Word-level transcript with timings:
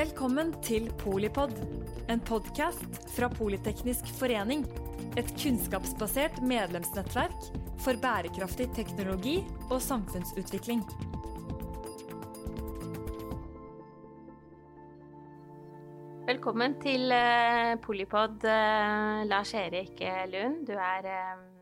Velkommen 0.00 0.54
til 0.64 0.86
Polipod, 0.96 1.50
en 2.08 2.22
podkast 2.24 2.94
fra 3.12 3.26
Politeknisk 3.28 4.06
forening. 4.16 4.62
Et 5.20 5.28
kunnskapsbasert 5.42 6.38
medlemsnettverk 6.40 7.50
for 7.84 8.00
bærekraftig 8.00 8.70
teknologi 8.78 9.34
og 9.68 9.76
samfunnsutvikling. 9.84 10.80
Velkommen 16.30 16.80
til 16.80 17.12
eh, 17.12 17.76
Polipod, 17.84 18.40
eh, 18.48 19.20
Lars 19.28 19.52
Erik 19.52 20.00
Lund. 20.32 20.64
Du 20.70 20.78
er 20.80 21.12
eh, 21.12 21.59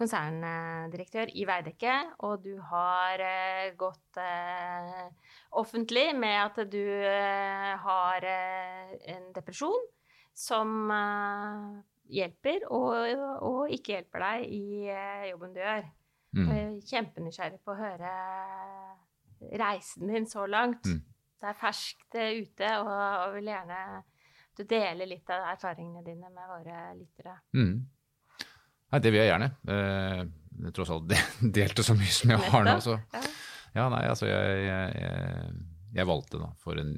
konserndirektør 0.00 1.30
i 1.36 1.44
Veidekke, 1.48 1.94
og 2.26 2.42
du 2.44 2.54
har 2.70 3.20
eh, 3.24 3.72
gått 3.78 4.20
eh, 4.20 5.06
offentlig 5.60 6.08
med 6.16 6.36
at 6.40 6.60
du 6.72 6.80
eh, 6.80 7.72
har 7.84 8.26
en 8.26 9.30
depresjon 9.36 9.88
som 10.36 10.90
hjelper 12.10 12.64
og, 12.72 12.94
og 13.44 13.72
ikke 13.74 13.98
hjelper 13.98 14.24
deg 14.24 14.46
i 14.56 14.64
jobben 15.28 15.52
du 15.52 15.60
gjør. 15.60 15.84
Mm. 16.30 16.46
Jeg 16.46 16.62
er 16.62 16.90
kjempenysgjerrig 16.92 17.60
på 17.66 17.74
å 17.74 17.80
høre 17.80 18.12
reisen 19.60 20.08
din 20.08 20.28
så 20.30 20.46
langt. 20.48 20.86
Mm. 20.86 21.02
Det 21.40 21.50
er 21.50 21.60
ferskt 21.60 22.16
ute, 22.16 22.72
og, 22.80 22.90
og 22.94 23.36
vil 23.36 23.52
gjerne 23.52 23.82
du 24.56 24.64
deler 24.68 25.08
litt 25.08 25.30
av 25.32 25.50
erfaringene 25.54 26.02
dine 26.04 26.30
med 26.32 26.50
våre 26.50 26.80
lyttere. 26.96 27.36
Mm. 27.56 27.74
Nei, 28.90 28.98
det 29.02 29.12
vil 29.14 29.20
jeg 29.22 29.30
gjerne. 29.30 29.48
Eh, 29.70 30.70
tross 30.76 30.90
alt 30.94 31.06
de- 31.12 31.50
delte 31.56 31.84
så 31.86 31.94
mye 31.98 32.12
som 32.14 32.32
jeg 32.34 32.42
har 32.50 32.66
nå. 32.66 32.76
Så. 32.84 32.96
Ja. 33.76 33.86
Nei, 33.92 34.02
altså 34.10 34.26
jeg, 34.26 34.62
jeg, 34.66 34.94
jeg, 35.04 35.54
jeg 36.00 36.08
valgte 36.10 36.40
da 36.42 36.48
for 36.62 36.80
en, 36.82 36.94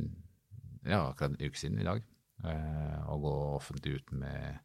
ja, 0.88 1.02
akkurat 1.10 1.34
en 1.34 1.42
uke 1.44 1.60
siden 1.60 1.80
i 1.82 1.86
dag 1.86 2.00
eh, 2.48 3.00
å 3.12 3.18
gå 3.20 3.32
offentlig 3.58 3.98
ut 4.00 4.14
med 4.16 4.60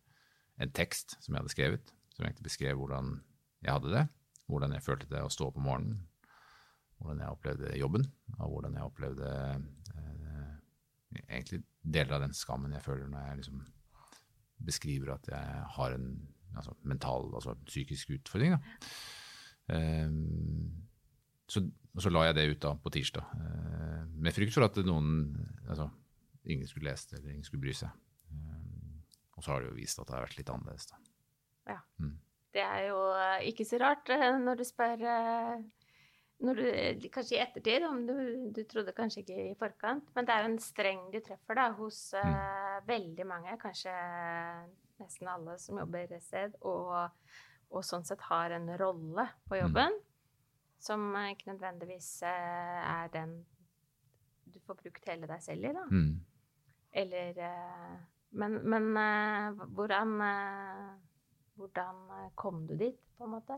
en 0.64 0.72
tekst 0.74 1.18
som 1.22 1.36
jeg 1.36 1.42
hadde 1.44 1.54
skrevet, 1.54 1.92
som 2.16 2.26
egentlig 2.26 2.48
beskrev 2.48 2.80
hvordan 2.80 3.18
jeg 3.66 3.74
hadde 3.76 3.92
det, 3.94 4.06
hvordan 4.48 4.74
jeg 4.78 4.86
følte 4.88 5.10
det 5.12 5.20
å 5.26 5.30
stå 5.34 5.50
opp 5.52 5.60
om 5.60 5.68
morgenen, 5.68 6.00
hvordan 6.98 7.20
jeg 7.22 7.36
opplevde 7.36 7.76
jobben, 7.78 8.08
og 8.40 8.54
hvordan 8.56 8.80
jeg 8.80 8.88
opplevde 8.88 9.34
eh, 10.00 10.56
egentlig 11.28 11.60
deler 11.84 12.18
av 12.18 12.24
den 12.26 12.34
skammen 12.36 12.74
jeg 12.74 12.86
føler 12.88 13.12
når 13.12 13.28
jeg 13.28 13.42
liksom 13.44 13.60
beskriver 14.68 15.14
at 15.14 15.28
jeg 15.30 15.62
har 15.76 15.94
en 15.94 16.08
altså, 16.56 16.76
mental, 16.88 17.30
altså 17.36 17.56
psykisk 17.66 18.16
utfordring. 18.18 18.58
Ehm, 19.74 20.86
så, 21.48 21.64
så 22.00 22.12
la 22.12 22.28
jeg 22.28 22.38
det 22.38 22.50
ut 22.52 22.62
da 22.64 22.74
på 22.82 22.94
tirsdag, 22.94 23.34
eh, 23.42 24.04
med 24.16 24.36
frykt 24.36 24.56
for 24.56 24.68
at 24.68 24.80
noen, 24.88 25.32
altså, 25.68 25.90
ingen 26.48 26.70
skulle 26.70 26.92
lese 26.92 27.12
det, 27.12 27.22
eller 27.22 27.36
ingen 27.36 27.48
skulle 27.48 27.66
bry 27.66 27.76
seg. 27.76 27.92
Ehm, 28.32 29.02
og 29.36 29.44
så 29.44 29.54
har 29.54 29.64
det 29.64 29.72
jo 29.72 29.80
vist 29.80 30.00
at 30.02 30.10
det 30.10 30.18
har 30.18 30.26
vært 30.28 30.40
litt 30.40 30.54
annerledes. 30.54 30.90
Da. 30.92 31.02
Ja. 31.74 31.82
Mm. 32.04 32.16
Det 32.58 32.64
er 32.64 32.86
jo 32.88 33.02
eh, 33.14 33.50
ikke 33.52 33.68
så 33.68 33.80
rart 33.82 34.10
eh, 34.14 34.30
når 34.42 34.62
du 34.62 34.66
spør 34.66 35.04
eh, 35.04 35.66
når 36.46 36.60
du, 36.60 37.08
Kanskje 37.14 37.38
i 37.38 37.42
ettertid, 37.42 37.86
om 37.88 38.04
du, 38.06 38.18
du 38.54 38.62
trodde 38.70 38.94
kanskje 38.96 39.24
ikke 39.24 39.38
i 39.48 39.56
forkant. 39.58 40.06
Men 40.16 40.28
det 40.28 40.34
er 40.34 40.44
jo 40.44 40.52
en 40.52 40.60
streng 40.62 41.00
du 41.14 41.20
treffer 41.26 41.58
da, 41.58 41.72
hos 41.80 42.02
eh, 42.18 42.76
veldig 42.88 43.26
mange, 43.30 43.56
kanskje 43.62 43.94
nesten 45.00 45.28
alle 45.32 45.58
som 45.60 45.78
jobber 45.80 46.12
et 46.12 46.24
sted, 46.24 46.56
og, 46.62 47.12
og 47.70 47.84
sånn 47.86 48.06
sett 48.08 48.22
har 48.30 48.52
en 48.56 48.70
rolle 48.80 49.28
på 49.48 49.60
jobben 49.60 49.96
som 50.80 51.08
eh, 51.16 51.32
ikke 51.34 51.52
nødvendigvis 51.54 52.22
eh, 52.24 52.82
er 52.86 53.08
den 53.14 53.40
du 54.48 54.60
får 54.66 54.78
brukt 54.84 55.08
hele 55.10 55.28
deg 55.28 55.42
selv 55.44 55.66
i. 55.66 55.74
da. 55.76 55.86
Mm. 55.92 56.14
Eller 57.04 57.42
eh, 57.46 57.98
Men, 58.38 58.60
men 58.70 58.98
eh, 58.98 59.66
hvordan 59.74 60.14
Hvordan 61.58 61.96
kom 62.38 62.68
du 62.68 62.76
dit, 62.78 63.00
på 63.18 63.26
en 63.26 63.32
måte? 63.34 63.56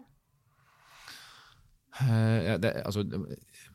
Ja, 1.99 2.57
det, 2.57 2.69
altså, 2.85 3.01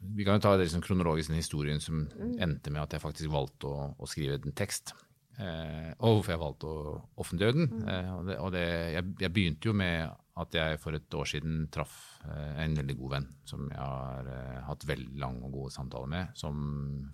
vi 0.00 0.24
kan 0.24 0.38
jo 0.38 0.40
ta 0.40 0.54
det 0.56 0.64
liksom 0.64 0.80
kronologisk 0.80 1.28
den 1.28 1.36
historien 1.36 1.80
som 1.80 2.06
Mm. 2.08 2.38
endte 2.40 2.70
med 2.72 2.80
at 2.82 2.92
jeg 2.92 3.02
faktisk 3.02 3.28
valgte 3.30 3.66
å, 3.68 3.94
å 3.98 4.06
skrive 4.08 4.38
en 4.40 4.54
tekst. 4.56 4.94
Eh, 5.34 5.90
og 5.98 6.18
hvorfor 6.18 6.34
jeg 6.34 6.42
valgte 6.42 6.68
å 6.70 6.98
offentliggjøre 7.24 7.56
den. 7.56 7.70
Mm. 7.70 7.88
Eh, 7.90 8.10
og 8.14 8.28
det, 8.28 8.36
og 8.38 8.52
det, 8.54 8.66
jeg, 8.94 9.14
jeg 9.24 9.34
begynte 9.34 9.70
jo 9.70 9.74
med 9.76 10.20
at 10.42 10.56
jeg 10.58 10.80
for 10.82 10.96
et 10.96 11.14
år 11.14 11.28
siden 11.30 11.68
traff 11.74 11.96
eh, 12.26 12.62
en 12.64 12.76
veldig 12.78 12.96
god 12.98 13.12
venn 13.16 13.28
som 13.46 13.68
jeg 13.68 13.78
har 13.78 14.30
eh, 14.30 14.60
hatt 14.66 14.86
veldig 14.88 15.20
lange 15.22 15.46
og 15.46 15.58
gode 15.60 15.74
samtaler 15.74 16.10
med, 16.10 16.32
som 16.38 16.56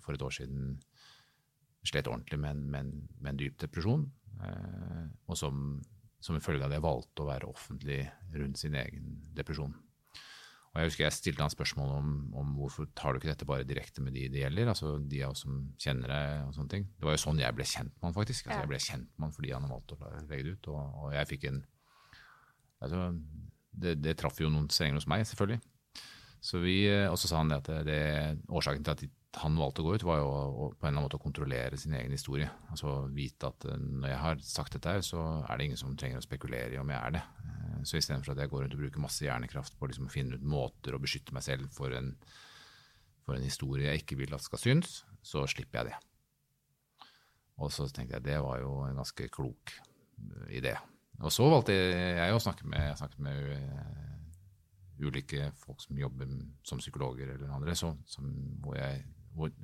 for 0.01 0.17
et 0.17 0.25
år 0.25 0.33
siden 0.39 0.73
slet 1.85 2.09
ordentlig 2.09 2.39
med 2.41 2.55
en, 2.55 2.65
med 2.69 2.91
med 3.21 3.33
en 3.33 3.41
dyp 3.41 3.57
depresjon. 3.61 4.05
Eh, 4.41 5.05
og 5.27 5.37
som, 5.37 5.79
som 6.21 6.37
en 6.37 6.45
følge 6.45 6.65
av 6.65 6.73
det 6.73 6.81
valgte 6.83 7.23
å 7.25 7.29
være 7.29 7.49
offentlig 7.49 8.03
rundt 8.33 8.61
sin 8.61 8.77
egen 8.77 9.17
depresjon. 9.37 9.73
Og 10.71 10.79
jeg 10.79 10.87
husker 10.87 11.03
jeg 11.03 11.15
stilte 11.17 11.43
han 11.43 11.51
spørsmål 11.51 11.89
om, 11.97 12.11
om 12.39 12.51
hvorfor 12.55 12.87
tar 12.95 13.11
du 13.11 13.19
ikke 13.19 13.33
dette 13.33 13.47
bare 13.47 13.67
direkte 13.67 14.03
med 14.03 14.15
de 14.15 14.29
det 14.31 14.45
gjelder, 14.45 14.69
altså 14.71 14.93
de 15.03 15.19
av 15.25 15.33
oss 15.33 15.43
som 15.43 15.57
kjenner 15.75 16.13
deg 16.13 16.45
og 16.45 16.53
sånne 16.55 16.71
ting. 16.71 16.85
Det 16.95 17.07
var 17.07 17.17
jo 17.17 17.23
sånn 17.25 17.41
jeg 17.43 17.57
ble 17.57 17.67
kjent 17.67 17.91
med 17.91 18.07
han 18.07 18.15
faktisk. 18.15 18.47
Altså, 18.47 18.61
Jeg 18.63 18.71
ble 18.71 18.79
kjent 18.85 19.09
med 19.17 19.25
han 19.27 19.35
fordi 19.35 19.51
han 19.51 19.67
valgte 19.67 19.97
å 19.97 20.13
legge 20.29 20.45
det 20.47 20.53
ut, 20.55 20.69
og, 20.71 20.95
og 21.01 21.17
jeg 21.17 21.29
fikk 21.33 21.49
en 21.49 21.59
altså, 22.79 23.01
det, 23.83 23.97
det 23.99 24.15
traff 24.19 24.39
jo 24.39 24.51
noen 24.53 24.71
strenger 24.71 25.01
hos 25.01 25.09
meg, 25.11 25.25
selvfølgelig. 25.27 25.59
Så 26.41 26.63
vi, 26.63 26.77
og 27.05 27.19
så 27.19 27.29
sa 27.29 27.41
han 27.43 27.51
det 27.51 27.59
at 27.59 27.71
det, 27.85 27.99
årsaken 28.49 28.87
til 28.87 28.95
at 28.95 29.03
han 29.39 29.55
valgte 29.55 29.79
å 29.79 29.85
gå 29.85 29.93
ut, 29.95 30.03
var 30.03 30.17
jo 30.19 30.27
å, 30.27 30.65
på 30.75 30.83
en 30.83 30.89
eller 30.89 30.91
annen 30.91 31.05
måte 31.05 31.15
å 31.15 31.23
kontrollere 31.23 31.77
sin 31.79 31.93
egen 31.95 32.11
historie. 32.11 32.49
Altså 32.73 32.97
vite 33.15 33.47
at 33.47 33.63
eh, 33.69 33.77
når 33.79 34.09
jeg 34.11 34.19
har 34.25 34.41
sagt 34.43 34.75
dette, 34.75 34.95
så 35.07 35.21
er 35.45 35.57
det 35.57 35.67
ingen 35.69 35.79
som 35.79 35.93
trenger 35.95 36.19
å 36.19 36.25
spekulere 36.25 36.75
i 36.75 36.81
om 36.81 36.91
jeg 36.91 36.99
er 36.99 37.15
det. 37.15 37.21
Eh, 37.45 37.77
Så 37.87 37.97
istedenfor 38.01 38.33
at 38.33 38.41
jeg 38.43 38.51
går 38.51 38.65
rundt 38.65 38.75
og 38.75 38.81
bruker 38.83 39.03
masse 39.03 39.23
hjernekraft 39.23 39.77
på 39.79 39.87
liksom 39.87 40.09
å 40.09 40.13
finne 40.13 40.35
ut 40.35 40.43
måter 40.43 40.97
å 40.97 41.01
beskytte 41.01 41.33
meg 41.33 41.45
selv 41.47 41.71
for 41.71 41.95
en, 41.95 42.11
for 43.23 43.37
en 43.37 43.47
historie 43.47 43.87
jeg 43.87 44.03
ikke 44.03 44.19
vil 44.19 44.35
at 44.35 44.43
skal 44.43 44.59
synes, 44.61 45.01
så 45.23 45.45
slipper 45.47 45.79
jeg 45.79 45.93
det. 45.93 46.01
Og 47.61 47.71
så 47.71 47.87
tenkte 47.87 48.17
jeg 48.17 48.25
det 48.27 48.39
var 48.43 48.59
jo 48.59 48.81
en 48.89 48.99
ganske 48.99 49.29
klok 49.31 49.77
eh, 49.79 50.57
idé. 50.59 50.75
Og 51.21 51.31
så 51.31 51.47
valgte 51.47 51.73
jeg 51.77 52.33
å 52.35 52.41
snakke 52.41 52.67
med, 52.67 52.81
jeg 52.89 52.99
snakket 52.99 53.21
med 53.21 53.41
ulike 55.01 55.47
folk 55.63 55.81
som 55.81 55.97
jobber 55.97 56.29
som 56.67 56.81
psykologer 56.81 57.33
eller 57.33 57.51
andre, 57.55 57.75
så, 57.77 57.91
som, 58.09 58.27
hvor, 58.61 58.75
jeg, 58.77 59.03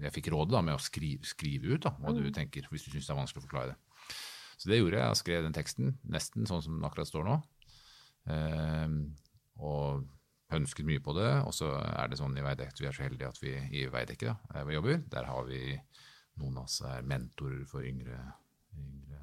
jeg 0.01 0.13
fikk 0.15 0.31
rådet 0.33 0.55
da, 0.55 0.61
med 0.63 0.77
å 0.77 0.81
skrive, 0.81 1.25
skrive 1.27 1.75
ut 1.75 1.83
da, 1.83 1.91
hva 1.99 2.13
du 2.15 2.27
tenker, 2.33 2.67
hvis 2.71 2.85
du 2.87 2.91
syns 2.93 3.07
det 3.07 3.13
er 3.13 3.19
vanskelig 3.19 3.43
å 3.43 3.47
forklare 3.47 3.73
det. 3.73 3.77
Så 4.57 4.69
det 4.71 4.79
gjorde 4.79 4.97
jeg. 4.97 5.07
Jeg 5.11 5.21
skrev 5.21 5.43
den 5.45 5.53
teksten 5.57 5.97
nesten 6.09 6.47
sånn 6.49 6.63
som 6.65 6.77
den 6.77 6.85
akkurat 6.87 7.09
står 7.09 7.25
nå. 7.27 7.35
Eh, 8.33 8.93
og 9.61 10.07
ønsket 10.55 10.87
mye 10.87 11.03
på 11.03 11.13
det. 11.17 11.29
Og 11.45 11.53
så 11.53 11.69
er 11.83 12.09
det 12.09 12.19
sånn 12.21 12.37
i 12.37 12.45
Veidekke, 12.45 12.79
vi 12.81 12.89
er 12.89 12.95
så 12.95 13.05
heldige 13.05 13.29
at 13.33 13.41
vi 13.43 13.53
i 13.81 13.85
Veidekke, 13.91 14.31
da, 14.31 14.37
der 14.55 14.69
vi 14.69 14.77
jobber, 14.77 15.01
der 15.13 15.29
har 15.29 15.47
vi 15.49 15.61
noen 16.37 16.57
av 16.61 16.67
oss 16.69 16.81
er 16.85 17.05
mentorer 17.07 17.65
for 17.69 17.85
yngre, 17.85 18.17
yngre 18.77 19.21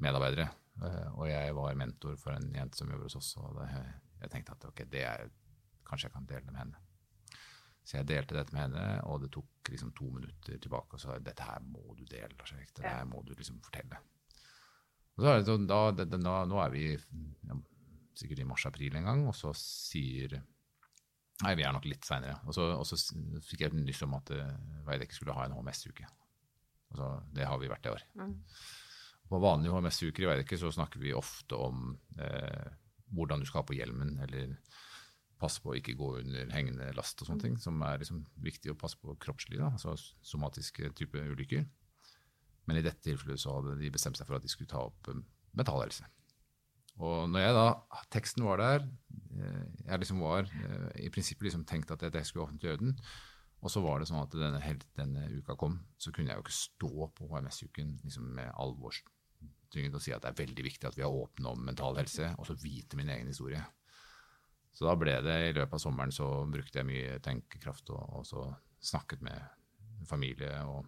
medarbeidere. 0.00 0.48
Eh, 0.80 1.08
Og 1.14 1.26
jeg 1.30 1.56
var 1.56 1.74
mentor 1.78 2.16
for 2.20 2.36
en 2.36 2.52
jente 2.56 2.80
som 2.80 2.90
jobber 2.90 3.08
hos 3.08 3.18
oss, 3.20 3.34
og 3.40 3.58
det, 3.60 3.70
jeg 4.22 4.32
tenkte 4.34 4.56
at 4.56 4.68
ok, 4.70 4.84
det 4.90 5.04
er, 5.06 5.28
kanskje 5.88 6.08
jeg 6.08 6.14
kan 6.18 6.28
dele 6.28 6.44
det 6.46 6.52
med 6.54 6.62
henne. 6.64 6.86
Så 7.84 7.96
jeg 7.98 8.06
delte 8.10 8.36
dette 8.36 8.52
med 8.54 8.62
henne, 8.68 8.84
og 9.08 9.22
det 9.24 9.30
tok 9.34 9.70
liksom 9.72 9.90
to 9.96 10.10
minutter 10.12 10.58
tilbake 10.62 10.94
og 10.94 11.00
sa 11.02 11.16
dette 11.18 11.42
her 11.46 11.62
må 11.64 11.94
du 11.96 12.04
dele, 12.04 12.30
Lars 12.38 12.52
Erik. 12.54 12.70
Dette 12.76 12.92
her 12.92 13.06
må 13.08 13.22
du 13.26 13.32
liksom 13.34 13.58
fortelle. 13.64 13.98
Og 15.16 15.24
så 15.24 15.32
er 15.32 15.40
det 15.40 15.48
sånn, 15.48 15.66
da, 15.68 15.80
da, 15.96 16.04
da, 16.12 16.34
nå 16.48 16.60
er 16.62 16.70
vi 16.74 16.84
ja, 16.94 17.56
sikkert 18.20 18.42
i 18.44 18.46
mars-april 18.48 18.96
en 19.00 19.08
gang, 19.10 19.26
og 19.30 19.36
så 19.36 19.52
sier 19.56 20.38
Nei, 21.40 21.54
vi 21.56 21.64
er 21.64 21.72
nok 21.72 21.86
litt 21.88 22.04
seinere. 22.04 22.34
Og, 22.44 22.52
så- 22.52 22.74
og 22.76 22.82
så 22.84 22.98
fikk 23.46 23.62
jeg 23.64 23.72
nyss 23.72 24.02
om 24.04 24.12
at 24.18 24.28
uh, 24.36 24.50
Veidekke 24.84 25.16
skulle 25.16 25.32
ha 25.32 25.46
en 25.46 25.54
HMS-uke. 25.56 26.04
Altså, 26.92 27.06
det 27.32 27.46
har 27.48 27.56
vi 27.62 27.70
vært 27.72 27.86
i 27.88 27.92
år. 27.94 28.02
På 29.30 29.38
vanlige 29.40 29.72
HMS-uker 29.72 30.26
i 30.26 30.28
Veidekke 30.28 30.58
så 30.60 30.68
snakker 30.76 31.00
vi 31.00 31.14
ofte 31.16 31.56
om 31.56 31.94
eh, 32.20 32.66
hvordan 33.16 33.40
du 33.40 33.46
skal 33.48 33.62
ha 33.62 33.66
på 33.70 33.76
hjelmen, 33.78 34.18
eller 34.26 34.52
passe 35.40 35.62
på 35.62 35.72
å 35.72 35.78
ikke 35.78 35.96
gå 35.98 36.12
under 36.20 36.52
hengende 36.54 36.90
last 36.96 37.20
og 37.22 37.30
sånne 37.30 37.44
ting, 37.46 37.58
som 37.60 37.80
er 37.86 38.02
liksom 38.02 38.22
viktig 38.44 38.72
å 38.72 38.78
passe 38.78 39.00
på 39.00 39.16
kroppslig, 39.22 39.60
da, 39.60 39.72
altså 39.72 39.96
somatiske 39.96 40.92
type 40.98 41.20
ulykker. 41.32 41.66
Men 42.68 42.78
i 42.78 42.84
dette 42.84 43.02
tilfellet 43.02 43.40
så 43.42 43.56
hadde 43.56 43.78
de 43.80 43.92
bestemt 43.92 44.20
seg 44.20 44.28
for 44.28 44.38
at 44.38 44.44
de 44.44 44.52
skulle 44.52 44.70
ta 44.70 44.84
opp 44.90 45.10
mentalhelse. 45.56 46.06
Og 47.00 47.30
når 47.32 47.44
jeg 47.46 47.56
da, 47.56 47.66
teksten 48.12 48.44
var 48.44 48.60
der, 48.60 48.84
eh, 49.40 49.64
jeg 49.86 50.02
liksom 50.02 50.20
var 50.22 50.44
eh, 50.44 50.90
i 51.06 51.10
prinsippet 51.12 51.48
liksom 51.48 51.64
tenkt 51.68 51.92
at 51.94 52.04
jeg, 52.04 52.26
skulle 52.28 52.44
offentliggjøre 52.44 52.82
den, 52.82 52.98
og 53.60 53.72
så 53.72 53.82
var 53.84 54.00
det 54.00 54.08
sånn 54.08 54.22
at 54.22 54.36
denne, 54.36 54.60
helt 54.64 54.86
denne 54.96 55.26
uka 55.32 55.56
kom, 55.60 55.80
så 56.00 56.12
kunne 56.12 56.32
jeg 56.32 56.40
jo 56.40 56.44
ikke 56.46 56.56
stå 56.56 57.08
på 57.16 57.28
HMS-uken 57.32 57.96
liksom 58.04 58.30
med 58.36 58.52
alvorstyngde 58.60 59.98
og 59.98 60.04
si 60.04 60.14
at 60.16 60.24
det 60.24 60.32
er 60.32 60.40
veldig 60.40 60.64
viktig 60.64 60.88
at 60.88 60.96
vi 60.96 61.04
er 61.04 61.12
åpne 61.12 61.52
om 61.52 61.66
mental 61.68 61.98
helse, 62.00 62.32
og 62.38 62.48
så 62.48 62.56
vite 62.60 63.00
min 63.00 63.12
egen 63.12 63.28
historie. 63.32 63.60
Så 64.72 64.86
da 64.86 64.94
ble 64.98 65.16
det, 65.24 65.36
i 65.48 65.54
løpet 65.56 65.76
av 65.76 65.82
sommeren 65.82 66.12
så 66.14 66.28
brukte 66.50 66.80
jeg 66.80 66.88
mye 66.88 67.18
tenkekraft 67.24 67.90
og, 67.94 68.20
og 68.20 68.26
så 68.28 68.46
snakket 68.80 69.24
med 69.26 70.06
familie 70.08 70.54
og, 70.64 70.86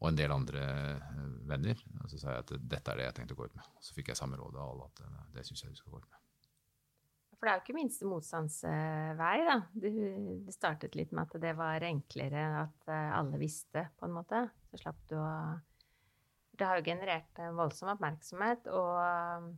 og 0.00 0.08
en 0.08 0.18
del 0.18 0.32
andre 0.32 0.64
eh, 0.64 1.28
venner. 1.50 1.82
Og 2.00 2.08
så 2.12 2.20
sa 2.20 2.36
jeg 2.36 2.46
at 2.46 2.54
dette 2.62 2.92
er 2.92 3.00
det 3.00 3.08
jeg 3.08 3.18
tenkte 3.18 3.36
å 3.36 3.42
gå 3.42 3.50
ut 3.50 3.58
med. 3.58 3.70
Og 3.76 3.84
så 3.84 3.96
fikk 3.96 4.12
jeg 4.12 4.20
samme 4.20 4.40
råd 4.40 4.56
av 4.56 4.72
alle 4.72 4.88
at 4.88 5.04
eh, 5.04 5.22
det 5.36 5.46
syns 5.48 5.64
jeg 5.64 5.74
du 5.74 5.80
skal 5.80 5.96
gå 5.96 6.02
ut 6.02 6.10
med. 6.10 6.20
For 7.40 7.48
det 7.48 7.52
er 7.52 7.56
jo 7.56 7.64
ikke 7.64 7.78
minste 7.78 8.04
motstandsvei, 8.08 9.36
da. 9.48 9.54
Det 9.72 10.52
startet 10.52 10.96
litt 10.98 11.14
med 11.16 11.24
at 11.24 11.40
det 11.40 11.54
var 11.56 11.86
enklere 11.88 12.42
at 12.66 12.90
eh, 12.92 13.12
alle 13.16 13.40
visste, 13.40 13.86
på 13.96 14.08
en 14.08 14.16
måte. 14.18 14.42
Så 14.68 14.82
slapp 14.82 15.00
du 15.08 15.16
å 15.16 15.32
Det 16.60 16.68
har 16.68 16.76
jo 16.76 16.84
generert 16.84 17.40
en 17.40 17.56
voldsom 17.56 17.94
oppmerksomhet 17.94 18.68
og, 18.68 19.54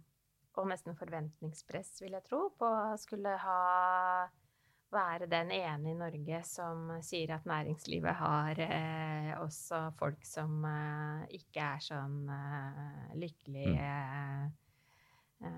og 0.60 0.68
nesten 0.70 0.96
forventningspress, 0.98 1.96
vil 2.02 2.16
jeg 2.18 2.26
tro, 2.28 2.46
på 2.58 2.68
å 2.68 2.96
skulle 3.00 3.36
ha 3.40 3.60
være 4.92 5.28
den 5.30 5.50
ene 5.56 5.92
i 5.92 5.96
Norge 5.96 6.42
som 6.44 6.90
sier 7.04 7.32
at 7.36 7.46
næringslivet 7.48 8.18
har 8.18 8.58
eh, 8.60 9.30
også 9.40 9.86
folk 9.96 10.20
som 10.28 10.64
eh, 10.68 11.38
ikke 11.38 11.64
er 11.64 11.80
sånn 11.86 12.18
eh, 12.28 13.16
lykkelige 13.22 13.94
mm. 13.94 14.58
Eh, 15.42 15.48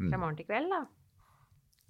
mm. 0.00 0.08
fra 0.08 0.18
morgen 0.18 0.34
til 0.40 0.48
kveld, 0.48 0.72
da. 0.72 0.80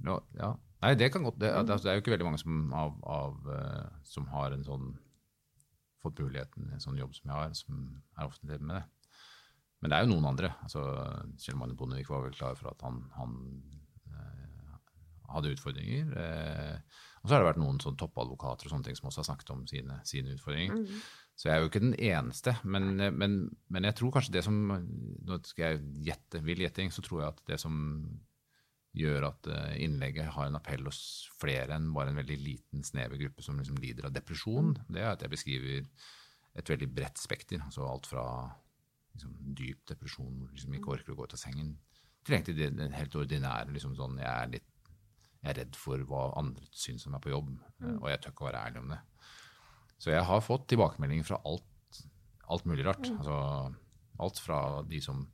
Ja, 0.04 0.18
ja. 0.36 0.50
Nei, 0.82 0.90
det 0.98 1.12
kan 1.14 1.22
godt 1.24 1.38
det, 1.40 1.48
mm. 1.48 1.70
altså, 1.70 1.86
det, 1.86 1.92
er 1.92 1.96
jo 1.96 2.02
ikke 2.02 2.12
veldig 2.12 2.26
mange 2.26 2.40
som, 2.42 2.58
av, 2.76 2.98
av, 3.08 3.38
uh, 3.46 4.02
som 4.04 4.26
har 4.34 4.52
en 4.52 4.66
sånn 4.66 4.90
fått 6.02 6.18
muligheten 6.20 6.66
i 6.66 6.74
en 6.76 6.82
sånn 6.82 6.98
jobb 6.98 7.14
som 7.14 7.30
jeg 7.30 7.38
har, 7.38 7.54
som 7.56 7.84
er 8.18 8.26
offentlig 8.26 8.58
med 8.60 8.80
det. 8.80 8.82
Men 9.82 9.90
det 9.90 9.99
er 9.99 10.06
jo 10.06 10.14
noen 10.14 10.31
andre. 10.31 10.52
altså 10.62 10.82
Kjell 11.43 11.58
Magne 11.58 11.75
Bondevik 11.76 12.11
var 12.11 12.23
vel 12.25 12.37
klar 12.37 12.55
for 12.58 12.70
at 12.70 12.84
han, 12.87 13.02
han 13.19 13.34
hadde 15.32 15.52
utfordringer. 15.56 16.12
Eh, 16.19 17.00
og 17.23 17.29
så 17.29 17.34
har 17.34 17.43
det 17.43 17.50
vært 17.52 17.62
noen 17.62 17.81
sånn 17.82 17.99
toppadvokater 18.00 18.69
og 18.69 18.75
sånne 18.75 18.88
ting 18.88 18.99
som 18.99 19.08
også 19.11 19.23
har 19.23 19.29
snakket 19.31 19.52
om 19.55 19.64
sine, 19.70 19.99
sine 20.08 20.34
utfordringer. 20.37 20.82
Mm. 20.82 21.05
Så 21.38 21.49
jeg 21.49 21.55
er 21.55 21.62
jo 21.62 21.70
ikke 21.70 21.84
den 21.84 21.96
eneste. 21.96 22.56
Men, 22.62 22.90
men, 22.99 23.38
men, 23.73 23.88
jeg 23.88 23.99
tror 23.99 24.12
kanskje 24.17 24.34
det 24.37 24.44
som 24.46 24.58
Nå 24.69 25.38
skal 25.49 25.64
jeg 25.64 26.05
gjette, 26.11 26.43
vill 26.44 26.62
gjetting, 26.64 26.93
så 26.94 27.05
tror 27.05 27.23
jeg 27.23 27.34
at 27.34 27.44
det 27.55 27.61
som 27.62 27.76
gjør 28.93 29.31
at 29.31 29.49
eh, 29.49 29.76
innlegget 29.87 30.34
har 30.34 30.50
en 30.50 30.58
appell 30.58 30.84
hos 30.84 31.31
flere 31.40 31.79
enn 31.79 31.94
bare 31.96 32.12
en 32.12 32.19
veldig 32.20 32.37
liten, 32.43 32.82
snever 32.84 33.20
gruppe 33.23 33.44
som 33.44 33.56
liksom 33.56 33.79
lider 33.81 34.11
av 34.11 34.12
depresjon, 34.12 34.75
mm. 34.75 34.90
det 34.93 35.00
er 35.00 35.14
at 35.14 35.25
jeg 35.25 35.32
beskriver 35.32 35.87
et 36.61 36.69
veldig 36.69 36.90
bredt 36.93 37.23
spekter. 37.23 37.62
Altså 37.64 37.87
alt 37.88 38.11
fra 38.11 38.26
liksom, 39.14 39.32
dyp 39.58 39.86
depresjon 39.88 40.36
hvor 40.36 40.50
du 40.50 40.56
liksom 40.56 40.76
ikke 40.78 40.94
orker 40.96 41.14
å 41.14 41.18
gå 41.18 41.26
ut 41.28 41.36
av 41.36 41.42
sengen, 41.42 41.72
til 42.22 42.36
egentlig 42.36 42.56
det, 42.58 42.90
helt 42.94 43.16
ordinære 43.18 43.74
liksom 43.74 43.96
sånn 43.98 44.20
jeg 44.22 44.30
er 44.30 44.52
litt 44.56 44.68
jeg 45.42 45.50
er 45.50 45.58
redd 45.58 45.74
for 45.74 46.02
hva 46.06 46.26
andre 46.38 46.68
syns 46.70 47.08
om 47.08 47.16
meg 47.16 47.22
på 47.24 47.32
jobb, 47.32 47.48
mm. 47.82 47.96
og 47.96 48.04
jeg 48.12 48.20
tør 48.22 48.30
ikke 48.30 48.44
å 48.44 48.46
være 48.46 48.60
ærlig 48.68 48.82
om 48.84 48.92
det. 48.92 48.98
Så 49.98 50.12
jeg 50.12 50.26
har 50.28 50.44
fått 50.44 50.68
tilbakemeldinger 50.70 51.26
fra 51.26 51.40
alt, 51.50 51.98
alt 52.46 52.68
mulig 52.70 52.86
rart. 52.86 53.08
Mm. 53.10 53.16
Altså, 53.18 53.38
alt 54.22 54.38
fra 54.38 54.58
de 54.86 55.00
som 55.02 55.24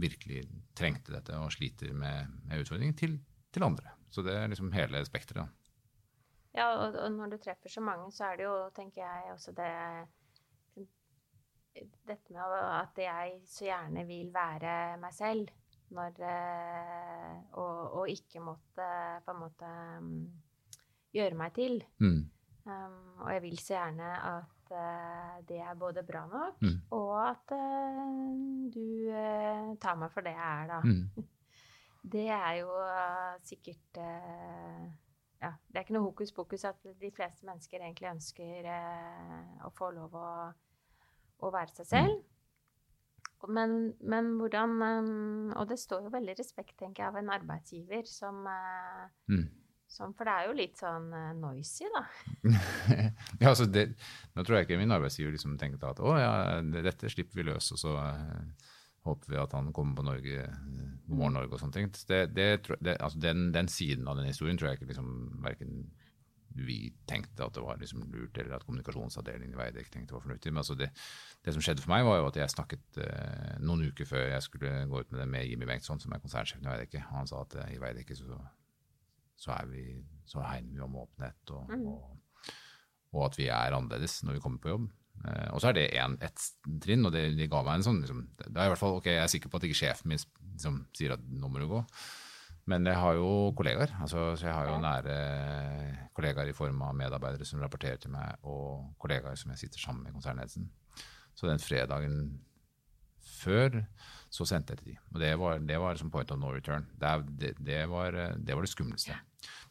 virkelig 0.00 0.46
trengte 0.78 1.12
dette 1.12 1.36
og 1.36 1.52
sliter 1.52 1.92
med, 1.92 2.32
med 2.48 2.64
utfordringer, 2.64 2.96
til, 2.96 3.18
til, 3.52 3.66
andre. 3.66 3.92
Så 4.08 4.24
det 4.24 4.38
er 4.38 4.48
liksom 4.48 4.72
hele 4.72 5.02
spekteret. 5.04 5.52
Ja, 6.56 6.70
og, 6.72 6.96
og, 6.96 7.10
når 7.12 7.34
du 7.34 7.38
treffer 7.42 7.72
så 7.72 7.82
mange, 7.84 8.08
så 8.14 8.30
er 8.30 8.40
det 8.40 8.46
jo, 8.48 8.54
tenker 8.76 9.04
jeg, 9.04 9.34
også 9.34 9.52
det 9.58 9.72
Dette 12.08 12.34
med 12.34 12.58
at 12.58 13.00
jeg 13.02 13.38
så 13.48 13.68
gjerne 13.68 14.04
vil 14.08 14.32
være 14.34 14.72
meg 15.02 15.14
selv. 15.16 15.54
Når, 15.88 16.18
eh, 16.20 17.36
og, 17.56 17.76
og, 18.00 18.10
ikke 18.12 18.42
måtte 18.44 18.88
på 19.24 19.32
en 19.32 19.38
måte 19.40 19.70
mm, 20.04 20.26
gjøre 21.16 21.38
meg 21.40 21.54
til. 21.56 21.80
Mm. 22.04 22.26
Um, 22.68 23.20
og 23.22 23.32
jeg 23.32 23.42
vil 23.42 23.58
så 23.58 23.78
gjerne 23.78 24.08
at 24.28 24.72
uh, 24.76 25.36
det 25.48 25.60
er 25.64 25.74
både 25.80 26.02
bra 26.04 26.26
nok, 26.28 26.60
mm. 26.60 26.74
og 26.92 27.14
at 27.22 27.54
uh, 27.56 28.68
du 28.74 29.08
uh, 29.08 29.70
tar 29.80 29.96
meg 29.96 30.12
for 30.12 30.26
det 30.26 30.34
jeg 30.36 30.48
er, 30.62 30.66
da. 30.74 30.80
Mm. 30.84 31.28
Det 32.08 32.28
er 32.30 32.52
jo 32.60 32.70
sikkert 33.44 33.98
ja, 33.98 35.48
Det 35.66 35.74
er 35.74 35.82
ikke 35.82 35.96
noe 35.96 36.06
hokus 36.06 36.30
pokus 36.32 36.62
at 36.64 36.86
de 37.02 37.10
fleste 37.12 37.44
mennesker 37.44 37.82
egentlig 37.82 38.08
ønsker 38.08 38.68
å 39.66 39.70
få 39.76 39.90
lov 39.92 40.14
å, 40.16 40.28
å 41.46 41.52
være 41.54 41.74
seg 41.78 41.90
selv. 41.92 42.18
Mm. 42.18 42.24
Men, 43.54 43.94
men, 44.02 44.32
hvordan 44.40 44.72
um, 44.82 45.50
Og 45.54 45.68
det 45.70 45.78
står 45.78 46.08
jo 46.08 46.10
veldig 46.10 46.34
respekt, 46.40 46.74
tenker 46.80 47.04
jeg, 47.04 47.12
av 47.12 47.18
en 47.20 47.30
arbeidsgiver 47.36 48.02
som, 48.10 48.40
uh, 48.50 49.04
mm. 49.30 49.44
som 49.86 50.14
For 50.18 50.26
det 50.26 50.34
er 50.34 50.48
jo 50.48 50.56
litt 50.58 50.80
sånn 50.80 51.06
uh, 51.14 51.28
noisy, 51.38 51.86
da. 51.94 52.02
ja, 53.42 53.52
altså 53.52 53.68
det, 53.70 53.92
Nå 54.34 54.42
tror 54.42 54.58
jeg 54.58 54.66
ikke 54.66 54.80
min 54.80 54.96
arbeidsgiver 54.96 55.36
liksom 55.36 55.54
tenkte 55.60 55.92
at 55.92 56.02
å 56.02 56.16
ja, 56.18 56.32
dette 56.82 57.12
slipper 57.12 57.38
vi 57.38 57.46
løs, 57.52 57.70
og 57.76 57.82
så 57.84 57.94
uh, 57.94 58.74
håper 59.06 59.36
vi 59.36 59.40
at 59.40 59.54
han 59.56 59.70
kommer 59.76 60.00
på 60.00 60.08
Norge, 60.08 60.50
God 61.06 61.16
morgen 61.20 61.38
Norge 61.38 61.54
og 61.54 61.62
sånne 61.62 61.78
ting. 61.78 61.94
Det, 62.10 62.24
det, 62.34 62.98
altså 62.98 63.22
den, 63.22 63.48
den, 63.54 63.70
siden 63.72 64.10
av 64.10 64.18
den 64.18 64.28
historien 64.28 64.58
tror 64.58 64.72
jeg 64.72 64.80
ikke 64.80 64.90
liksom 64.90 65.12
verken 65.46 65.78
vi 66.66 66.78
tenkte 67.08 67.46
at 67.46 67.54
det 67.56 67.62
var 67.64 67.78
liksom 67.80 68.04
lurt, 68.12 68.36
eller 68.38 68.56
at 68.56 68.66
kommunikasjonsavdelingen 68.66 69.54
i 69.54 69.58
Veidekke 69.58 69.92
tenkte 69.92 70.12
det 70.12 70.16
var 70.16 70.24
fornuftig. 70.24 70.52
Men 70.52 70.62
altså 70.62 70.76
det, 70.78 70.90
det, 71.44 71.54
som 71.54 71.64
skjedde 71.64 71.84
for 71.84 71.92
meg, 71.92 72.06
var 72.08 72.20
jo 72.20 72.28
at 72.30 72.38
jeg 72.40 72.54
snakket 72.54 73.00
eh, 73.04 73.56
noen 73.62 73.88
uker 73.90 74.08
før 74.08 74.24
jeg 74.32 74.46
skulle 74.46 74.72
gå 74.90 75.02
ut 75.02 75.10
med 75.12 75.22
det 75.22 75.28
med 75.34 75.48
Jimmy 75.48 75.68
Bengtsson, 75.70 76.00
som 76.02 76.14
er 76.14 76.22
konsernsjefen 76.22 76.66
i 76.66 76.70
Veidekke. 76.70 77.02
Han 77.10 77.30
sa 77.30 77.42
at 77.44 77.58
eh, 77.62 77.74
i 77.76 77.82
Veidekke 77.82 78.16
så, 78.18 78.38
så, 79.36 79.52
er 79.56 79.72
vi, 79.72 79.84
så 80.28 80.44
hegner 80.46 80.78
vi 80.78 80.86
om 80.86 81.00
åpenhet, 81.04 81.54
og, 81.56 81.74
mm. 81.74 81.88
og, 81.92 82.54
og, 83.12 83.20
at 83.28 83.40
vi 83.40 83.50
er 83.52 83.76
annerledes 83.76 84.22
når 84.24 84.38
vi 84.38 84.44
kommer 84.46 84.64
på 84.64 84.74
jobb. 84.74 84.88
Eh, 85.26 85.50
og 85.50 85.60
så 85.62 85.72
er 85.72 85.80
det 85.80 85.88
en, 85.98 86.16
ett 86.24 86.48
trinn, 86.84 87.06
og 87.06 87.14
det, 87.14 87.26
det, 87.38 87.50
ga 87.50 87.64
meg 87.66 87.80
en 87.80 87.90
sånn 87.90 88.00
liksom, 88.04 88.24
det 88.44 88.54
er 88.54 88.68
i 88.68 88.72
hvert 88.72 88.80
fall, 88.80 88.98
ok, 89.00 89.10
Jeg 89.10 89.24
er 89.24 89.34
sikker 89.34 89.52
på 89.52 89.60
at 89.60 89.68
ikke 89.68 89.82
sjefen 89.82 90.12
min 90.12 90.24
liksom, 90.54 90.82
sier 90.96 91.16
at 91.16 91.28
nå 91.28 91.50
må 91.50 91.62
du 91.62 91.68
gå. 91.70 91.84
Men 92.68 92.84
jeg 92.84 93.00
har 93.00 93.16
jo 93.16 93.28
kollegaer. 93.56 93.94
Altså, 94.02 94.34
så 94.36 94.48
jeg 94.48 94.54
har 94.54 94.68
jo 94.68 94.80
nære 94.82 95.14
kollegaer 96.16 96.50
i 96.50 96.56
form 96.56 96.82
av 96.84 96.96
medarbeidere 96.98 97.46
som 97.48 97.62
rapporterer 97.62 98.00
til 98.02 98.12
meg, 98.12 98.36
og 98.44 98.92
kollegaer 99.00 99.38
som 99.40 99.54
jeg 99.54 99.62
sitter 99.64 99.80
sammen 99.80 100.04
med 100.04 100.12
i 100.12 100.18
konsernledelsen. 100.18 100.68
Så 101.38 101.48
den 101.48 101.62
fredagen 101.62 102.18
før 103.38 103.82
så 104.32 104.44
sendte 104.48 104.74
jeg 104.74 104.82
til 104.82 104.90
de. 104.92 104.98
Og 105.14 105.22
det 105.22 105.30
var, 105.40 105.62
det 105.64 105.78
var 105.80 105.96
som 106.00 106.10
point 106.12 106.30
of 106.34 106.40
no 106.40 106.52
return. 106.52 106.84
Det, 107.00 107.14
det, 107.40 107.54
det, 107.64 107.80
var, 107.88 108.12
det, 108.36 108.54
var, 108.54 108.66
det 108.66 108.72
skumleste. 108.72 109.16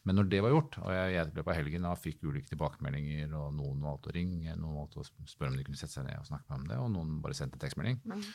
Men 0.08 0.18
når 0.18 0.30
det 0.32 0.42
var 0.44 0.56
gjort, 0.56 0.80
og 0.82 0.94
jeg 0.96 1.14
i 1.14 1.24
løpet 1.36 1.52
av 1.52 1.60
helgen 1.60 1.86
da 1.86 1.94
fikk 2.00 2.24
ulike 2.26 2.50
tilbakemeldinger, 2.54 3.34
og 3.38 3.54
noen 3.60 3.84
valgte 3.84 4.10
å 4.10 4.16
ringe, 4.16 4.56
noen 4.56 4.82
valgte 4.82 5.04
å 5.04 5.28
spørre 5.28 5.52
om 5.52 5.60
de 5.60 5.68
kunne 5.68 5.78
sette 5.78 6.00
seg 6.00 6.08
ned 6.08 6.18
og 6.22 6.30
snakke 6.32 6.50
med 6.50 6.62
om 6.62 6.68
det, 6.72 6.80
og 6.82 6.94
noen 6.96 7.18
bare 7.22 7.38
sendte 7.38 7.62
tekstmelding. 7.62 8.00
Mm. 8.08 8.26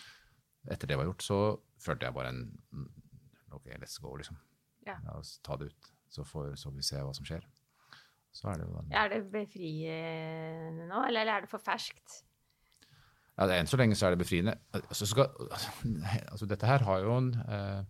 Etter 0.71 0.93
det 0.93 1.01
var 1.01 1.09
gjort, 1.09 1.27
så 1.27 1.41
følte 1.83 2.07
jeg 2.07 2.19
bare 2.21 2.35
en 2.37 2.45
OK, 3.57 3.73
let's 3.81 3.99
go, 4.01 4.15
liksom. 4.21 4.39
Ja. 4.87 4.99
La 5.07 5.19
oss 5.21 5.37
ta 5.45 5.57
det 5.61 5.71
ut, 5.73 5.93
så 6.11 6.25
får 6.27 6.55
så 6.61 6.73
vi 6.75 6.85
se 6.87 7.01
hva 7.01 7.15
som 7.17 7.27
skjer. 7.27 7.45
Så 8.33 8.49
er 8.49 8.61
det 8.63 8.69
den. 8.73 8.93
Er 8.97 9.09
det 9.13 9.23
befriende 9.33 10.89
nå, 10.89 11.05
eller 11.09 11.29
er 11.29 11.45
det 11.45 11.51
for 11.53 11.63
ferskt? 11.63 12.23
Ja, 13.37 13.49
Enn 13.57 13.69
så 13.69 13.79
lenge 13.81 13.97
så 13.97 14.07
er 14.07 14.15
det 14.15 14.23
befriende. 14.25 14.57
Altså, 14.73 15.09
skal, 15.09 15.29
altså 16.33 16.49
dette 16.49 16.69
her 16.69 16.85
har 16.89 17.01
jo 17.05 17.17
en 17.17 17.33
eh, 17.41 17.83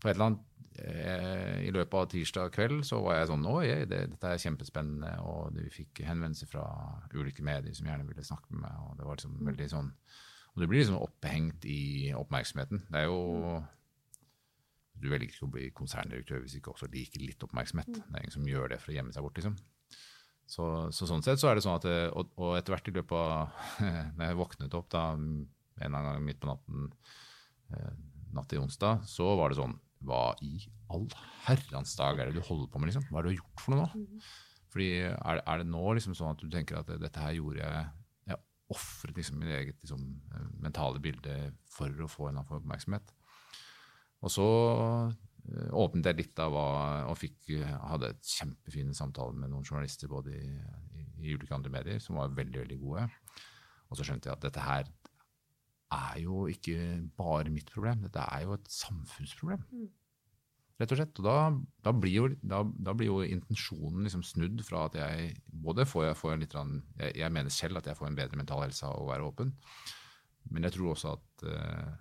På 0.00 0.08
et 0.08 0.14
eller 0.14 0.26
annet 0.26 0.44
eh, 0.78 1.66
I 1.66 1.72
løpet 1.74 1.96
av 1.98 2.10
tirsdag 2.12 2.52
kveld 2.54 2.82
så 2.86 3.00
var 3.04 3.18
jeg 3.18 3.30
sånn 3.32 3.48
Oi, 3.48 3.66
det, 3.88 4.02
dette 4.14 4.32
er 4.32 4.42
kjempespennende. 4.44 5.14
Og 5.24 5.54
det, 5.56 5.68
vi 5.68 5.82
fikk 5.82 6.04
henvendelser 6.08 6.52
fra 6.52 6.66
ulike 7.14 7.44
medier 7.44 7.76
som 7.76 7.88
gjerne 7.88 8.08
ville 8.08 8.24
snakke 8.24 8.52
med 8.52 8.66
meg. 8.66 8.84
og 8.84 9.00
det 9.00 9.08
var 9.08 9.20
liksom 9.20 9.36
mm. 9.36 9.48
veldig 9.52 9.70
sånn 9.72 9.90
Og 10.54 10.62
du 10.62 10.66
blir 10.66 10.80
liksom 10.80 11.00
opphengt 11.00 11.68
i 11.68 11.82
oppmerksomheten. 12.16 12.86
Det 12.88 13.04
er 13.04 13.10
jo 13.12 13.20
mm 13.36 13.66
du 14.98 15.08
velger 15.10 15.28
ikke 15.30 15.46
å 15.46 15.52
bli 15.54 15.66
konserndirektør 15.76 16.42
hvis 16.42 16.56
du 16.56 16.60
ikke 16.60 16.72
også 16.74 16.88
liker 16.92 17.22
litt 17.24 17.44
oppmerksomhet. 17.46 17.90
Mm. 17.90 18.04
Det 18.04 18.16
er 18.16 18.24
ingen 18.24 18.36
som 18.36 18.48
gjør 18.48 18.72
det 18.72 18.80
for 18.82 18.92
å 18.92 18.96
gjemme 18.98 19.14
seg 19.14 19.26
bort, 19.26 19.38
liksom. 19.38 19.58
Så, 20.48 20.64
så, 20.96 21.08
sånn 21.08 21.24
sett 21.24 21.40
så 21.40 21.50
er 21.50 21.58
det 21.58 21.62
sånn 21.64 21.76
at 21.76 21.84
Og, 22.16 22.30
og 22.40 22.54
etter 22.56 22.72
hvert 22.72 22.86
i 22.88 22.92
løpet 22.96 23.12
av 23.12 23.50
Når 24.16 24.22
jeg 24.24 24.38
våknet 24.38 24.76
opp 24.78 24.86
da 24.94 25.02
en 25.12 25.44
gang 25.76 26.22
midt 26.24 26.40
på 26.40 26.48
natten 26.48 26.86
eh, 27.76 27.90
natt 28.32 28.48
til 28.50 28.62
onsdag, 28.62 29.04
så 29.08 29.28
var 29.38 29.52
det 29.52 29.58
sånn 29.60 29.76
Hva 30.08 30.32
i 30.44 30.56
all 30.88 31.04
herrens 31.44 31.92
dag 31.98 32.18
er 32.18 32.30
det 32.30 32.40
du 32.40 32.46
holder 32.46 32.70
på 32.72 32.80
med, 32.80 32.90
liksom? 32.90 33.04
Hva 33.10 33.20
er 33.20 33.28
det 33.28 33.28
du 33.28 33.34
har 33.34 33.42
gjort 33.42 33.64
for 33.64 33.74
noe 33.74 33.84
nå? 33.84 34.00
Mm. 34.00 34.24
Fordi 34.72 34.88
er, 35.04 35.42
er, 35.42 35.60
det 35.60 35.68
nå 35.68 35.84
liksom 35.96 36.16
sånn 36.16 36.32
at 36.32 36.42
du 36.42 36.48
tenker 36.52 36.80
at 36.80 36.90
dette 37.00 37.22
her 37.22 37.36
gjorde 37.36 37.60
jeg 37.60 37.84
Jeg 38.32 38.40
ofret 38.72 39.20
liksom 39.20 39.38
mitt 39.40 39.52
eget 39.52 39.78
liksom, 39.80 40.02
mentale 40.64 41.00
bilde 41.04 41.36
for 41.72 42.04
å 42.04 42.10
få 42.10 42.28
en 42.28 42.40
annen 42.40 42.58
oppmerksomhet. 42.60 43.14
Og 44.24 44.32
så 44.32 44.46
eh, 44.48 45.70
åpnet 45.78 46.10
jeg 46.10 46.18
litt 46.22 46.40
av 46.42 46.54
hva 46.54 46.68
Og 47.10 47.18
fikk, 47.20 47.52
hadde 47.62 48.12
et 48.14 48.32
kjempefine 48.34 48.96
samtaler 48.96 49.36
med 49.38 49.52
noen 49.52 49.66
journalister 49.66 50.10
både 50.10 50.34
i, 50.34 50.48
i, 50.98 51.34
ulike 51.34 51.54
andre 51.54 51.72
medier 51.72 52.02
som 52.02 52.18
var 52.18 52.34
veldig, 52.34 52.64
veldig 52.64 52.80
gode. 52.82 53.06
Og 53.88 53.98
så 53.98 54.06
skjønte 54.06 54.28
jeg 54.28 54.36
at 54.36 54.48
dette 54.48 54.64
her 54.64 54.90
er 55.94 56.18
jo 56.20 56.42
ikke 56.52 56.76
bare 57.16 57.52
mitt 57.52 57.70
problem, 57.72 58.02
dette 58.04 58.20
er 58.20 58.44
jo 58.44 58.58
et 58.58 58.66
samfunnsproblem. 58.72 59.62
Mm. 59.72 59.86
rett 60.78 60.92
og 60.92 61.00
slett. 61.00 61.20
Og 61.20 61.26
da, 61.26 61.36
da, 61.86 61.94
blir, 61.96 62.12
jo, 62.12 62.26
da, 62.42 62.60
da 62.86 62.92
blir, 62.94 63.08
jo, 63.08 63.22
intensjonen 63.24 64.04
liksom 64.04 64.24
snudd 64.26 64.60
fra 64.66 64.84
at 64.90 64.98
jeg 65.00 65.30
både 65.48 65.86
får, 65.88 66.10
jeg, 66.10 66.18
får 66.20 66.36
litt 66.42 66.58
jeg, 66.58 67.14
jeg, 67.22 67.32
mener 67.34 67.54
selv 67.54 67.80
at 67.80 67.88
jeg 67.88 67.98
får 67.98 68.10
en 68.10 68.18
bedre 68.20 68.40
mental 68.40 68.62
helse 68.66 68.84
av 68.86 69.00
å 69.00 69.08
være 69.08 69.30
åpen, 69.30 69.54
men 70.52 70.68
jeg 70.68 70.76
tror 70.76 70.92
også 70.92 71.16
at 71.16 71.48
uh, 71.48 71.96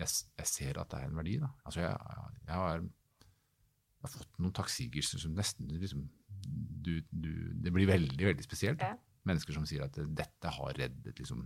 jeg, 0.00 0.08
jeg, 0.38 0.48
ser 0.48 0.80
at 0.80 0.90
det 0.92 1.00
er 1.00 1.10
en 1.10 1.18
verdi. 1.20 1.36
Da. 1.42 1.50
Altså 1.64 1.84
jeg, 1.84 1.92
har, 1.92 2.32
jeg 2.46 4.06
har 4.06 4.14
fått 4.14 4.40
noen 4.40 4.56
takksigelser 4.56 5.22
som 5.22 5.36
nesten 5.36 5.70
liksom, 5.80 6.06
du, 6.40 6.94
du, 7.10 7.32
Det 7.60 7.72
blir 7.74 7.90
veldig, 7.90 8.22
veldig 8.32 8.46
spesielt. 8.46 8.84
Ja. 8.84 8.94
Mennesker 9.28 9.56
som 9.56 9.66
sier 9.68 9.84
at 9.84 9.98
dette 10.16 10.54
har 10.56 10.78
reddet 10.78 11.20
liksom, 11.20 11.44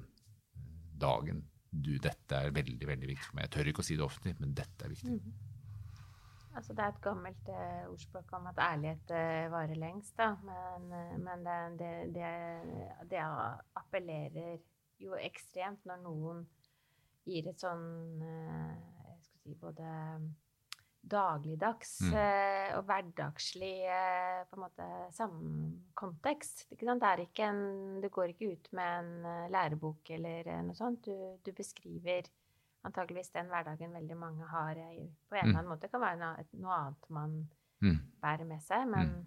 dagen. 1.00 1.42
Du, 1.74 1.96
dette 1.98 2.38
er 2.38 2.54
veldig 2.54 2.86
veldig 2.86 3.10
viktig 3.10 3.26
for 3.26 3.38
meg. 3.38 3.48
Jeg 3.48 3.56
tør 3.56 3.72
ikke 3.72 3.82
å 3.82 3.88
si 3.88 3.98
det 3.98 4.06
offentlig, 4.06 4.36
men 4.38 4.54
dette 4.54 4.86
er 4.86 4.94
viktig. 4.94 5.16
Mm. 5.18 5.50
Altså, 6.54 6.70
det 6.70 6.84
er 6.84 6.92
et 6.92 7.00
gammelt 7.02 7.48
uh, 7.50 7.90
ordspråk 7.90 8.28
om 8.38 8.44
at 8.46 8.60
ærlighet 8.62 9.10
uh, 9.10 9.50
varer 9.50 9.80
lengst, 9.80 10.14
da. 10.20 10.36
Men, 10.46 10.84
uh, 10.94 11.16
men 11.18 11.42
det, 11.42 11.56
det, 11.80 11.90
det, 12.14 12.28
det, 13.10 13.24
appellerer 13.80 14.60
jo 15.02 15.18
ekstremt 15.18 15.82
når 15.88 16.04
noen 16.04 16.44
gir 17.26 17.50
et 17.50 17.60
sånn 17.60 17.84
Jeg 18.22 19.20
skal 19.24 19.38
si 19.42 19.54
både 19.60 19.90
dagligdags 21.04 21.98
mm. 22.08 22.14
og 22.78 22.86
hverdagslig 22.88 23.74
på 24.48 24.56
en 24.56 24.62
måte 24.62 24.86
samkontekst. 25.12 26.62
Det, 26.70 26.86
er 26.88 27.22
ikke 27.26 27.48
en, 27.50 27.60
du 28.00 28.08
går 28.08 28.32
ikke 28.32 28.54
ut 28.54 28.70
med 28.72 29.02
en 29.02 29.50
lærebok 29.52 30.14
eller 30.16 30.48
noe 30.64 30.78
sånt. 30.78 31.04
Du, 31.04 31.36
du 31.44 31.52
beskriver 31.52 32.30
antageligvis 32.88 33.34
den 33.36 33.52
hverdagen 33.52 33.92
veldig 33.92 34.16
mange 34.16 34.48
har 34.48 34.80
på 34.80 35.36
en 35.36 35.42
eller 35.42 35.52
mm. 35.52 35.58
annen 35.58 35.72
måte. 35.74 35.92
kan 35.92 36.04
være 36.06 36.32
noe 36.56 36.80
annet 36.80 37.12
man 37.12 37.36
mm. 37.84 38.00
bærer 38.24 38.48
med 38.48 38.64
seg. 38.64 38.88
Men 38.88 39.12
mm. 39.12 39.22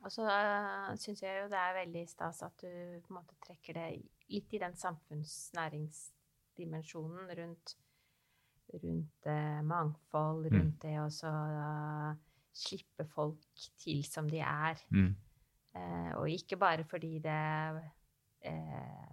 Og 0.00 0.12
så 0.12 0.24
uh, 0.24 0.94
syns 0.96 1.20
jeg 1.22 1.42
jo 1.42 1.48
det 1.52 1.60
er 1.60 1.76
veldig 1.76 2.06
stas 2.08 2.40
at 2.46 2.54
du 2.62 2.70
på 3.04 3.12
en 3.12 3.18
måte 3.18 3.36
trekker 3.44 3.76
det 3.76 3.88
litt 4.32 4.54
i 4.56 4.62
den 4.62 4.76
samfunnsnæringsdimensjonen 6.60 7.30
rundt, 7.38 7.76
rundt 8.84 9.26
uh, 9.26 9.64
mangfold, 9.64 10.46
mm. 10.46 10.58
rundt 10.58 10.82
det 10.82 10.96
å 11.00 11.08
uh, 11.28 12.14
slippe 12.52 13.06
folk 13.08 13.66
til 13.78 14.04
som 14.04 14.28
de 14.28 14.40
er. 14.44 14.80
Mm. 14.90 15.14
Uh, 15.74 16.10
og 16.20 16.30
ikke 16.30 16.58
bare 16.58 16.84
fordi 16.84 17.18
det 17.22 17.40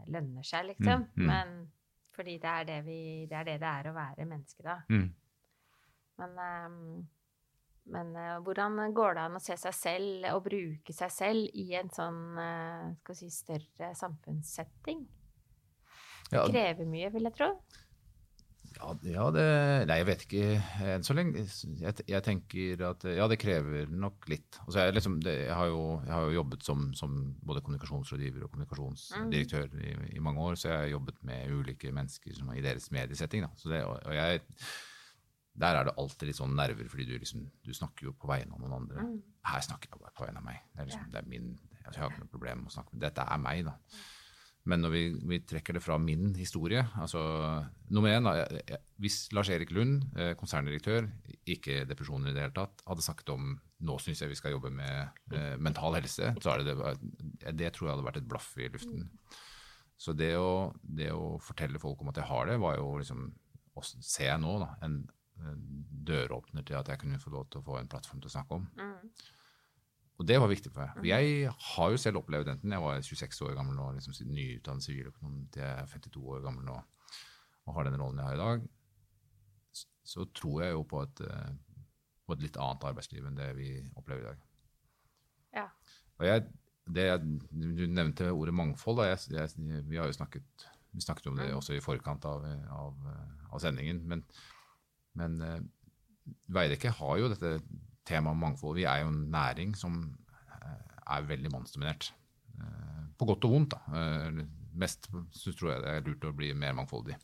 lønner 0.08 0.46
seg, 0.48 0.70
liksom, 0.70 1.01
mm. 1.18 1.25
men 1.27 1.50
fordi 2.16 2.38
det 2.39 2.48
er 2.48 2.63
det, 2.63 2.77
vi, 2.86 3.00
det 3.27 3.36
er 3.36 3.44
det, 3.44 3.58
det 3.60 3.68
er 3.68 3.89
å 3.89 3.94
være 3.98 4.25
menneske, 4.25 4.63
da. 4.63 4.77
Mm. 4.88 5.10
Men, 6.18 6.38
um, 6.39 7.01
men 7.92 8.16
uh, 8.16 8.38
hvordan 8.46 8.80
går 8.96 9.18
det 9.18 9.25
an 9.27 9.36
å 9.38 9.44
se 9.44 9.58
seg 9.60 9.75
selv 9.75 10.30
og 10.32 10.46
bruke 10.48 10.96
seg 10.96 11.12
selv 11.12 11.60
i 11.60 11.68
en 11.75 11.92
sånn 11.94 12.39
uh, 12.39 13.12
si, 13.12 13.27
større 13.36 13.92
samfunnssetting? 14.00 15.04
Det 16.27 16.39
ja, 16.39 16.48
krever 16.51 16.89
mye, 16.89 17.12
vil 17.13 17.29
jeg 17.29 17.38
tro. 17.38 17.51
Ja, 18.77 18.91
ja, 19.10 19.24
det 19.34 19.46
Nei, 19.89 19.98
jeg 20.01 20.07
vet 20.10 20.24
ikke 20.25 20.41
enn 20.93 21.05
så 21.05 21.15
lenge. 21.17 21.43
Jeg, 21.81 22.03
jeg, 22.03 22.24
tenker 22.25 22.84
at 22.91 23.05
ja, 23.10 23.27
det 23.29 23.39
krever 23.41 23.89
nok 23.89 24.27
litt. 24.31 24.60
Altså, 24.65 24.81
jeg, 24.84 24.96
liksom, 24.98 25.17
det, 25.25 25.34
jeg, 25.48 25.55
har 25.57 25.69
jo, 25.72 25.79
jeg, 26.03 26.13
har 26.13 26.27
jo, 26.27 26.36
jobbet 26.36 26.67
som, 26.67 26.84
som 26.98 27.15
både 27.48 27.63
kommunikasjonsrådgiver 27.65 28.46
og 28.46 28.51
kommunikasjonsdirektør 28.53 29.72
mm. 29.72 29.79
i, 29.81 29.96
i, 30.17 30.24
mange 30.24 30.43
år, 30.46 30.60
så 30.60 30.69
jeg 30.69 30.84
har 30.84 30.91
jobbet 30.93 31.24
med 31.29 31.55
ulike 31.55 31.93
mennesker 31.96 32.38
som, 32.38 32.51
i 32.53 32.65
deres 32.65 32.91
mediesetting. 32.93 33.48
Det, 33.63 33.81
og, 33.88 34.13
jeg, 34.13 34.43
der 35.57 35.79
er 35.79 35.89
det 35.89 35.96
alltid 35.98 36.29
litt 36.29 36.41
sånn 36.41 36.53
nerver, 36.57 36.91
fordi 36.91 37.07
du, 37.10 37.15
liksom, 37.24 37.48
du 37.65 37.74
snakker 37.74 38.12
jo 38.12 38.13
på 38.19 38.29
vegne 38.29 38.53
av 38.53 38.62
noen 38.62 38.77
andre. 38.77 39.07
Mm. 39.07 39.17
Her 39.53 39.65
snakker 39.65 39.89
jeg 39.89 40.03
bare 40.03 40.13
på 40.17 40.27
vegne 40.27 40.43
av 40.43 40.48
meg. 40.51 40.62
Det 40.74 40.84
er, 40.84 40.91
liksom, 40.91 41.10
det 41.15 41.24
er 41.24 41.34
min, 41.34 41.50
altså, 41.81 41.98
jeg 41.98 42.03
har 42.03 42.13
ikke 42.13 42.27
noe 42.27 42.36
problem 42.36 42.63
med 42.63 42.74
å 42.74 42.77
snakke 42.77 42.93
med 42.93 43.05
Dette 43.07 43.25
er 43.25 43.43
meg, 43.48 43.65
da. 43.72 43.77
Men 44.67 44.83
når 44.83 44.91
vi, 44.93 45.01
vi, 45.31 45.39
trekker 45.47 45.77
det 45.77 45.83
fra 45.83 45.95
min 46.01 46.33
historie 46.36 46.81
altså 47.00 47.21
Nummer 47.93 48.12
én, 48.12 48.27
hvis 49.00 49.29
Lars-Erik 49.36 49.71
Lund, 49.71 50.01
eh, 50.19 50.33
konserndirektør, 50.39 51.07
ikke 51.47 51.86
depresjoner 51.88 52.31
i 52.31 52.36
det 52.36 52.43
hele 52.43 52.55
tatt, 52.57 52.83
hadde 52.89 53.05
sagt 53.05 53.31
om 53.31 53.53
nå 53.88 53.95
syns 54.01 54.24
jeg 54.24 54.31
vi 54.31 54.39
skal 54.39 54.55
jobbe 54.55 54.71
med 54.74 55.19
eh, 55.38 55.53
mental 55.62 55.95
helse, 55.95 56.33
så 56.43 56.51
er 56.53 56.65
det, 56.65 56.75
det, 56.75 57.53
det 57.55 57.71
tror 57.75 57.88
jeg 57.88 57.95
hadde 57.95 58.07
vært 58.09 58.19
et 58.19 58.27
blaff 58.27 58.50
i 58.59 58.67
luften. 58.74 59.05
Så 59.97 60.13
det 60.17 60.33
å, 60.38 60.74
det 60.81 61.13
å, 61.15 61.38
fortelle 61.41 61.79
folk 61.81 62.01
om 62.03 62.12
at 62.12 62.19
jeg 62.19 62.27
har 62.29 62.50
det, 62.51 62.59
var 62.62 62.75
jo 62.81 62.97
liksom 63.00 63.29
jeg 63.77 64.41
nå, 64.41 64.57
da, 64.63 64.71
en 64.83 65.03
døråpner 66.07 66.65
til 66.65 66.79
at 66.79 66.89
jeg 66.89 67.01
kunne 67.03 67.19
få 67.21 67.31
lov 67.33 67.47
til 67.51 67.62
å 67.62 67.65
få 67.65 67.77
en 67.79 67.89
plattform 67.91 68.21
til 68.24 68.31
å 68.31 68.33
snakke 68.33 68.57
om. 68.57 68.63
Mm. 68.77 69.27
Og 70.17 70.25
det 70.25 70.39
var 70.41 70.50
viktig 70.50 70.71
for 70.74 70.81
meg. 70.81 70.93
For 70.95 71.05
mm. 71.05 71.09
jeg 71.12 71.55
har 71.69 71.91
jo 71.93 72.00
selv 72.01 72.21
opplevd, 72.24 72.50
enten 72.55 72.74
jeg 72.74 72.83
var 72.83 73.01
26 73.05 73.41
år 73.45 73.57
gammel 73.59 73.81
og 73.83 73.97
liksom 73.97 74.15
nyutdannet 74.33 74.86
siviløkonom 74.86 75.43
til 75.53 75.62
jeg 75.62 75.83
er 75.83 75.91
52 75.93 76.24
år 76.33 76.45
gammel 76.45 76.65
nå 76.65 76.77
og 77.67 77.75
har 77.75 77.88
den 77.88 78.00
rollen 78.00 78.21
jeg 78.21 78.29
har 78.29 78.38
i 78.38 78.39
dag, 78.39 78.67
så 80.07 80.25
tror 80.36 80.62
jeg 80.63 80.75
jo 80.75 80.86
på 80.88 81.01
et, 81.03 81.21
eh, 81.27 81.50
på 82.25 82.36
et 82.36 82.45
litt 82.45 82.59
annet 82.63 82.86
arbeidsliv 82.89 83.25
enn 83.27 83.39
det 83.39 83.50
vi 83.57 83.71
opplever 84.00 84.24
i 84.24 84.29
dag. 84.29 84.45
Ja. 85.57 85.65
Og 86.17 86.27
jeg, 86.29 86.45
det, 86.95 87.07
du 87.51 87.83
nevnte 87.91 88.31
ordet 88.31 88.55
mangfold. 88.55 89.03
Jeg, 89.03 89.19
jeg, 89.36 89.81
vi 89.89 90.00
har 90.00 90.07
jo 90.07 90.15
snakket, 90.15 90.67
vi 90.95 91.03
snakket 91.03 91.27
om 91.31 91.41
det 91.41 91.50
mm. 91.51 91.57
også 91.59 91.75
i 91.75 91.83
forkant 91.83 92.25
av, 92.29 92.47
av, 92.71 93.09
av 93.51 93.59
sendingen. 93.63 94.00
Men, 94.07 94.24
men 95.19 95.38
uh, 95.43 95.59
Veidekke 96.55 96.95
har 97.01 97.19
jo 97.19 97.29
dette 97.33 97.57
temaet 98.07 98.39
mangfold. 98.39 98.79
Vi 98.79 98.87
er 98.89 99.03
jo 99.03 99.11
en 99.11 99.25
næring 99.33 99.75
som 99.77 99.99
eh, 100.57 100.95
er 101.15 101.27
veldig 101.29 101.51
mannsdominert. 101.53 102.11
Eh, 102.57 103.03
på 103.17 103.27
godt 103.29 103.47
og 103.47 103.55
vondt, 103.55 103.75
da. 103.75 104.01
Eh, 104.01 104.41
mest 104.77 105.09
så 105.33 105.53
tror 105.53 105.73
jeg 105.73 105.83
det 105.83 105.93
er 105.93 106.05
lurt 106.05 106.27
å 106.29 106.35
bli 106.37 106.51
mer 106.53 106.75
mangfoldig. 106.77 107.17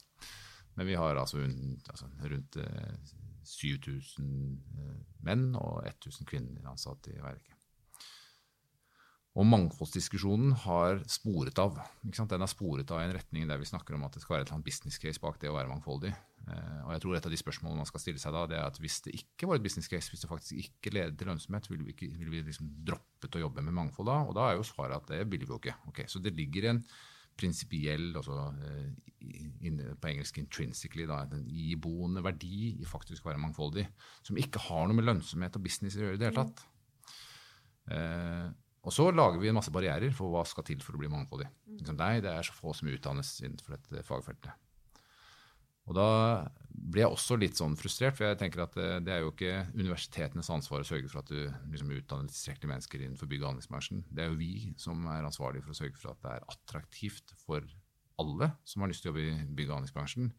Men 0.73 0.89
vi 0.89 0.97
har 0.97 1.19
altså, 1.21 1.43
altså 1.91 2.07
rundt 2.31 2.57
7000 3.45 4.29
menn 5.21 5.51
og 5.59 5.83
1000 5.85 6.25
kvinner 6.25 6.71
ansatt 6.71 7.11
i 7.11 7.19
verket. 7.21 7.53
Og 9.33 9.47
mangfoldsdiskusjonen 9.49 10.51
har 10.65 10.99
sporet 11.09 11.57
av. 11.61 11.79
Den 12.05 12.43
har 12.45 12.49
sporet 12.49 12.91
av 12.93 13.01
i 13.01 13.07
en 13.07 13.15
retning 13.17 13.47
der 13.49 13.61
vi 13.61 13.69
snakker 13.69 13.97
om 13.97 14.05
at 14.05 14.13
det 14.13 14.21
skal 14.21 14.37
være 14.37 14.49
et 14.49 14.65
business 14.65 14.99
case 15.01 15.21
bak 15.21 15.39
det 15.41 15.49
å 15.49 15.55
være 15.55 15.71
mangfoldig. 15.71 16.13
Eh, 16.43 16.79
og 16.83 16.91
jeg 16.91 17.03
tror 17.03 17.15
et 17.15 17.27
av 17.29 17.31
de 17.31 17.39
spørsmålene 17.39 17.79
man 17.79 17.87
skal 17.87 18.03
stille 18.03 18.19
seg 18.19 18.35
da, 18.35 18.43
det 18.51 18.57
er 18.59 18.67
at 18.67 18.79
hvis 18.83 18.99
det 19.05 19.15
ikke 19.15 19.47
var 19.47 19.59
et 19.59 19.63
business 19.63 19.87
case, 19.91 20.11
hvis 20.11 20.25
det 20.25 20.31
faktisk 20.31 20.59
ikke 20.59 20.91
leder 20.95 21.15
til 21.15 21.31
lønnsomhet, 21.31 21.69
ville 21.71 21.87
vi, 21.87 21.95
ikke, 21.95 22.09
ville 22.19 22.35
vi 22.35 22.43
liksom 22.49 22.69
droppet 22.89 23.39
å 23.39 23.45
jobbe 23.45 23.63
med 23.63 23.77
mangfold 23.77 24.11
da? 24.11 24.19
Og 24.27 24.35
da 24.37 24.49
er 24.49 24.59
jo 24.59 24.67
svaret 24.67 24.99
at 24.99 25.13
det 25.13 25.23
vil 25.31 25.45
vi 25.45 25.51
jo 25.53 25.61
ikke. 25.61 25.77
Okay, 25.93 26.09
så 26.11 26.19
det 26.23 26.35
ligger 26.35 26.71
en 26.73 26.83
prinsipiell, 27.39 28.11
altså 28.19 28.51
eh, 28.61 29.95
på 29.97 30.09
engelsk 30.09 30.37
'intrinsically', 30.37 31.07
da, 31.09 31.23
en 31.23 31.47
iboende 31.47 32.21
verdi 32.21 32.75
i 32.75 32.85
faktisk 32.85 33.25
å 33.25 33.31
være 33.31 33.41
mangfoldig, 33.41 33.87
som 34.21 34.37
ikke 34.37 34.61
har 34.67 34.85
noe 34.85 34.99
med 34.99 35.07
lønnsomhet 35.07 35.57
og 35.57 35.63
business 35.65 35.97
å 35.97 36.03
gjøre 36.03 36.19
i 36.19 36.21
det 36.21 36.29
hele 36.29 36.43
tatt. 36.43 36.65
Eh, 37.93 38.51
og 38.83 38.91
så 38.91 39.07
lager 39.15 39.39
vi 39.39 39.47
en 39.49 39.55
masse 39.55 39.71
barrierer 39.71 40.11
for 40.15 40.33
hva 40.33 40.43
skal 40.47 40.65
til 40.67 40.83
for 40.83 40.97
å 40.97 40.99
bli 40.99 41.09
mangfoldig. 41.11 41.47
Liksom, 41.79 41.97
nei, 41.97 42.17
det 42.23 42.35
er 42.35 42.45
så 42.45 42.55
få 42.57 42.75
som 42.75 42.91
utdannes 42.91 43.31
innenfor 43.41 43.77
dette 43.77 44.03
fagfeltet. 44.05 44.51
Og 45.89 45.97
da 45.97 46.09
blir 46.73 47.03
jeg 47.03 47.13
også 47.13 47.37
litt 47.39 47.59
sånn 47.59 47.75
frustrert, 47.79 48.15
for 48.17 48.27
jeg 48.27 48.39
tenker 48.39 48.63
at 48.65 48.75
det, 48.77 48.87
det 49.07 49.13
er 49.13 49.23
jo 49.23 49.31
ikke 49.31 49.53
universitetenes 49.75 50.49
ansvar 50.53 50.83
å 50.83 50.87
sørge 50.87 51.09
for 51.11 51.21
at 51.21 51.31
du 51.31 51.39
liksom, 51.71 51.93
utdanner 51.95 52.31
tilstrekkelige 52.31 52.71
mennesker 52.71 53.03
innenfor 53.03 53.29
bygg- 53.31 53.45
og 53.45 53.51
anleggsbransjen. 53.53 54.03
Det 54.09 54.25
er 54.25 54.31
jo 54.31 54.39
vi 54.39 54.73
som 54.81 55.05
er 55.11 55.27
ansvarlige 55.27 55.65
for 55.65 55.75
å 55.75 55.79
sørge 55.79 55.99
for 55.99 56.13
at 56.13 56.21
det 56.23 56.35
er 56.35 56.51
attraktivt 56.55 57.33
for 57.45 57.65
alle 58.21 58.51
som 58.67 58.83
har 58.83 58.91
lyst 58.91 59.05
til 59.05 59.11
å 59.11 59.13
jobbe 59.13 59.25
i 59.25 59.47
bygg- 59.57 59.71
og 59.71 59.79
anleggsbransjen, 59.79 60.29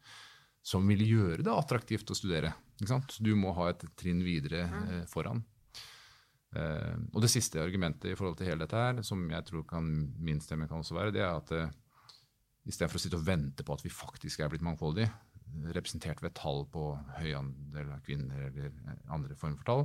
som 0.64 0.86
vil 0.88 1.04
gjøre 1.04 1.44
det 1.44 1.52
attraktivt 1.52 2.12
å 2.12 2.16
studere. 2.16 2.54
Du 3.20 3.34
må 3.36 3.52
ha 3.56 3.68
et 3.70 3.84
trinn 4.00 4.22
videre 4.24 4.64
eh, 4.64 5.02
foran. 5.10 5.42
Eh, 6.54 6.94
og 7.12 7.20
det 7.24 7.32
siste 7.32 7.62
argumentet 7.62 8.12
i 8.12 8.16
forhold 8.18 8.38
til 8.38 8.48
hele 8.48 8.64
dette 8.64 8.78
her, 8.78 9.02
som 9.06 9.22
jeg 9.30 9.48
tror 9.48 9.66
kan, 9.68 9.88
min 10.22 10.40
stemme 10.42 10.68
kan 10.70 10.80
også 10.80 10.96
være, 10.96 11.14
det 11.14 11.24
er 11.24 11.34
at 11.34 11.52
eh, 11.56 11.74
istedenfor 12.64 13.00
å 13.00 13.04
sitte 13.04 13.20
og 13.20 13.26
vente 13.26 13.66
på 13.66 13.76
at 13.76 13.84
vi 13.84 13.92
faktisk 13.92 14.40
er 14.40 14.52
blitt 14.52 14.64
mangfoldige, 14.64 15.10
representert 15.74 16.22
ved 16.24 16.34
tall 16.38 16.64
på 16.72 16.86
høy 17.18 17.32
andel 17.38 17.92
av 17.94 18.02
kvinner 18.06 18.48
eller 18.48 18.70
eh, 18.70 19.02
andre 19.14 19.36
former 19.38 19.60
for 19.60 19.68
tall, 19.70 19.84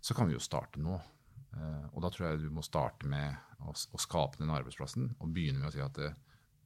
så 0.00 0.16
kan 0.16 0.30
vi 0.30 0.36
jo 0.36 0.42
starte 0.42 0.82
nå. 0.82 0.98
Uh, 1.50 1.86
og 1.90 2.04
da 2.04 2.12
tror 2.14 2.28
jeg 2.28 2.44
du 2.44 2.50
må 2.54 2.62
starte 2.62 3.08
med 3.10 3.34
å, 3.66 3.72
skape 3.74 4.38
den 4.38 4.52
arbeidsplassen 4.54 5.08
og 5.18 5.32
begynne 5.34 5.58
med 5.58 5.72
å 5.72 5.74
si 5.74 5.80
at 5.82 5.98
uh, 5.98 6.14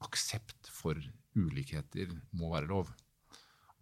aksept 0.05 0.69
for 0.69 1.01
ulikheter 1.35 2.13
må 2.37 2.51
være 2.53 2.69
lov. 2.69 2.93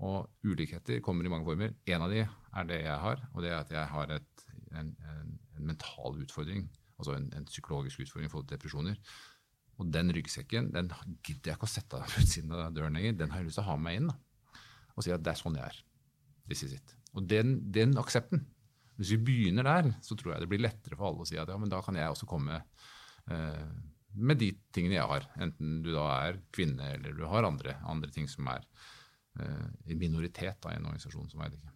Og 0.06 0.30
ulikheter 0.46 1.02
kommer 1.02 1.26
i 1.26 1.32
mange 1.32 1.48
former. 1.48 1.74
En 1.90 2.06
av 2.06 2.14
de 2.14 2.22
er 2.22 2.70
det 2.70 2.78
jeg 2.84 3.00
har, 3.02 3.26
og 3.34 3.42
det 3.42 3.50
er 3.50 3.58
at 3.58 3.74
jeg 3.74 3.90
har 3.90 4.14
et, 4.14 4.46
en, 4.78 4.94
en 5.10 5.34
en 5.62 5.70
mental 5.70 6.18
utfordring, 6.22 6.66
altså 6.98 7.16
en, 7.16 7.30
en 7.36 7.46
psykologisk 7.48 8.02
utfordring 8.04 8.28
i 8.28 8.32
forhold 8.32 8.48
til 8.48 8.58
depresjoner. 8.58 8.98
Og 9.80 9.88
den 9.94 10.12
ryggsekken 10.14 10.70
den 10.74 10.90
gidder 11.24 11.52
jeg 11.52 11.56
ikke 11.56 11.68
å 11.68 11.72
sette 11.72 11.98
av 11.98 12.18
utsiden 12.20 12.52
av 12.54 12.74
døren 12.74 12.98
lenger. 12.98 13.16
Den 13.18 13.32
har 13.32 13.40
jeg 13.40 13.50
lyst 13.50 13.60
til 13.60 13.64
å 13.64 13.70
ha 13.70 13.78
med 13.78 13.88
meg 13.88 14.00
inn 14.00 14.10
da. 14.12 14.18
Og 14.96 15.04
si 15.04 15.12
at 15.14 15.22
det 15.24 15.32
er 15.32 15.40
sånn 15.40 15.58
jeg 15.58 15.68
er. 15.68 15.78
This 16.50 16.64
is 16.66 16.74
it. 16.76 16.96
Og 17.16 17.26
den, 17.28 17.58
den 17.72 17.94
aksepten 18.00 18.46
Hvis 18.96 19.12
vi 19.14 19.24
begynner 19.24 19.66
der, 19.66 19.88
så 20.04 20.16
tror 20.18 20.34
jeg 20.34 20.44
det 20.44 20.50
blir 20.52 20.60
lettere 20.62 20.98
for 20.98 21.08
alle 21.08 21.24
å 21.24 21.28
si 21.28 21.38
at 21.40 21.48
ja, 21.48 21.56
men 21.58 21.70
da 21.72 21.80
kan 21.82 21.96
jeg 21.96 22.12
også 22.12 22.28
komme 22.28 22.58
eh, 23.32 23.70
med 24.12 24.38
de 24.38 24.50
tingene 24.74 24.98
jeg 24.98 25.08
har. 25.08 25.26
Enten 25.42 25.78
du 25.82 25.88
da 25.94 26.04
er 26.28 26.42
kvinne 26.54 26.92
eller 26.98 27.16
du 27.16 27.24
har 27.26 27.48
andre, 27.48 27.78
andre 27.88 28.12
ting 28.12 28.28
som 28.30 28.50
er 28.52 28.66
eh, 29.40 29.70
i 29.90 29.96
minoritet 29.98 30.60
da, 30.60 30.74
i 30.74 30.78
en 30.78 30.86
organisasjon 30.90 31.32
som 31.32 31.40
Veidekke. 31.40 31.72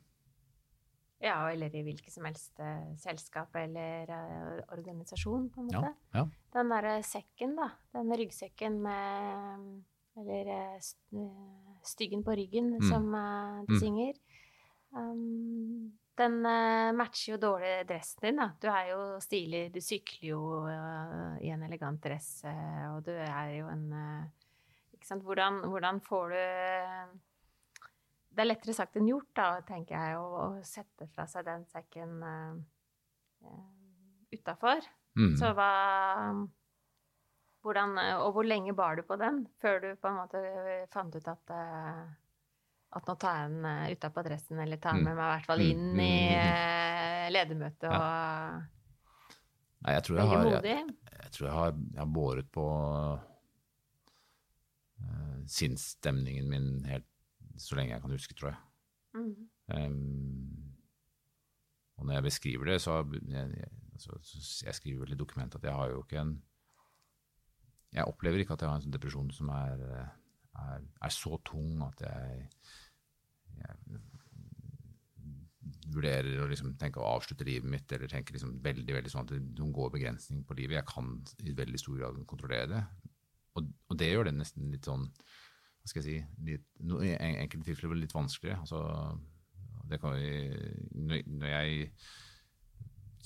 Ja, 1.24 1.38
eller 1.48 1.72
i 1.72 1.82
hvilket 1.86 2.12
som 2.12 2.26
helst 2.28 2.58
uh, 2.60 2.92
selskap 3.00 3.54
eller 3.56 4.10
uh, 4.12 4.58
organisasjon, 4.76 5.48
på 5.48 5.62
en 5.62 5.70
måte. 5.70 5.92
Ja, 6.12 6.20
ja. 6.20 6.24
Den 6.52 6.72
derre 6.74 6.98
sekken, 7.08 7.54
da. 7.56 7.70
Den 7.96 8.12
ryggsekken 8.20 8.76
med 8.84 9.70
Eller 10.16 10.50
uh, 10.52 11.76
styggen 11.84 12.22
på 12.24 12.34
ryggen, 12.38 12.72
Mm. 12.80 12.88
som 12.88 13.12
de 13.12 13.72
Mm. 13.74 13.78
synger. 13.80 14.14
Um, 14.96 15.92
den 16.16 16.40
matcher 16.96 17.34
jo 17.34 17.38
dårlig 17.38 17.86
dressen 17.88 18.22
din, 18.22 18.36
da. 18.40 18.46
Du 18.60 18.68
er 18.72 18.86
jo 18.94 19.20
stilig, 19.20 19.66
du 19.74 19.80
sykler 19.84 20.28
jo 20.30 20.40
i 21.44 21.50
en 21.52 21.62
elegant 21.66 22.00
dress, 22.00 22.42
og 22.94 23.02
du 23.04 23.10
er 23.12 23.50
jo 23.58 23.66
en 23.68 23.92
Ikke 24.94 25.06
sant. 25.06 25.22
Hvordan, 25.22 25.60
hvordan 25.68 26.00
får 26.00 26.28
du 26.30 27.20
det 28.36 28.40
er 28.42 28.48
lettere 28.48 28.72
sagt 28.74 28.96
enn 28.96 29.06
gjort, 29.08 29.28
da, 29.34 29.60
tenker 29.60 29.94
jeg, 29.96 30.16
å, 30.16 30.56
å 30.58 30.62
sette 30.64 31.06
fra 31.14 31.26
seg 31.26 31.44
den 31.44 31.64
sekken 31.66 32.22
uh, 32.22 32.56
utafor. 34.32 34.80
Mm. 35.16 35.36
Så 35.40 35.52
hva 35.56 35.68
hvordan, 37.66 37.96
Og 38.22 38.30
hvor 38.36 38.46
lenge 38.46 38.72
bar 38.78 38.96
du 38.96 39.02
på 39.06 39.16
den 39.20 39.42
før 39.62 39.80
du 39.82 39.88
på 40.00 40.08
en 40.08 40.16
måte 40.20 40.38
fant 40.94 41.14
ut 41.18 41.28
at 41.32 41.52
uh, 41.52 42.06
at 42.96 43.08
nå 43.10 43.14
tar 43.20 43.34
jeg 43.42 43.50
den 43.52 43.66
utapå 43.92 44.22
dressen, 44.24 44.58
eller 44.62 44.78
tar 44.80 44.94
den 44.96 45.02
Mm. 45.04 45.08
med 45.10 45.16
meg 45.18 45.26
i 45.26 45.32
hvert 45.34 45.46
fall 45.50 45.60
Mm, 45.60 45.70
inn 45.70 45.86
mm, 45.92 46.00
i 46.00 47.32
ledermøtet 47.34 47.90
og 47.90 48.62
Nei, 49.84 49.92
jeg 49.92 50.02
tror 50.06 50.16
jeg 50.16 50.26
har, 50.30 50.46
jeg, 50.64 50.86
jeg 51.22 51.30
tror 51.34 51.46
jeg 51.46 51.54
har, 51.56 51.72
jeg 51.92 52.00
har 52.00 52.12
båret 52.14 52.48
på 52.50 52.64
uh, 55.02 55.38
sinnsstemningen 55.46 56.48
min 56.50 56.70
helt 56.88 57.06
så 57.60 57.76
lenge 57.78 57.92
jeg 57.94 58.02
kan 58.02 58.12
huske, 58.12 58.34
tror 58.36 58.50
jeg. 58.50 58.58
Mm. 59.16 59.48
Um, 59.72 60.74
og 61.96 62.06
når 62.06 62.18
jeg 62.18 62.26
beskriver 62.26 62.64
det, 62.72 62.80
så 62.84 62.98
jeg, 62.98 63.22
jeg, 63.32 63.68
altså, 63.92 64.18
så 64.22 64.66
jeg 64.66 64.74
skriver 64.76 65.04
vel 65.04 65.12
i 65.14 65.20
dokumentet 65.20 65.60
at 65.62 65.68
jeg 65.70 65.76
har 65.78 65.92
jo 65.92 66.02
ikke 66.02 66.20
en 66.20 66.34
Jeg 67.96 68.10
opplever 68.10 68.42
ikke 68.42 68.56
at 68.56 68.62
jeg 68.62 68.70
har 68.70 68.78
en 68.78 68.84
sånn 68.84 68.94
depresjon 68.94 69.30
som 69.34 69.50
er, 69.56 69.86
er, 70.60 70.84
er 70.84 71.14
så 71.14 71.38
tung 71.48 71.80
at 71.86 72.02
jeg, 72.04 72.44
jeg 73.62 74.00
vurderer 75.94 76.42
å 76.42 76.48
liksom 76.50 76.74
tenke 76.80 77.00
å 77.00 77.08
avslutte 77.16 77.46
livet 77.46 77.70
mitt, 77.70 77.90
eller 77.92 78.10
tenker 78.10 78.36
liksom 78.36 78.58
veldig 78.64 78.98
veldig 78.98 79.12
sånn 79.12 79.26
at 79.26 79.34
det 79.36 79.68
går 79.78 79.92
begrensning 79.94 80.42
på 80.46 80.56
livet. 80.58 80.80
Jeg 80.80 80.88
kan 80.90 81.12
i 81.46 81.56
veldig 81.56 81.80
stor 81.80 81.98
grad 82.00 82.20
kontrollere 82.28 82.70
det. 82.74 82.84
Og, 83.56 83.70
og 83.88 83.98
det 84.00 84.10
gjør 84.10 84.28
det 84.28 84.36
nesten 84.36 84.70
litt 84.74 84.88
sånn 84.88 85.06
hva 85.06 85.90
skal 85.90 86.02
jeg 86.02 86.06
si, 86.06 86.44
litt, 86.48 86.64
no, 86.82 86.98
enkelte 86.98 87.68
tilfeller 87.68 88.00
litt 88.00 88.14
vanskeligere. 88.14 88.58
Altså, 88.64 88.80
det 89.86 90.00
kan 90.02 90.16
vi, 90.18 91.20
når 91.30 91.52
jeg 91.52 91.92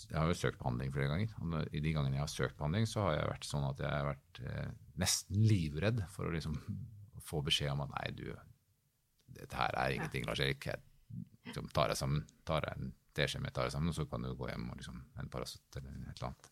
jeg 0.08 0.16
har 0.16 0.28
jo 0.30 0.36
søkt 0.38 0.60
behandling 0.60 0.92
flere 0.94 1.10
ganger. 1.10 1.34
og 1.40 1.74
I 1.74 1.82
de 1.82 1.92
gangene 1.94 2.16
jeg 2.18 2.24
har 2.24 2.32
søkt 2.32 2.56
behandling, 2.58 2.86
så 2.88 3.06
har 3.06 3.16
jeg 3.16 3.32
vært 3.32 3.48
sånn 3.48 3.66
at 3.68 3.82
jeg 3.82 3.90
har 3.90 4.08
vært 4.08 4.40
eh, 4.44 4.70
nesten 5.02 5.42
livredd 5.50 6.04
for 6.14 6.28
å 6.28 6.34
liksom 6.34 6.56
få 7.30 7.42
beskjed 7.46 7.74
om 7.74 7.84
at 7.86 7.92
nei, 7.96 8.06
du, 8.18 8.30
dette 9.40 9.58
her 9.58 9.76
er 9.82 9.96
ingenting, 9.96 10.26
Lars 10.28 10.42
Erik. 10.44 10.70
Jeg 10.70 10.82
liksom, 11.50 11.68
tar 11.76 11.92
deg 11.92 12.00
sammen, 12.00 12.24
tar 12.48 12.66
deg 12.66 12.78
en 12.78 12.94
teskje 13.16 13.42
med, 13.42 13.52
tar 13.54 13.68
deg 13.68 13.74
sammen, 13.74 13.92
og 13.92 13.98
så 13.98 14.06
kan 14.08 14.24
du 14.24 14.32
gå 14.38 14.48
hjem 14.50 14.70
og 14.70 14.80
liksom 14.80 15.02
en 15.20 15.30
Paracet 15.32 15.80
eller 15.80 15.92
et 15.92 16.14
eller 16.14 16.30
annet. 16.30 16.50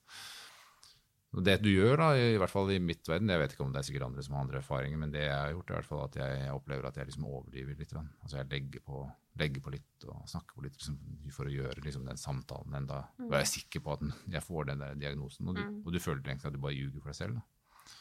Og 1.37 1.43
det 1.45 1.59
du 1.61 1.69
gjør, 1.69 1.99
da, 2.01 2.07
i 2.17 2.39
hvert 2.41 2.51
fall 2.51 2.71
i 2.73 2.79
mitt 2.81 3.05
verden, 3.05 3.29
jeg 3.29 3.41
vet 3.43 3.53
ikke 3.53 3.65
om 3.67 3.73
det 3.75 3.83
er 3.83 3.87
sikkert 3.91 4.07
andre 4.07 4.23
som 4.25 4.35
har 4.35 4.47
andre 4.47 4.63
erfaringer, 4.63 4.97
men 5.03 5.11
det 5.13 5.27
jeg 5.27 5.35
har 5.37 5.51
gjort, 5.53 5.69
er 5.69 5.75
i 5.75 5.77
hvert 5.77 5.89
fall 5.91 6.01
at 6.07 6.17
jeg, 6.17 6.39
jeg 6.41 6.55
opplever 6.57 6.89
at 6.89 6.97
jeg 6.97 7.11
liksom 7.11 7.27
overdriver 7.29 7.77
litt. 7.83 7.93
Altså 7.99 8.39
jeg 8.39 8.49
legger 8.55 8.85
på, 8.87 9.03
legger 9.43 9.65
på 9.67 9.73
litt 9.75 10.07
og 10.09 10.23
snakker 10.33 10.57
på 10.57 10.65
litt 10.65 10.79
liksom, 10.81 10.97
for 11.37 11.51
å 11.51 11.53
gjøre 11.53 11.85
liksom, 11.85 12.07
den 12.09 12.17
samtalen 12.23 12.79
enda 12.81 13.03
Være 13.21 13.45
sikker 13.51 13.85
på 13.85 13.99
at 13.99 14.07
jeg 14.39 14.43
får 14.47 14.71
den 14.71 14.81
der 14.87 14.97
diagnosen, 15.05 15.53
og 15.53 15.59
du, 15.61 15.63
Mm. 15.69 15.83
og 15.85 15.93
du 15.93 16.01
føler 16.01 16.25
egentlig 16.25 16.49
at 16.49 16.57
du 16.57 16.63
bare 16.65 16.79
ljuger 16.79 17.05
for 17.05 17.13
deg 17.13 17.21
selv. 17.21 17.35
Da. 17.37 17.93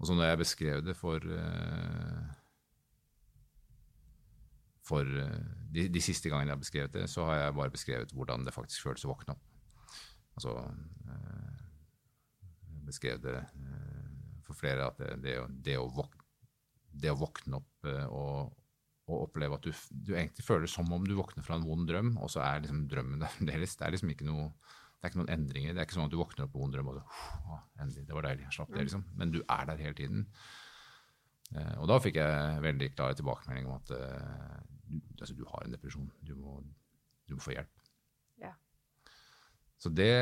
Og 0.00 0.06
så 0.08 0.14
når 0.18 0.30
jeg 0.32 0.42
beskrev 0.42 0.82
det 0.84 0.96
for 0.98 1.30
uh, 1.30 2.28
for 4.90 5.06
eh, 5.06 5.40
de, 5.70 5.84
de 5.92 6.00
siste 6.02 6.30
gangene 6.32 6.50
jeg 6.50 6.56
har 6.56 6.62
beskrevet 6.64 6.94
det, 6.96 7.06
så 7.12 7.28
har 7.28 7.36
jeg 7.44 7.54
bare 7.54 7.70
beskrevet 7.74 8.14
hvordan 8.16 8.42
det 8.46 8.54
faktisk 8.56 8.82
føles 8.88 9.04
å 9.06 9.12
våkne 9.12 9.36
opp. 9.36 9.44
Altså 10.34 10.56
Jeg 10.58 11.69
beskrev 12.86 13.20
det 13.24 13.36
eh, 13.40 14.08
for 14.46 14.58
flere 14.58 14.88
at 14.90 14.98
det, 15.00 15.12
det, 15.24 15.36
det, 15.66 15.76
å, 15.80 15.88
våkne, 15.94 16.24
det 16.90 17.12
å 17.12 17.18
våkne 17.20 17.60
opp 17.60 17.88
eh, 17.90 18.06
og, 18.06 18.56
og 19.10 19.26
oppleve 19.26 19.58
at 19.58 19.66
du, 19.66 19.72
du 19.90 20.14
egentlig 20.14 20.46
føler 20.46 20.70
som 20.70 20.90
om 20.94 21.06
du 21.06 21.16
våkner 21.18 21.46
fra 21.46 21.58
en 21.58 21.66
vond 21.66 21.86
drøm, 21.88 22.16
og 22.22 22.32
så 22.32 22.42
er 22.46 22.64
liksom 22.64 22.86
drømmen 22.90 23.24
der 23.24 23.32
fremdeles. 23.36 23.76
Det 23.78 23.86
er 23.86 23.96
liksom 23.96 24.14
ikke 24.14 24.28
noe 24.28 24.50
det 25.00 25.06
er 25.06 25.12
ikke 25.14 25.20
noen 25.22 25.32
endringer. 25.32 25.72
Det 25.72 25.80
er 25.80 25.86
ikke 25.88 25.96
sånn 25.96 26.10
at 26.10 26.12
du 26.12 26.18
våkner 26.20 26.44
opp 26.44 26.50
på 26.52 26.60
vond 26.60 26.74
drøm 26.76 26.90
og 26.92 26.98
så, 26.98 27.60
endelig, 27.80 28.02
det 28.04 28.16
var 28.18 28.26
deilig, 28.26 28.42
jeg 28.44 28.56
slapp 28.58 28.74
det, 28.74 28.82
liksom. 28.84 29.04
Men 29.16 29.30
du 29.32 29.38
er 29.40 29.70
der 29.70 29.80
hele 29.80 29.96
tiden. 29.96 30.26
Eh, 31.54 31.76
og 31.80 31.86
da 31.88 31.96
fikk 32.04 32.18
jeg 32.20 32.64
veldig 32.66 32.88
klare 32.98 33.16
tilbakemeldinger 33.16 33.70
om 33.70 33.78
at 33.78 33.94
du, 34.90 35.00
altså, 35.16 35.36
du 35.38 35.46
har 35.48 35.64
en 35.64 35.72
depresjon. 35.72 36.10
Du 36.20 36.34
må, 36.36 36.58
du 37.24 37.32
må 37.38 37.40
få 37.40 37.54
hjelp. 37.54 37.80
Ja. 38.42 38.52
Så 39.80 39.88
det 39.96 40.12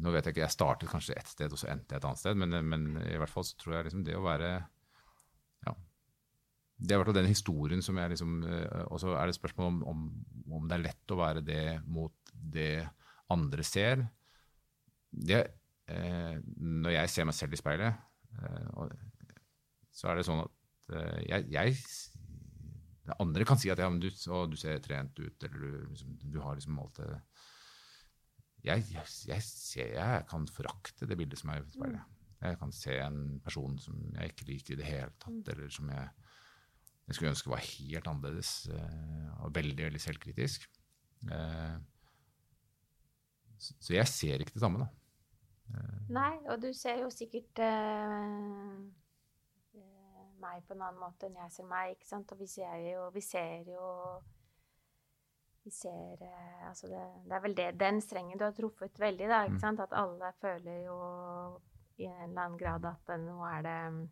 Nå 0.00 0.12
vet 0.14 0.24
jeg 0.24 0.32
ikke, 0.32 0.44
jeg 0.46 0.54
startet 0.54 0.90
kanskje 0.90 1.16
ett 1.18 1.28
sted, 1.28 1.52
og 1.52 1.60
så 1.60 1.68
endte 1.72 1.94
jeg 1.94 2.00
et 2.00 2.08
annet 2.08 2.22
sted, 2.22 2.38
men, 2.40 2.56
men 2.64 2.86
i 3.04 3.18
hvert 3.20 3.32
fall 3.32 3.44
så 3.44 3.58
tror 3.60 3.76
jeg 3.76 3.88
liksom 3.88 4.04
det 4.06 4.16
å 4.16 4.24
være 4.24 4.52
Ja. 5.66 5.74
Det 6.78 6.92
er 6.92 6.96
i 6.96 7.00
hvert 7.02 7.10
fall 7.10 7.20
den 7.20 7.32
historien 7.32 7.84
som 7.84 7.98
jeg 8.00 8.14
liksom 8.14 8.38
eh, 8.46 8.84
Og 8.88 9.02
så 9.02 9.12
er 9.18 9.28
det 9.28 9.36
spørsmål 9.36 9.72
om, 9.72 9.82
om, 9.92 10.06
om 10.60 10.68
det 10.70 10.78
er 10.78 10.86
lett 10.86 11.14
å 11.14 11.20
være 11.20 11.44
det 11.44 11.64
mot 11.84 12.14
det 12.32 12.86
andre 13.28 13.64
ser. 13.66 14.06
Det, 15.10 15.40
eh, 15.92 16.36
når 16.56 16.94
jeg 16.94 17.12
ser 17.12 17.28
meg 17.28 17.36
selv 17.36 17.56
i 17.56 17.60
speilet, 17.60 17.98
eh, 18.38 18.94
så 19.92 20.08
er 20.08 20.18
det 20.18 20.24
sånn 20.28 20.44
at 20.44 20.94
eh, 20.94 21.18
jeg, 21.28 21.50
jeg 21.52 21.76
Andre 23.18 23.44
kan 23.48 23.56
si 23.56 23.70
at 23.72 23.80
ja, 23.80 23.86
du, 23.88 24.08
å, 24.28 24.42
du 24.52 24.56
ser 24.60 24.82
trent 24.84 25.16
ut, 25.16 25.44
eller 25.46 25.62
du, 25.62 25.76
liksom, 25.94 26.16
du 26.28 26.34
har 26.44 26.58
liksom 26.58 26.76
alt 26.82 26.98
det 27.00 27.06
jeg, 28.68 29.04
jeg, 29.28 29.42
ser, 29.44 29.92
jeg 29.96 30.24
kan 30.30 30.46
forakte 30.52 31.08
det 31.08 31.18
bildet 31.18 31.40
som 31.40 31.52
er 31.54 31.62
i 31.62 31.74
speilet. 31.74 32.16
Jeg 32.38 32.58
kan 32.60 32.72
se 32.72 32.94
en 33.02 33.22
person 33.42 33.78
som 33.82 33.98
jeg 34.14 34.32
ikke 34.32 34.46
liker 34.52 34.74
i 34.74 34.78
det 34.78 34.86
hele 34.86 35.10
tatt, 35.18 35.52
eller 35.54 35.72
som 35.74 35.88
jeg, 35.90 36.28
jeg 37.08 37.16
skulle 37.16 37.32
ønske 37.34 37.50
var 37.50 37.64
helt 37.64 38.10
annerledes, 38.12 38.52
eh, 38.70 39.30
og 39.42 39.54
veldig, 39.56 39.88
veldig 39.88 40.02
selvkritisk. 40.04 40.68
Eh, 41.26 41.78
så, 43.58 43.92
jeg 43.96 44.06
ser 44.06 44.44
ikke 44.44 44.54
det 44.54 44.62
samme, 44.62 44.84
da. 44.84 44.92
Nei, 46.08 46.38
og 46.48 46.62
du 46.62 46.70
ser 46.72 47.02
jo 47.02 47.10
sikkert 47.12 47.60
eh, 47.60 48.78
eh, 49.76 50.28
meg 50.40 50.62
på 50.64 50.76
en 50.76 50.84
annen 50.86 51.02
måte 51.02 51.28
enn 51.28 51.36
jeg 51.42 51.56
ser 51.58 51.68
meg, 51.68 51.96
ikke 51.96 52.08
sant? 52.08 52.32
Og 52.32 52.40
vi 52.40 52.48
ser 52.48 52.78
jo 52.86 53.08
Vi 53.12 53.24
ser 53.24 53.68
jo 53.68 53.90
Vi 55.68 55.72
ser 55.76 56.22
eh, 56.24 56.68
Altså, 56.68 56.88
det, 56.88 57.00
det 57.28 57.34
er 57.36 57.40
vel 57.44 57.54
det, 57.58 57.66
den 57.80 57.98
strengen 58.00 58.38
du 58.40 58.44
har 58.46 58.54
truffet 58.56 58.96
veldig, 59.02 59.26
da, 59.28 59.42
ikke 59.44 59.58
Mm. 59.58 59.64
sant? 59.66 59.80
At 59.84 59.92
alle 59.92 60.30
føler 60.40 60.78
jo 60.86 60.96
i 61.98 62.06
en 62.08 62.30
eller 62.30 62.42
annen 62.46 62.58
grad 62.60 62.84
at 62.88 63.12
eh, 63.12 63.20
nå 63.20 63.36
er 63.44 63.62
det 63.66 64.08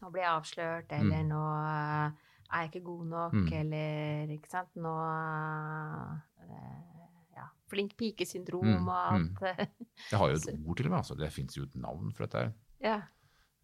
Nå 0.00 0.08
blir 0.14 0.22
jeg 0.24 0.32
avslørt, 0.32 0.92
eller 0.96 1.24
nå 1.28 1.40
eh, 1.60 2.12
er 2.50 2.62
jeg 2.62 2.70
ikke 2.70 2.84
god 2.86 3.04
nok, 3.10 3.32
Mm. 3.36 3.52
eller 3.60 4.32
Ikke 4.38 4.48
sant? 4.50 4.70
Nå 4.80 4.94
Ja. 7.36 7.46
Flink 7.70 7.92
pike-syndrom 7.96 8.64
Mm, 8.66 8.88
og 8.88 9.12
alt. 9.12 9.40
Det 10.10 10.18
har 10.18 10.28
jo 10.28 10.34
et 10.40 10.48
ord 10.66 10.76
til 10.76 10.86
og 10.86 10.90
med. 10.90 10.98
Altså. 10.98 11.14
Det 11.18 11.32
fins 11.32 11.56
jo 11.56 11.62
et 11.68 11.76
navn 11.76 12.12
for 12.12 12.26
dette. 12.26 12.52
ja. 12.80 13.00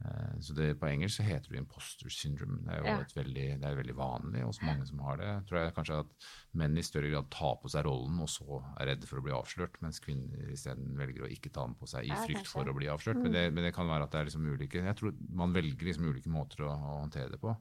Eh, 0.05 0.41
Så 0.41 0.53
det, 0.55 0.75
På 0.79 0.87
engelsk 0.87 1.17
så 1.17 1.25
heter 1.25 1.49
det 1.55 1.59
imposter 1.63 2.11
syndrome. 2.13 2.59
Det 2.65 2.73
er 2.75 2.79
jo 2.83 2.85
Ja. 2.85 3.01
et 3.01 3.15
veldig, 3.17 3.47
det 3.61 3.65
er 3.65 3.77
veldig 3.79 3.97
vanlig 3.97 4.43
hos 4.45 4.61
mange 4.63 4.87
som 4.87 4.99
har 4.99 5.17
det. 5.17 5.47
Tror 5.49 5.59
jeg 5.65 5.75
kanskje 5.75 6.01
at 6.01 6.27
menn 6.53 6.77
i 6.77 6.83
større 6.85 7.11
grad 7.11 7.31
tar 7.31 7.57
på 7.63 7.71
seg 7.73 7.87
rollen 7.87 8.21
og 8.21 8.29
så 8.29 8.61
er 8.79 8.87
redde 8.93 9.07
for 9.09 9.19
å 9.19 9.25
bli 9.25 9.33
avslørt, 9.33 9.81
mens 9.81 10.01
kvinner 10.01 10.51
isteden 10.53 10.97
velger 10.99 11.25
å 11.25 11.31
ikke 11.33 11.51
ta 11.53 11.65
den 11.65 11.75
på 11.75 11.89
seg 11.89 12.05
i 12.05 12.11
frykt 12.27 12.47
for 12.47 12.69
å 12.69 12.77
bli 12.77 12.87
avslørt. 12.93 13.23
Men, 13.23 13.33
det, 13.33 13.53
men 13.55 13.65
det 13.65 13.75
kan 13.75 13.89
være 13.89 14.05
at 14.05 14.11
det 14.13 14.21
er 14.21 14.25
liksom 14.29 14.47
ulike 14.47 14.85
Jeg 14.85 14.97
tror 14.97 15.15
man 15.31 15.53
velger 15.55 15.87
liksom 15.89 16.05
ulike 16.11 16.29
måter 16.29 16.67
å, 16.67 16.73
å 16.77 17.01
håndtere 17.01 17.31
det 17.33 17.41
på. 17.41 17.57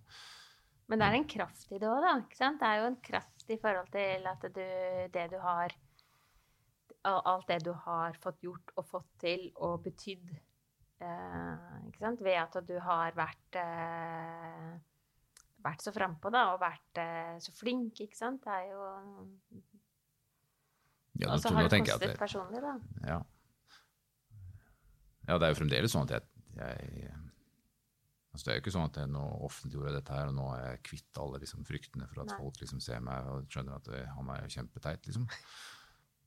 Men 0.87 0.99
det 0.99 1.07
er 1.07 1.15
en 1.17 1.27
kraft 1.27 1.71
i 1.71 1.79
det 1.79 1.87
òg, 1.87 2.01
da. 2.03 2.19
ikke 2.21 2.37
sant? 2.37 2.59
Det 2.59 2.67
er 2.67 2.81
jo 2.81 2.89
en 2.91 3.01
kraft 3.01 3.49
i 3.49 3.57
forhold 3.57 3.89
til 3.91 4.27
at 4.27 4.41
du, 4.53 4.65
det 5.13 5.31
du 5.31 5.39
har 5.39 5.71
Alt 7.05 7.47
det 7.47 7.59
du 7.63 7.71
har 7.71 8.15
fått 8.17 8.41
gjort 8.41 8.71
og 8.77 8.85
fått 8.89 9.09
til 9.21 9.51
og 9.61 9.83
betydd. 9.83 10.31
Eh, 11.03 11.87
ikke 11.89 11.99
sant? 11.99 12.21
Ved 12.23 12.37
at 12.39 12.55
du 12.67 12.75
har 12.79 13.15
vært 13.17 13.57
eh, 13.59 14.75
vært 15.65 15.83
så 15.83 15.91
frampå, 15.95 16.31
og 16.31 16.59
vært 16.61 17.01
eh, 17.01 17.35
så 17.43 17.53
flink, 17.57 17.99
ikke 18.05 18.17
sant. 18.17 18.43
Det 18.45 18.53
er 18.53 18.71
jo 18.71 18.83
Ja, 21.15 21.31
Og 21.33 21.39
så 21.39 21.51
har 21.55 21.69
det 21.69 21.79
kostet 21.81 22.09
det- 22.09 22.17
personlig, 22.19 22.61
da. 22.61 22.73
Ja. 23.07 23.19
ja, 25.27 25.37
det 25.37 25.47
er 25.47 25.53
jo 25.53 25.59
fremdeles 25.61 25.93
sånn 25.95 26.03
at 26.09 26.11
jeg, 26.11 26.23
jeg 26.59 27.13
altså 28.35 28.45
Det 28.45 28.51
er 28.51 28.57
jo 28.57 28.63
ikke 28.65 28.73
sånn 28.75 28.89
at 28.89 28.97
jeg 28.99 29.07
nå 29.13 29.23
offentliggjorde 29.47 29.93
dette 29.95 30.11
her, 30.13 30.27
og 30.27 30.35
nå 30.35 30.49
er 30.57 30.65
jeg 30.73 30.83
kvitt 30.89 31.21
alle 31.23 31.39
liksom, 31.39 31.63
fryktene 31.63 32.07
for 32.11 32.25
at 32.25 32.33
Nei. 32.33 32.37
folk 32.41 32.59
liksom 32.59 32.81
ser 32.83 32.99
meg 32.99 33.29
og 33.31 33.47
skjønner 33.47 33.79
at 33.79 33.87
eh, 33.95 34.09
han 34.17 34.29
er 34.29 34.43
jo 34.43 34.51
kjempeteit, 34.59 35.07
liksom. 35.07 35.27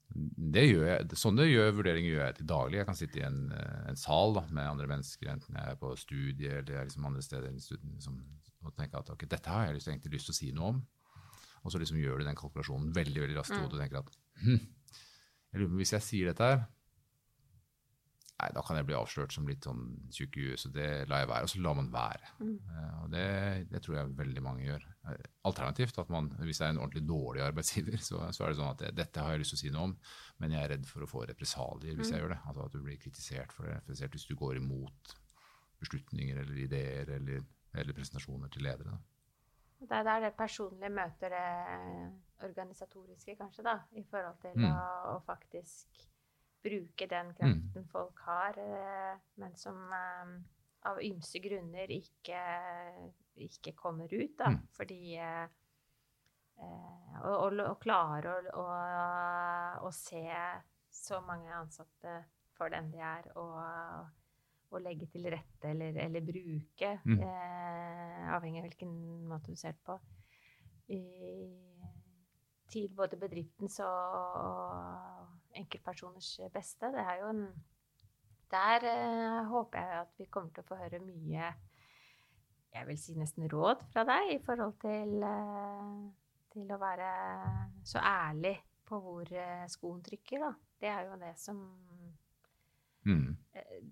Det 0.09 0.65
gjør 0.65 0.87
jeg, 0.89 1.17
Sånne 1.21 1.45
gjør, 1.45 1.75
vurderinger 1.77 2.15
gjør 2.15 2.23
jeg 2.25 2.37
til 2.39 2.49
daglig. 2.49 2.79
Jeg 2.81 2.89
kan 2.89 2.99
sitte 2.99 3.21
i 3.21 3.25
en, 3.27 3.41
eh, 3.53 3.81
en 3.91 3.99
sal 4.01 4.33
da, 4.39 4.45
med 4.49 4.71
andre 4.71 4.89
mennesker, 4.91 5.29
enten 5.35 5.59
jeg 5.59 5.75
er 5.75 5.81
på 5.81 5.93
studie 6.01 6.55
eller 6.61 6.73
jeg 6.73 6.81
er 6.81 6.89
liksom 6.89 7.09
andre 7.11 7.25
steder, 7.25 7.53
liksom, 7.53 8.23
og 8.65 8.75
tenke 8.79 8.99
at 8.99 9.13
okay, 9.15 9.29
dette 9.31 9.53
har 9.53 9.69
jeg 9.69 9.77
lyst, 9.77 9.91
egentlig 9.93 10.17
lyst 10.17 10.31
til 10.31 10.37
å 10.37 10.39
si 10.39 10.49
noe 10.57 10.73
om. 10.73 10.81
Og 11.63 11.75
så 11.75 11.81
liksom 11.83 12.01
gjør 12.01 12.21
du 12.21 12.29
den 12.29 12.39
kalkulasjonen 12.39 12.91
veldig 12.97 13.25
veldig 13.27 13.39
raskt 13.39 13.57
i 13.57 13.61
hodet 13.61 13.77
og 13.77 13.83
tenker 13.83 14.01
at 14.01 14.19
hm, 14.45 14.61
jeg 15.49 15.61
lurer 15.61 15.73
på 15.73 15.81
hvis 15.83 15.95
jeg 15.97 16.07
sier 16.07 16.31
dette 16.31 16.49
her, 16.49 16.63
Nei, 18.39 18.53
da 18.55 18.63
kan 18.63 18.77
jeg 18.79 18.87
bli 18.87 18.95
avslørt 18.95 19.33
som 19.35 19.49
litt 19.51 19.65
sånn 19.67 19.81
tjukk 20.15 20.37
i 20.39 20.43
huet, 20.47 20.61
så 20.63 20.69
det 20.71 20.85
lar 21.11 21.25
jeg 21.25 21.29
være. 21.33 21.47
Og 21.49 21.51
så 21.51 21.59
lar 21.65 21.75
man 21.75 21.89
være. 21.91 22.29
Eh, 22.47 22.93
og 23.03 23.09
det, 23.11 23.25
det 23.73 23.81
tror 23.83 23.97
jeg 23.97 24.13
veldig 24.21 24.43
mange 24.47 24.63
gjør. 24.69 24.85
Eh, 25.11 25.25
Alternativt, 25.51 25.99
at 25.99 26.13
man, 26.15 26.29
hvis 26.47 26.61
det 26.61 26.69
er 26.69 26.71
en 26.77 26.79
ordentlig 26.85 27.03
dårlig 27.09 27.43
arbeidsgiver, 27.49 27.99
så, 28.09 28.21
så 28.31 28.45
er 28.47 28.53
det 28.55 28.61
sånn 28.61 28.71
at 28.77 28.85
det, 28.85 28.93
dette 29.01 29.25
har 29.27 29.35
jeg 29.35 29.43
lyst 29.43 29.57
til 29.57 29.59
å 29.59 29.63
si 29.65 29.73
noe 29.75 29.89
om, 29.89 29.97
men 30.39 30.55
jeg 30.55 30.63
er 30.63 30.73
redd 30.77 30.87
for 30.87 31.03
å 31.03 31.11
få 31.11 31.25
represalier 31.33 31.99
hvis 31.99 32.13
jeg 32.15 32.23
gjør 32.23 32.37
det. 32.37 32.41
Altså 32.47 32.69
at 32.69 32.77
du 32.77 32.81
blir 32.87 33.01
kritisert 33.03 33.57
for 33.57 33.67
det, 33.67 33.81
spesielt 33.89 34.15
hvis 34.15 34.29
du 34.31 34.37
går 34.39 34.61
imot 34.63 35.17
beslutninger 35.83 36.39
eller 36.45 36.63
ideer 36.63 37.11
eller, 37.19 37.43
eller 37.75 37.95
presentasjoner 37.99 38.55
til 38.55 38.63
ledere. 38.69 38.95
Da. 38.95 39.89
Det 39.91 39.95
er 39.99 40.07
der 40.13 40.25
det 40.29 40.33
personlige 40.39 40.91
møter 40.95 41.35
det 41.35 42.47
organisatoriske, 42.47 43.35
kanskje, 43.39 43.67
da. 43.67 43.77
I 43.99 44.03
forhold 44.11 44.39
til 44.43 44.55
Mm. 44.59 44.71
å, 44.71 45.17
å 45.17 45.21
faktisk 45.27 46.07
bruke 46.63 47.07
den 47.11 47.35
kraften 47.39 47.85
folk 47.93 48.19
har, 48.27 48.59
eh, 48.59 49.19
men 49.41 49.55
som 49.57 49.79
eh, 49.93 50.33
av 50.89 51.01
ymse 51.03 51.39
grunner 51.43 51.91
ikke, 51.91 52.41
ikke 53.47 53.73
kommer 53.79 54.11
ut, 54.15 54.35
da. 54.39 54.53
Mm. 54.55 54.61
Fordi 54.77 55.01
eh, 55.17 55.47
å, 57.23 57.49
å 57.51 57.75
klare 57.83 58.33
å, 58.33 58.63
å, 58.63 58.67
å 59.87 59.91
se 59.95 60.25
så 60.91 61.21
mange 61.23 61.53
ansatte 61.55 62.25
for 62.59 62.73
den 62.75 62.91
de 62.91 62.99
er, 62.99 63.29
og, 63.39 63.59
og 64.75 64.83
legge 64.83 65.07
til 65.13 65.29
rette 65.31 65.71
eller, 65.71 65.95
eller 66.03 66.25
bruke, 66.27 66.97
Mm. 67.07 67.21
eh, 67.23 68.35
avhengig 68.35 68.61
av 68.61 68.67
hvilken 68.67 68.95
måte 69.31 69.53
du 69.55 69.57
ser 69.57 69.73
det 69.77 69.85
på, 69.87 69.99
i, 70.93 71.03
til 72.69 72.89
både 72.97 73.17
bedriftens 73.21 73.79
og, 73.85 74.41
og 74.43 75.38
enkeltpersoners 75.59 76.31
beste. 76.55 76.93
Det 76.95 77.03
er 77.03 77.21
jo 77.23 77.33
en 77.35 77.43
Der 78.51 78.85
eh, 78.89 79.43
håper 79.51 79.79
jeg 79.79 80.01
at 80.01 80.13
vi 80.17 80.25
kommer 80.33 80.51
til 80.57 80.65
å 80.65 80.69
få 80.71 80.79
høre 80.81 81.03
mye 81.05 81.51
jeg 82.73 82.87
vil 82.87 82.99
si 83.01 83.15
nesten 83.17 83.49
råd 83.51 83.83
fra 83.93 84.05
deg 84.09 84.31
i 84.35 84.39
forhold 84.45 84.75
til, 84.81 85.23
eh, 85.25 85.93
til 86.53 86.73
å 86.73 86.79
være 86.81 87.09
så 87.85 87.99
ærlig 88.05 88.55
på 88.89 89.01
hvor 89.05 89.33
eh, 89.33 89.65
skoen 89.69 90.03
trykker, 90.05 90.45
da. 90.45 90.51
Det 90.81 90.89
er 90.89 91.09
jo 91.09 91.17
det 91.21 91.35
som 91.41 91.63
Mm. 93.09 93.37
eh, 93.55 93.83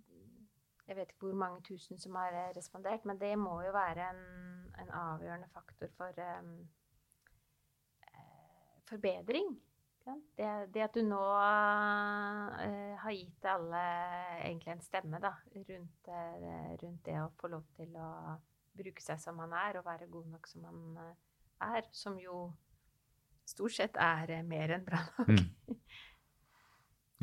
Jeg 0.86 0.96
vet 0.96 1.08
ikke 1.10 1.26
hvor 1.26 1.34
mange 1.34 1.62
tusen 1.66 1.98
som 1.98 2.14
har 2.14 2.34
eh, 2.34 2.52
respondert, 2.56 3.04
men 3.04 3.18
det 3.18 3.32
må 3.38 3.62
jo 3.64 3.72
være 3.72 4.10
en, 4.10 4.72
en 4.78 4.90
avgjørende 4.90 5.48
faktor 5.54 5.88
for 5.96 6.12
um, 6.38 6.68
eh, 8.02 8.82
forbedring. 8.90 9.56
Det, 10.06 10.48
det 10.74 10.82
at 10.84 10.94
du 10.94 11.02
nå 11.02 11.18
uh, 11.18 12.92
har 13.02 13.14
gitt 13.14 13.46
alle 13.50 13.80
egentlig 14.44 14.76
en 14.76 14.84
stemme 14.84 15.18
da, 15.22 15.32
rundt, 15.56 16.10
uh, 16.10 16.74
rundt 16.82 17.00
det 17.08 17.16
å 17.18 17.32
få 17.40 17.50
lov 17.50 17.64
til 17.74 17.96
å 17.98 18.10
bruke 18.76 19.02
seg 19.02 19.18
som 19.18 19.38
man 19.40 19.54
er, 19.56 19.80
og 19.80 19.88
være 19.88 20.06
god 20.12 20.28
nok 20.36 20.46
som 20.50 20.66
man 20.68 21.00
uh, 21.00 21.14
er, 21.72 21.88
som 21.96 22.20
jo 22.22 22.44
stort 23.46 23.74
sett 23.74 23.98
er 23.98 24.36
mer 24.46 24.76
enn 24.76 24.86
bra 24.86 25.02
nok. 25.18 25.34
Mm. 25.34 25.80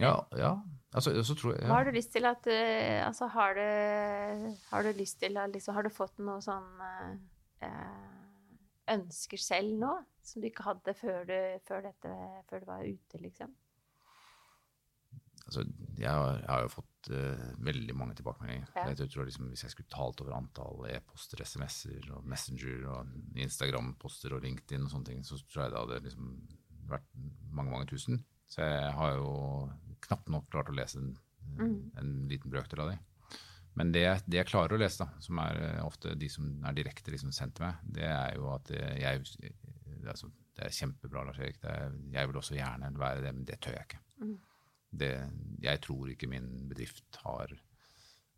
Ja, 0.01 0.15
ja. 0.33 0.55
Altså, 0.97 1.11
så 1.21 1.35
tror 1.37 1.51
jeg 1.53 1.67
ja. 1.67 1.69
har 1.69 1.83
du 1.85 1.91
lyst 1.93 2.09
til 2.15 2.25
at 2.25 2.47
Altså, 2.49 3.27
har 3.29 3.53
du, 3.53 4.55
har 4.71 4.87
du 4.87 4.89
lyst 4.97 5.19
til 5.21 5.37
liksom 5.53 5.75
Har 5.77 5.85
du 5.85 5.91
fått 5.93 6.17
noe 6.17 6.41
sånn 6.41 6.81
ønsker 8.91 9.39
selv 9.39 9.75
nå, 9.79 9.91
som 10.23 10.41
du 10.41 10.47
ikke 10.49 10.65
hadde 10.67 10.93
før 10.97 11.27
du, 11.27 11.37
før 11.67 11.85
dette, 11.87 12.15
før 12.49 12.63
du 12.63 12.65
var 12.69 12.87
ute, 12.87 13.21
liksom? 13.21 13.53
Altså, 15.43 15.65
jeg, 15.99 16.07
har, 16.07 16.37
jeg 16.39 16.47
har 16.49 16.61
jo 16.63 16.71
fått 16.71 17.09
uh, 17.11 17.41
veldig 17.67 17.95
mange 17.99 18.15
tilbakemeldinger. 18.15 18.69
Ja. 18.77 18.85
Jeg 18.95 19.09
tror 19.11 19.27
liksom, 19.27 19.49
Hvis 19.51 19.65
jeg 19.65 19.73
skulle 19.73 19.91
talt 19.91 20.21
over 20.23 20.37
antall 20.37 20.85
e-poster, 20.87 21.43
SMS-er 21.43 22.07
og 22.15 22.23
Messenger 22.31 22.85
og 22.93 23.11
Instagram-poster 23.43 24.37
og 24.37 24.45
LinkedIn 24.45 24.87
og 24.87 24.93
sånne 24.93 25.09
ting, 25.11 25.25
så 25.27 25.39
tror 25.43 25.65
jeg 25.65 25.73
det 25.73 25.81
hadde 25.81 26.03
liksom 26.07 26.29
vært 26.93 27.09
mange, 27.51 27.73
mange 27.73 27.89
tusen. 27.91 28.23
Så 28.47 28.63
jeg 28.63 28.93
har 28.95 29.17
jo 29.17 29.33
knapt 30.07 30.31
nok 30.31 30.47
klart 30.51 30.71
å 30.71 30.79
lese 30.79 30.99
en, 31.03 31.13
Mm. 31.43 31.91
en 31.99 32.11
liten 32.31 32.49
brøkdel 32.49 32.79
av 32.79 32.87
de. 32.93 32.97
Men 33.79 33.91
det, 33.93 34.05
det 34.29 34.39
jeg 34.41 34.49
klarer 34.51 34.75
å 34.75 34.79
lese, 34.81 35.05
da, 35.05 35.21
som 35.23 35.39
er 35.41 35.59
eh, 35.65 35.81
ofte 35.85 36.13
de 36.19 36.29
som 36.29 36.45
er 36.67 36.77
direkte 36.77 37.13
liksom 37.13 37.33
sendt 37.33 37.61
meg, 37.63 37.81
det 37.95 38.05
er 38.05 38.37
jo 38.37 38.51
at 38.53 38.69
eh, 38.75 38.97
jeg 39.01 39.23
det 40.03 40.11
er, 40.11 40.19
så, 40.19 40.29
det 40.57 40.65
er 40.67 40.77
kjempebra, 40.77 41.23
Lars 41.27 41.39
Erik. 41.39 41.59
Det 41.63 41.71
er, 41.71 41.93
jeg 42.13 42.29
vil 42.29 42.39
også 42.41 42.57
gjerne 42.57 42.93
være 42.99 43.21
det, 43.23 43.35
men 43.35 43.45
det 43.47 43.59
tør 43.63 43.77
jeg 43.77 43.87
ikke. 43.87 44.01
Mm. 44.23 44.33
Det, 45.03 45.13
jeg 45.63 45.81
tror 45.85 46.09
ikke 46.11 46.29
min 46.29 46.49
bedrift 46.69 47.19
har, 47.23 47.53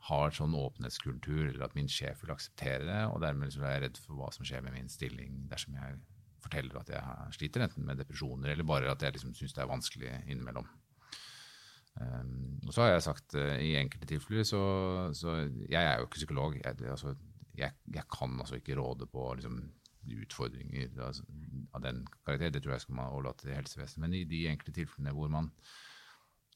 har 0.09 0.35
sånn 0.37 0.55
åpenhetskultur, 0.55 1.49
eller 1.49 1.65
at 1.67 1.75
min 1.77 1.89
sjef 1.91 2.21
vil 2.23 2.35
akseptere 2.35 2.85
det. 2.87 3.01
Og 3.11 3.19
dermed 3.25 3.53
så 3.53 3.65
er 3.65 3.75
jeg 3.75 3.85
redd 3.87 4.01
for 4.03 4.19
hva 4.19 4.29
som 4.35 4.47
skjer 4.47 4.63
med 4.65 4.77
min 4.77 4.91
stilling 4.91 5.41
dersom 5.51 5.75
jeg 5.79 5.97
forteller 6.45 6.77
at 6.79 6.91
jeg 6.93 7.35
sliter 7.39 7.65
enten 7.65 7.87
med 7.87 7.97
depresjoner, 7.99 8.53
eller 8.53 8.67
bare 8.69 8.91
at 8.93 9.01
jeg 9.01 9.15
liksom 9.15 9.33
syns 9.35 9.55
det 9.57 9.63
er 9.65 9.71
vanskelig 9.71 10.11
innimellom. 10.27 10.69
Um, 11.95 12.60
og 12.67 12.73
så 12.75 12.84
har 12.84 12.89
jeg 12.91 13.05
sagt 13.05 13.38
uh, 13.39 13.55
i 13.63 13.71
enkelte 13.79 14.10
tilfeller 14.10 14.43
så, 14.43 14.60
så 15.15 15.38
Jeg 15.69 15.79
er 15.79 16.01
jo 16.01 16.10
ikke 16.10 16.19
psykolog. 16.19 16.58
Jeg, 16.60 16.79
det, 16.79 16.89
altså, 16.91 17.15
jeg, 17.55 17.71
jeg 17.95 18.03
kan 18.12 18.36
altså 18.39 18.60
ikke 18.60 18.75
råde 18.75 19.08
på 19.08 19.29
liksom, 19.39 19.62
utfordringer 20.25 20.91
altså, 21.08 21.23
av 21.73 21.86
den 21.86 22.03
karakter. 22.25 22.51
Det 22.51 22.63
tror 22.63 22.75
jeg 22.75 22.86
skal 22.86 22.99
man 22.99 23.12
overlate 23.13 23.45
til 23.45 23.55
helsevesenet. 23.55 24.03
Men 24.03 24.17
i 24.17 24.25
de 24.27 24.45
enkelte 24.51 24.75
tilfellene 24.81 25.15
hvor 25.15 25.31
man 25.31 25.51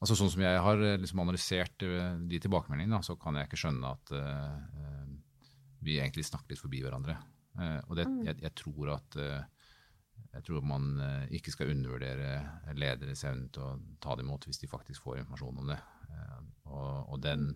Altså 0.00 0.16
Sånn 0.16 0.30
som 0.32 0.40
jeg 0.40 0.60
har 0.64 0.80
eh, 0.80 0.98
liksom 1.00 1.20
analysert 1.20 1.82
eh, 1.84 2.14
de 2.24 2.38
tilbakemeldingene, 2.40 2.96
da, 2.96 3.04
så 3.04 3.18
kan 3.20 3.36
jeg 3.36 3.50
ikke 3.50 3.58
skjønne 3.60 3.90
at 3.98 4.12
eh, 4.16 5.10
vi 5.84 5.98
egentlig 6.00 6.24
snakker 6.24 6.54
litt 6.54 6.62
forbi 6.62 6.80
hverandre. 6.84 7.18
Uh, 7.56 7.80
og 7.90 7.96
det, 7.98 8.04
jeg, 8.24 8.36
jeg 8.44 8.52
tror 8.56 8.92
at 8.94 9.16
jeg 10.30 10.44
tror 10.46 10.66
man 10.66 10.92
eh, 11.02 11.32
ikke 11.38 11.52
skal 11.54 11.72
undervurdere 11.72 12.74
lederes 12.78 13.24
evne 13.28 13.50
til 13.52 13.66
å 13.66 13.72
ta 14.02 14.16
det 14.16 14.26
imot 14.26 14.46
hvis 14.46 14.60
de 14.62 14.70
faktisk 14.70 15.06
får 15.06 15.22
informasjon 15.22 15.62
om 15.62 15.72
det. 15.72 15.78
Eh, 16.10 16.38
og, 16.70 16.92
og 17.14 17.22
den, 17.24 17.48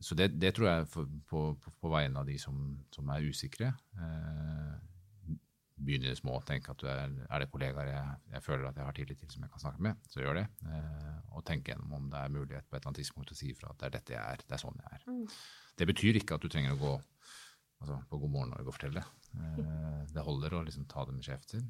så 0.00 0.18
det, 0.18 0.32
det 0.40 0.54
tror 0.56 0.68
jeg 0.70 0.90
for, 0.92 1.14
på, 1.30 1.46
på, 1.62 1.72
på 1.82 1.92
vegne 1.94 2.20
av 2.20 2.28
de 2.28 2.36
som, 2.42 2.58
som 2.94 3.14
er 3.14 3.28
usikre. 3.30 3.72
Eh, 3.96 4.76
begynne 5.76 6.08
i 6.08 6.12
det 6.12 6.18
små 6.18 6.38
og 6.38 6.46
tenke 6.48 6.72
at 6.72 6.80
du 6.80 6.86
er, 6.88 7.12
er 7.28 7.42
det 7.42 7.50
kollegaer 7.52 7.90
jeg, 7.90 8.20
jeg 8.32 8.44
føler 8.44 8.68
at 8.68 8.78
jeg 8.80 8.88
har 8.88 8.96
tillit 8.96 9.18
til 9.20 9.32
som 9.32 9.44
jeg 9.44 9.52
kan 9.52 9.62
snakke 9.66 9.84
med, 9.84 10.06
så 10.08 10.22
gjør 10.22 10.38
det. 10.40 10.46
Eh, 10.64 11.16
og 11.36 11.44
tenk 11.48 11.68
gjennom 11.68 11.92
om 11.98 12.06
det 12.12 12.22
er 12.22 12.32
mulighet 12.32 12.68
på 12.68 12.76
et 12.76 12.80
eller 12.80 12.92
annet 12.92 13.02
tidspunkt 13.02 13.32
å 13.34 13.36
si 13.36 13.50
ifra 13.52 13.72
at 13.72 13.82
det 13.82 13.88
er 13.88 13.96
dette 13.98 14.16
jeg 14.16 14.22
er, 14.22 14.44
det 14.46 14.56
er 14.56 14.62
sånn 14.62 14.80
jeg 14.80 14.98
er. 14.98 15.04
Mm. 15.10 15.26
Det 15.76 15.88
betyr 15.92 16.20
ikke 16.20 16.38
at 16.38 16.46
du 16.46 16.52
trenger 16.52 16.76
å 16.76 16.80
gå 16.80 16.94
altså, 17.82 17.98
på 18.10 18.20
God 18.22 18.32
morgen 18.32 18.54
Norge 18.54 18.70
og 18.70 18.76
fortelle. 18.76 19.02
Eh, 19.36 19.98
det 20.12 20.24
holder 20.26 20.56
å 20.56 20.62
liksom 20.66 20.86
ta 20.90 21.04
det 21.06 21.16
med 21.16 21.26
sjefen 21.26 21.50
sin. 21.50 21.66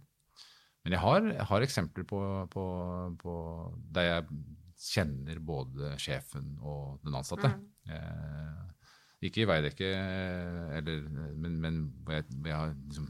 Men 0.85 0.95
jeg 0.95 1.03
har, 1.03 1.25
jeg 1.33 1.49
har 1.51 1.67
eksempler 1.67 2.07
på, 2.07 2.21
på, 2.53 2.65
på 3.19 3.33
der 3.97 4.07
jeg 4.07 4.41
kjenner 4.87 5.41
både 5.43 5.95
sjefen 5.99 6.53
og 6.61 7.01
den 7.03 7.17
ansatte. 7.19 7.51
Mm. 7.57 7.97
Eh, 7.97 8.63
ikke 9.27 9.43
i 9.43 9.49
Veidekke, 9.49 9.89
eller, 10.77 11.07
men, 11.35 11.57
men 11.63 11.79
jeg, 12.13 12.27
jeg 12.45 12.53
har, 12.55 12.75
liksom, 12.85 13.09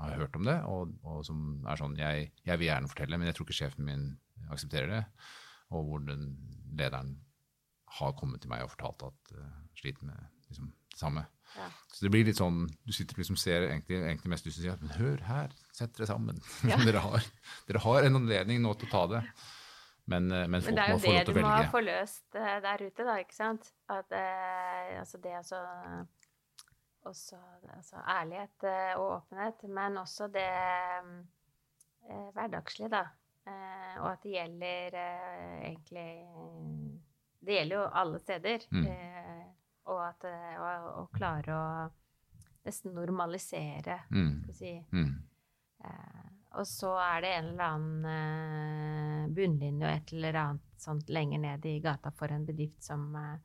har 0.00 0.16
hørt 0.18 0.36
om 0.36 0.48
det, 0.48 0.56
og, 0.68 0.96
og 1.06 1.22
som 1.26 1.44
er 1.70 1.78
sånn 1.80 1.94
jeg, 1.96 2.32
jeg 2.44 2.60
vil 2.60 2.68
gjerne 2.68 2.90
fortelle, 2.90 3.20
men 3.20 3.30
jeg 3.30 3.38
tror 3.38 3.48
ikke 3.48 3.58
sjefen 3.60 3.86
min 3.86 4.08
aksepterer 4.52 4.90
det. 4.90 5.02
Og 5.74 5.86
hvor 5.88 6.02
den 6.04 6.26
lederen 6.76 7.14
har 7.98 8.16
kommet 8.18 8.42
til 8.42 8.50
meg 8.52 8.64
og 8.64 8.72
fortalt 8.74 9.06
at 9.06 9.34
uh, 9.38 9.46
sliter 9.78 10.08
med 10.08 10.18
liksom, 10.48 10.72
det 10.92 11.00
samme. 11.00 11.24
Ja. 11.54 11.68
Så 11.94 12.02
det 12.04 12.10
blir 12.10 12.24
litt 12.26 12.38
sånn, 12.40 12.64
Du 12.86 12.92
sitter 12.92 13.14
liksom 13.20 13.36
ser 13.38 13.68
egentlig, 13.68 14.00
egentlig 14.02 14.30
mest 14.32 14.46
lyst 14.48 14.58
til 14.58 14.64
å 14.64 14.66
si 14.66 14.72
at 14.74 14.80
men 14.82 14.96
hør 14.98 15.20
her, 15.28 15.52
sett 15.72 15.92
dere 15.96 16.08
sammen. 16.10 16.40
Ja. 16.70 16.76
dere, 16.82 17.02
har, 17.04 17.28
dere 17.68 17.82
har 17.84 18.08
en 18.08 18.18
anledning 18.22 18.62
nå 18.64 18.72
til 18.80 18.88
å 18.88 18.92
ta 18.94 19.04
det. 19.14 19.22
Men, 20.10 20.26
eh, 20.32 20.46
men 20.50 20.60
folk 20.60 20.74
Men 20.74 20.76
det 20.76 20.82
er 20.84 20.90
må 20.90 20.98
jo 20.98 21.04
få 21.04 21.12
lov 21.12 21.16
det 21.18 21.24
til 21.24 21.34
du 21.34 21.38
å 21.38 21.44
må 21.46 21.52
velge. 21.54 21.70
få 21.72 21.80
løst 21.86 22.36
eh, 22.40 22.58
der 22.66 22.82
ute, 22.84 23.06
da, 23.08 23.14
ikke 23.22 23.36
sant? 23.38 23.70
At 23.88 24.12
eh, 24.12 24.98
altså 25.00 25.20
det 25.24 25.32
altså 25.38 25.60
også 27.04 27.36
altså 27.76 28.00
ærlighet 28.08 28.64
eh, 28.68 28.92
og 28.98 29.06
åpenhet, 29.18 29.64
men 29.68 29.96
også 30.00 30.28
det 30.32 30.44
eh, 30.48 32.28
hverdagslige, 32.36 32.90
da. 32.92 33.04
Eh, 33.46 33.96
og 34.00 34.06
at 34.10 34.22
det 34.24 34.30
gjelder 34.38 34.94
eh, 34.96 35.56
egentlig 35.70 36.08
Det 37.44 37.58
gjelder 37.58 37.76
jo 37.76 37.88
alle 38.00 38.20
steder. 38.22 38.62
Mm. 38.72 38.86
Eh, 39.84 39.92
og 39.92 40.00
at 40.00 40.24
eh, 40.24 40.56
å, 40.58 41.02
å 41.02 41.06
klare 41.12 41.54
å 41.54 41.90
nesten 42.64 42.94
normalisere, 42.96 44.00
Mm. 44.10 44.42
skal 44.42 44.52
vi 44.52 44.58
si. 44.58 44.84
Mm. 44.92 45.22
Eh, 45.84 46.28
og 46.54 46.66
så 46.66 46.94
er 47.02 47.20
det 47.20 47.32
en 47.36 47.44
eller 47.52 47.64
annen 47.64 48.04
eh, 48.06 49.32
bunnlinje 49.34 49.84
og 49.86 49.90
et 49.92 50.12
eller 50.12 50.34
annet 50.34 50.60
sånt 50.80 51.08
lenger 51.08 51.38
ned 51.38 51.66
i 51.66 51.80
gata 51.80 52.10
for 52.14 52.28
en 52.32 52.46
bedrift 52.46 52.82
som, 52.82 53.14
eh, 53.16 53.36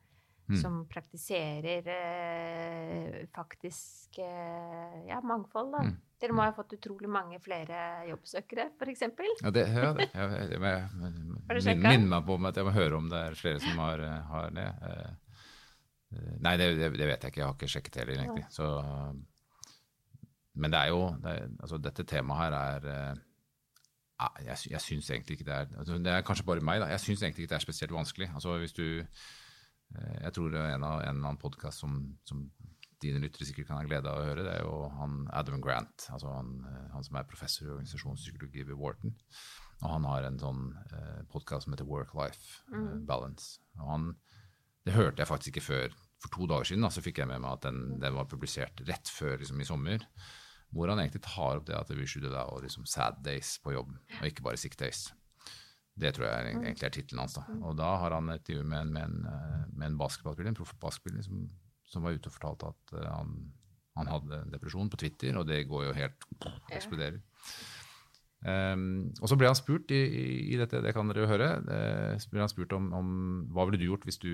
Mm. 0.49 0.58
som 0.58 0.86
praktiserer 0.89 1.86
eh, 1.88 3.28
faktisk 3.36 4.17
eh, 4.17 5.06
ja, 5.08 5.21
mangfold, 5.21 5.71
da. 5.75 5.84
Mm. 5.86 5.97
Dere 6.19 6.34
må 6.34 6.41
ha 6.41 6.52
fått 6.54 6.73
utrolig 6.73 7.08
mange 7.08 7.38
flere 7.39 8.08
jobbsøkere, 8.10 8.71
f.eks. 8.80 9.02
Ja, 9.43 9.52
det, 9.52 9.67
ja, 9.69 9.93
jeg. 9.93 10.10
Jeg, 10.10 10.32
jeg, 10.49 10.49
jeg, 10.49 11.63
jeg, 11.67 11.78
minner 11.78 12.10
meg 12.15 12.25
på 12.25 12.39
at 12.49 12.58
jeg 12.58 12.65
må 12.65 12.71
høre 12.73 12.97
om 12.97 13.12
det 13.12 13.21
er 13.28 13.38
flere 13.38 13.60
som 13.62 13.78
har, 13.78 13.99
eh, 13.99 14.25
har 14.32 14.49
det. 14.49 14.67
Eh, 16.13 16.36
Nei, 16.41 16.56
det, 16.58 16.69
det, 16.80 16.91
det 16.98 17.08
vet 17.10 17.24
jeg 17.28 17.34
ikke. 17.34 17.41
Jeg 17.43 17.48
har 17.50 17.58
ikke 17.58 17.72
sjekket 17.76 18.00
heller, 18.02 18.22
egentlig. 18.24 18.45
Så, 18.56 18.67
men 20.60 20.72
det 20.74 20.80
er 20.80 20.89
jo 20.93 21.02
det 21.24 21.34
er, 21.36 21.50
altså, 21.63 21.78
Dette 21.82 22.04
temaet 22.10 22.39
her 22.41 22.56
er 22.60 22.88
eh, 22.93 23.19
Jeg, 24.48 24.58
sy- 24.60 24.72
jeg 24.74 24.82
syns 24.84 25.10
egentlig 25.13 25.38
ikke 25.39 25.48
det 25.48 25.56
er 25.56 25.69
altså, 25.80 25.98
Det 26.04 26.12
er 26.15 26.26
kanskje 26.28 26.45
bare 26.50 26.65
meg, 26.65 26.82
da. 26.82 26.89
Jeg 26.91 27.00
syns 27.06 27.22
egentlig 27.24 27.45
ikke 27.45 27.54
det 27.54 27.60
er 27.62 27.67
spesielt 27.67 27.93
vanskelig. 27.95 28.32
Altså, 28.34 28.58
hvis 28.60 28.74
du 28.76 28.86
eh, 29.00 30.17
Jeg 30.26 30.34
tror 30.36 30.58
en, 30.60 30.84
av, 30.84 31.00
en 31.04 31.08
eller 31.15 31.30
annen 31.30 31.39
podkast 31.41 31.80
som, 31.86 32.00
som 32.28 32.48
dine 33.00 33.22
lyttere 33.24 33.45
sikkert 33.48 33.69
kan 33.69 33.78
ha 33.80 33.86
glede 33.88 34.12
av 34.12 34.19
å 34.19 34.26
høre, 34.28 34.43
det 34.43 34.58
er 34.58 34.65
jo 34.65 34.89
han 34.98 35.22
Adam 35.32 35.62
Grant, 35.63 36.10
altså 36.12 36.34
han, 36.34 36.50
han 36.91 37.06
som 37.08 37.15
er 37.15 37.30
professor 37.30 37.63
i 37.69 37.72
organisasjonspsykologi 37.78 38.65
ved 38.67 38.76
Wharton. 38.76 39.13
Og 39.80 39.86
han 39.93 40.04
har 40.10 40.28
en 40.28 40.39
sånn 40.41 40.65
eh, 40.91 41.22
podkast 41.32 41.63
som 41.63 41.72
heter 41.78 41.88
Work-Life 41.88 42.65
eh, 42.76 42.98
Balance. 43.08 43.62
Og 43.80 43.86
han, 43.93 44.10
det 44.89 44.97
hørte 44.97 45.21
jeg 45.21 45.30
faktisk 45.30 45.54
ikke 45.54 45.67
før 45.67 45.95
for 46.19 46.34
to 46.34 46.47
dager 46.49 46.71
siden. 46.71 46.86
Da, 46.86 46.91
så 46.93 47.04
fikk 47.06 47.21
jeg 47.21 47.30
med 47.30 47.43
meg 47.43 47.54
at 47.54 47.67
den, 47.67 47.82
den 48.02 48.17
var 48.17 48.30
publisert 48.30 48.82
rett 48.89 49.12
før 49.13 49.38
liksom, 49.38 49.62
i 49.62 49.67
sommer. 49.67 50.06
Hvor 50.73 50.89
han 50.91 51.02
egentlig 51.02 51.23
tar 51.25 51.60
opp 51.60 51.67
det 51.69 51.78
at 51.78 51.93
vi 51.93 52.08
should 52.10 52.28
og 52.30 52.63
liksom, 52.65 52.86
sad 52.89 53.21
days 53.25 53.56
på 53.63 53.73
jobb, 53.73 53.95
og 54.19 54.28
ikke 54.28 54.45
bare 54.45 54.60
sick 54.62 54.78
days. 54.80 55.08
Det 55.99 56.13
tror 56.15 56.30
jeg 56.30 56.52
egentlig 56.54 56.86
er 56.88 56.93
tittelen 56.95 57.23
hans. 57.23 57.36
da. 57.38 57.45
Og 57.65 57.78
da 57.78 57.89
har 58.02 58.15
han 58.15 58.30
et 58.32 58.41
intervju 58.41 58.65
med 58.65 58.86
en, 58.86 58.93
med 58.93 59.08
en, 59.08 59.25
eh, 59.30 59.63
med 59.73 59.88
en 59.89 59.97
basketballspiller, 59.99 60.54
en 60.54 60.60
proff 60.60 60.75
basketballspiller 60.80 61.25
som, 61.25 61.49
som 61.89 62.06
var 62.06 62.15
ute 62.15 62.32
og 62.32 62.36
fortalte 62.38 62.69
at 62.71 62.93
eh, 62.95 63.10
han, 63.10 63.34
han 63.99 64.13
hadde 64.13 64.43
depresjon 64.54 64.91
på 64.93 65.02
Twitter, 65.02 65.36
og 65.38 65.49
det 65.49 65.65
går 65.67 65.89
jo 65.89 65.97
helt 65.97 66.30
eksploderer. 66.71 67.19
Um, 68.39 69.10
og 69.19 69.28
så 69.28 69.36
ble 69.36 69.49
han 69.49 69.58
spurt 69.58 69.91
i, 69.91 69.99
i, 70.54 70.56
dette, 70.56 70.80
det 70.80 70.93
kan 70.95 71.10
dere 71.12 71.25
jo 71.25 71.32
høre, 71.34 71.49
det, 71.65 71.80
ble 72.32 72.39
han 72.39 72.52
spurt 72.52 72.71
om, 72.78 72.86
om 72.95 73.10
hva 73.52 73.65
ville 73.67 73.82
du 73.82 73.89
gjort 73.89 74.06
hvis 74.08 74.21
du 74.21 74.32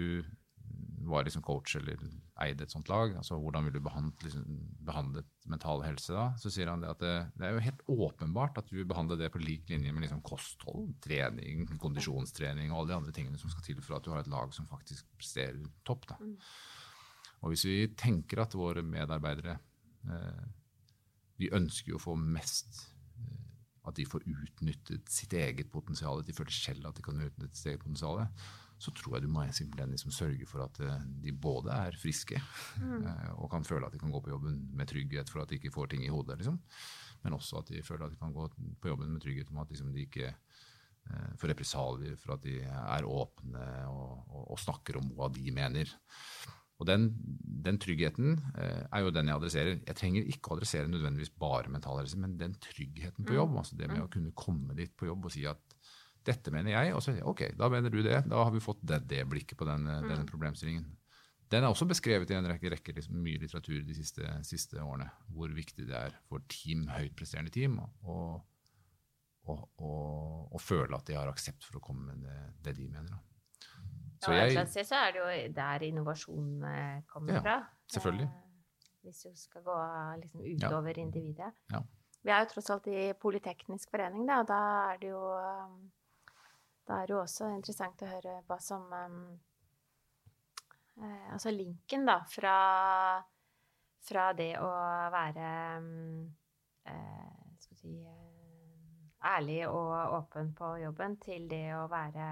var 1.09 1.25
liksom 1.25 1.43
coach 1.45 1.75
eller 1.79 2.01
eide 2.43 2.65
et 2.65 2.73
sånt 2.73 2.89
lag? 2.91 3.15
altså 3.19 3.37
Hvordan 3.41 3.65
ville 3.65 3.79
du 3.79 3.85
behandlet, 3.85 4.23
liksom, 4.25 4.45
behandlet 4.87 5.29
mental 5.51 5.83
helse 5.85 6.15
da? 6.15 6.25
Så 6.41 6.51
sier 6.53 6.71
han 6.71 6.83
det 6.83 6.91
at 6.91 7.03
det, 7.03 7.13
det 7.39 7.47
er 7.47 7.55
jo 7.55 7.65
helt 7.67 7.83
åpenbart 7.95 8.59
at 8.61 8.69
du 8.69 8.77
vil 8.79 8.89
behandle 8.89 9.17
det 9.19 9.31
på 9.33 9.41
lik 9.43 9.69
linje 9.71 9.93
med 9.93 10.05
liksom 10.05 10.23
kosthold, 10.25 10.93
trening, 11.05 11.67
kondisjonstrening 11.81 12.71
og 12.71 12.81
alle 12.81 12.93
de 12.93 12.97
andre 12.99 13.15
tingene 13.15 13.41
som 13.41 13.53
skal 13.53 13.67
til 13.67 13.83
for 13.85 13.97
at 13.99 14.07
du 14.07 14.11
har 14.13 14.23
et 14.23 14.31
lag 14.31 14.53
som 14.55 14.69
faktisk 14.69 15.07
presterer 15.19 15.61
topp. 15.87 16.09
da. 16.11 16.19
Og 17.45 17.53
hvis 17.53 17.65
vi 17.67 17.77
tenker 17.97 18.41
at 18.41 18.57
våre 18.57 18.83
medarbeidere 18.85 19.57
eh, 20.09 20.45
Vi 21.37 21.51
ønsker 21.53 21.93
jo 21.93 21.99
å 21.99 22.05
få 22.05 22.15
mest 22.17 22.79
eh, 23.19 23.41
At 23.85 23.99
de 23.99 24.07
får 24.09 24.25
utnyttet 24.25 25.11
sitt 25.11 25.33
eget 25.37 25.71
potensial, 25.73 26.21
at 26.21 26.29
de 26.29 26.35
føler 26.35 26.55
selv 26.55 26.89
at 26.89 26.97
de 26.97 27.05
kan 27.05 27.21
utnytte 27.21 27.57
sitt 27.57 27.73
eget 27.73 27.83
potensial, 27.83 28.23
så 28.81 28.91
tror 28.95 29.15
jeg 29.15 29.25
du 29.25 29.31
må 29.31 29.45
simpelthen 29.55 29.93
liksom 29.95 30.13
sørge 30.13 30.47
for 30.49 30.65
at 30.65 30.79
eh, 30.83 31.07
de 31.23 31.31
både 31.31 31.73
er 31.73 31.97
friske 31.99 32.39
mm. 32.81 33.05
og 33.39 33.49
kan 33.51 33.67
føle 33.67 33.87
at 33.87 33.95
de 33.95 34.01
kan 34.01 34.11
gå 34.13 34.21
på 34.23 34.33
jobben 34.33 34.59
med 34.75 34.89
trygghet 34.91 35.31
for 35.31 35.43
at 35.43 35.51
de 35.51 35.59
ikke 35.59 35.73
får 35.73 35.93
ting 35.93 36.05
i 36.05 36.11
hodet, 36.11 36.39
liksom. 36.41 36.59
men 37.23 37.37
også 37.37 37.61
at 37.61 37.71
de 37.71 37.83
føler 37.85 38.07
at 38.07 38.15
de 38.15 38.19
kan 38.19 38.35
gå 38.35 38.49
på 38.81 38.91
jobben 38.91 39.13
med 39.13 39.23
trygghet 39.23 39.53
om 39.53 39.63
at 39.63 39.71
liksom, 39.71 39.93
de 39.95 40.05
ikke 40.07 40.27
eh, 40.31 41.31
får 41.39 41.53
represalier 41.53 42.19
for 42.19 42.35
at 42.35 42.43
de 42.45 42.59
er 42.65 43.07
åpne 43.07 43.71
og, 43.93 44.21
og, 44.27 44.43
og 44.55 44.61
snakker 44.61 44.99
om 45.01 45.09
hva 45.15 45.31
de 45.33 45.55
mener. 45.55 45.95
Og 46.75 46.87
den, 46.89 47.07
den 47.65 47.77
tryggheten 47.79 48.33
eh, 48.59 48.83
er 48.83 49.03
jo 49.03 49.11
den 49.15 49.29
jeg 49.29 49.39
adresserer. 49.39 49.77
Jeg 49.79 49.95
trenger 49.95 50.31
ikke 50.31 50.51
å 50.51 50.57
adressere 50.57 50.91
nødvendigvis 50.91 51.31
bare 51.39 51.71
mental 51.71 52.01
helse, 52.01 52.19
men 52.19 52.35
den 52.39 52.57
tryggheten 52.59 53.27
på 53.27 53.37
jobb. 53.37 53.55
altså 53.61 53.77
Det 53.79 53.87
med 53.91 54.03
å 54.03 54.11
kunne 54.11 54.35
komme 54.35 54.75
dit 54.75 54.91
på 54.91 55.07
jobb 55.07 55.29
og 55.29 55.33
si 55.33 55.45
at 55.47 55.61
dette 56.25 56.51
mener 56.53 56.71
jeg, 56.73 56.93
og 56.95 57.01
så 57.03 57.11
sier 57.11 57.21
jeg 57.21 57.27
ok, 57.29 57.41
da 57.59 57.69
mener 57.69 57.93
du 57.93 57.99
det. 58.05 58.23
Da 58.29 58.43
har 58.43 58.51
vi 58.53 58.59
fått 58.63 58.81
det, 58.81 59.01
det 59.07 59.23
blikket 59.29 59.57
på 59.59 59.65
den, 59.69 59.85
denne 59.85 60.25
problemstillingen. 60.29 60.85
Den 61.53 61.63
er 61.63 61.69
også 61.69 61.85
beskrevet 61.87 62.31
i 62.33 62.35
en 62.39 62.47
rekke, 62.49 62.71
rekke 62.73 62.93
liksom, 62.97 63.19
mye 63.21 63.37
litteratur 63.43 63.83
de 63.85 63.93
siste, 63.93 64.25
siste 64.43 64.81
årene, 64.81 65.05
hvor 65.29 65.51
viktig 65.53 65.85
det 65.87 65.95
er 65.99 66.15
for 66.25 66.41
team, 66.49 66.87
høytpresterende 66.89 67.53
team 67.53 67.79
å 68.03 68.41
å- 69.45 69.67
å- 69.77 70.49
å 70.57 70.59
føle 70.59 70.95
at 70.97 71.05
de 71.05 71.13
har 71.13 71.27
aksept 71.29 71.61
for 71.63 71.77
å 71.77 71.81
komme 71.85 72.07
med 72.15 72.23
det, 72.25 72.37
det 72.65 72.71
de 72.79 72.87
mener. 72.89 73.11
Da. 73.11 74.31
Ja, 74.33 74.47
jeg, 74.47 74.55
jeg, 74.73 74.85
så 74.89 74.95
er 74.97 75.11
det 75.13 75.19
jo 75.21 75.53
der 75.53 75.83
innovasjon 75.85 76.63
eh, 76.65 77.01
kommer 77.05 77.33
Ja, 77.37 77.41
fra. 77.45 77.57
selvfølgelig. 77.93 78.25
Eh, 78.25 78.95
hvis 79.05 79.21
du 79.21 79.35
skal 79.37 79.61
gå 79.61 79.75
liksom, 80.23 80.41
utover 80.41 80.97
individet. 80.97 81.51
Ja. 81.69 81.83
Vi 82.23 82.31
er 82.33 82.39
jo 82.41 82.49
tross 82.55 82.71
alt 82.73 82.87
i 82.89 83.13
Politeknisk 83.21 83.91
forening, 83.93 84.25
da, 84.25 84.39
og 84.41 84.47
da 84.49 84.59
er 84.95 84.97
det 85.03 85.11
jo 85.13 85.21
Da 86.85 87.01
er 87.01 87.07
det 87.07 87.15
jo 87.15 87.21
også 87.23 87.49
interessant 87.55 88.03
å 88.05 88.09
høre 88.09 88.35
hva 88.47 88.57
som 88.61 88.85
um, 88.93 89.21
eh, 91.01 91.31
Altså 91.33 91.53
linken, 91.53 92.05
da, 92.05 92.19
fra, 92.29 92.57
fra 94.05 94.29
det 94.37 94.51
å 94.61 94.69
være 95.13 95.49
eh, 96.91 97.33
Skal 97.59 97.73
vi 97.73 97.81
si 97.81 97.95
eh, 98.03 99.09
ærlig 99.25 99.63
og 99.65 100.19
åpen 100.19 100.53
på 100.53 100.75
jobben, 100.83 101.17
til 101.17 101.47
det 101.49 101.71
å 101.73 101.87
være 101.89 102.27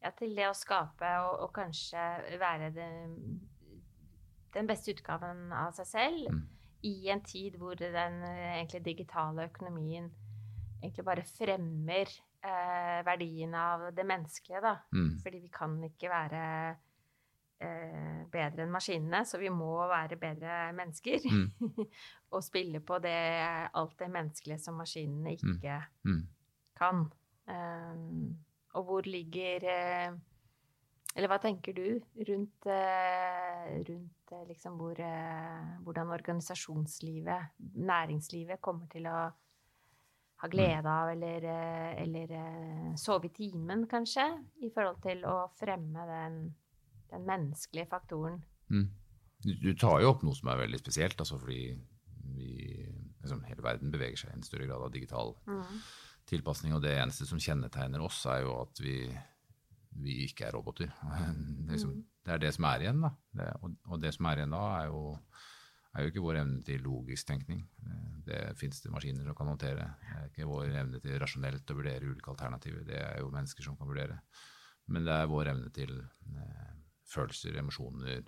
ja, 0.00 0.12
til 0.16 0.32
det 0.32 0.46
å 0.48 0.56
skape 0.56 1.10
og, 1.26 1.42
og 1.44 1.50
kanskje 1.58 2.06
være 2.40 2.70
det, 2.72 2.88
den 4.54 4.70
beste 4.70 4.94
utgaven 4.94 5.50
av 5.52 5.76
seg 5.76 5.90
selv 5.90 6.32
Mm. 6.32 6.46
i 6.82 7.08
en 7.12 7.20
tid 7.20 7.56
hvor 7.60 7.74
den 7.74 8.22
eh, 8.24 8.56
egentlig 8.56 8.84
digitale 8.84 9.44
økonomien 9.44 10.08
egentlig 10.82 11.04
bare 11.04 11.24
fremmer 11.28 12.08
eh, 12.42 13.00
verdien 13.06 13.54
av 13.54 13.88
det 13.94 14.06
menneskelige, 14.06 14.60
da. 14.64 14.76
Mm. 14.94 15.18
Fordi 15.22 15.40
vi 15.42 15.50
kan 15.52 15.76
ikke 15.84 16.10
være 16.12 16.42
eh, 17.60 18.20
bedre 18.32 18.64
enn 18.64 18.72
maskinene, 18.74 19.24
så 19.26 19.40
vi 19.40 19.50
må 19.52 19.72
være 19.90 20.18
bedre 20.20 20.60
mennesker. 20.76 21.26
Mm. 21.30 21.86
og 22.34 22.44
spille 22.46 22.80
på 22.80 22.98
det, 23.02 23.18
alt 23.74 23.96
det 23.98 24.10
menneskelige 24.10 24.60
som 24.62 24.78
maskinene 24.80 25.36
ikke 25.36 25.80
Mm. 26.06 26.22
kan. 26.78 27.06
Um, 27.50 28.38
og 28.78 28.84
hvor 28.86 29.02
ligger 29.02 29.64
eh, 29.66 30.12
Eller 31.16 31.26
hva 31.26 31.40
tenker 31.42 31.74
du 31.74 31.98
rundt, 32.28 32.66
eh, 32.70 33.72
rundt 33.88 34.32
eh, 34.32 34.44
liksom 34.46 34.76
hvor, 34.78 34.94
eh, 35.02 35.80
hvordan 35.82 36.12
organisasjonslivet, 36.14 37.48
næringslivet, 37.74 38.60
kommer 38.62 38.86
til 38.92 39.08
å 39.10 39.24
ha 40.40 40.48
glede 40.48 40.88
av 40.88 41.10
eller, 41.12 41.44
eh, 41.44 42.02
eller 42.02 42.32
eh, 42.32 42.88
sove 42.96 43.28
i 43.28 43.34
timen, 43.34 43.84
kanskje, 43.90 44.24
i 44.64 44.70
forhold 44.72 45.02
til 45.04 45.24
å 45.28 45.36
fremme 45.58 46.06
den, 46.08 46.38
den 47.12 47.26
menneskelige 47.28 47.90
faktoren? 47.90 48.40
Mm. 48.72 48.88
Du, 49.40 49.72
tar 49.76 50.00
jo 50.00 50.12
opp 50.14 50.24
noe 50.24 50.36
som 50.36 50.50
er 50.52 50.62
veldig 50.62 50.80
spesielt, 50.80 51.20
altså 51.20 51.38
fordi 51.40 51.74
vi, 52.36 52.50
liksom, 53.22 53.42
hele 53.48 53.64
verden 53.64 53.92
beveger 53.92 54.22
seg 54.22 54.32
i 54.32 54.38
en 54.38 54.46
større 54.46 54.68
grad 54.68 54.84
av 54.84 54.92
digital 54.94 55.34
tilpasning, 56.30 56.74
og 56.76 56.84
det 56.84 56.94
eneste 56.98 57.28
som 57.28 57.40
kjennetegner 57.40 58.04
oss, 58.04 58.22
er 58.30 58.44
jo 58.44 58.56
at 58.62 58.80
vi, 58.84 58.96
vi 60.04 60.22
ikke 60.26 60.48
er 60.48 60.56
roboter. 60.56 60.92
Det 61.00 61.24
er, 61.26 61.76
liksom, 61.76 61.96
det 62.26 62.32
er 62.34 62.42
det 62.42 62.50
som 62.56 62.66
er 62.68 62.84
igjen, 62.84 63.00
da. 63.04 63.10
Det, 63.38 63.48
og, 63.60 63.74
og 63.88 64.00
det 64.02 64.10
som 64.16 64.28
er 64.28 64.40
igjen 64.40 64.54
da, 64.56 64.62
er 64.80 64.90
jo, 64.90 65.02
er 65.94 66.04
jo 66.04 66.12
ikke 66.12 66.22
vår 66.22 66.40
evne 66.42 66.62
til 66.66 66.82
logisk 66.86 67.26
tenkning. 67.30 67.64
Det, 67.82 67.98
det 68.30 68.40
fins 68.60 68.82
det 68.84 68.92
maskiner 68.94 69.26
som 69.26 69.36
kan 69.38 69.50
håndtere. 69.50 69.88
Det 70.06 70.16
er 70.20 70.28
ikke 70.30 70.48
vår 70.50 70.74
evne 70.82 71.00
til 71.02 71.18
rasjonelt 71.22 71.72
å 71.72 71.78
vurdere 71.80 72.10
ulike 72.10 72.30
alternativer. 72.32 72.84
Det 72.86 73.00
er 73.00 73.18
jo 73.22 73.32
mennesker 73.34 73.66
som 73.66 73.78
kan 73.78 73.90
vurdere. 73.90 74.20
Men 74.90 75.06
det 75.06 75.16
er 75.16 75.30
vår 75.30 75.50
evne 75.52 75.72
til 75.74 75.96
eh, 75.98 76.70
følelser, 77.10 77.58
emosjoner, 77.58 78.22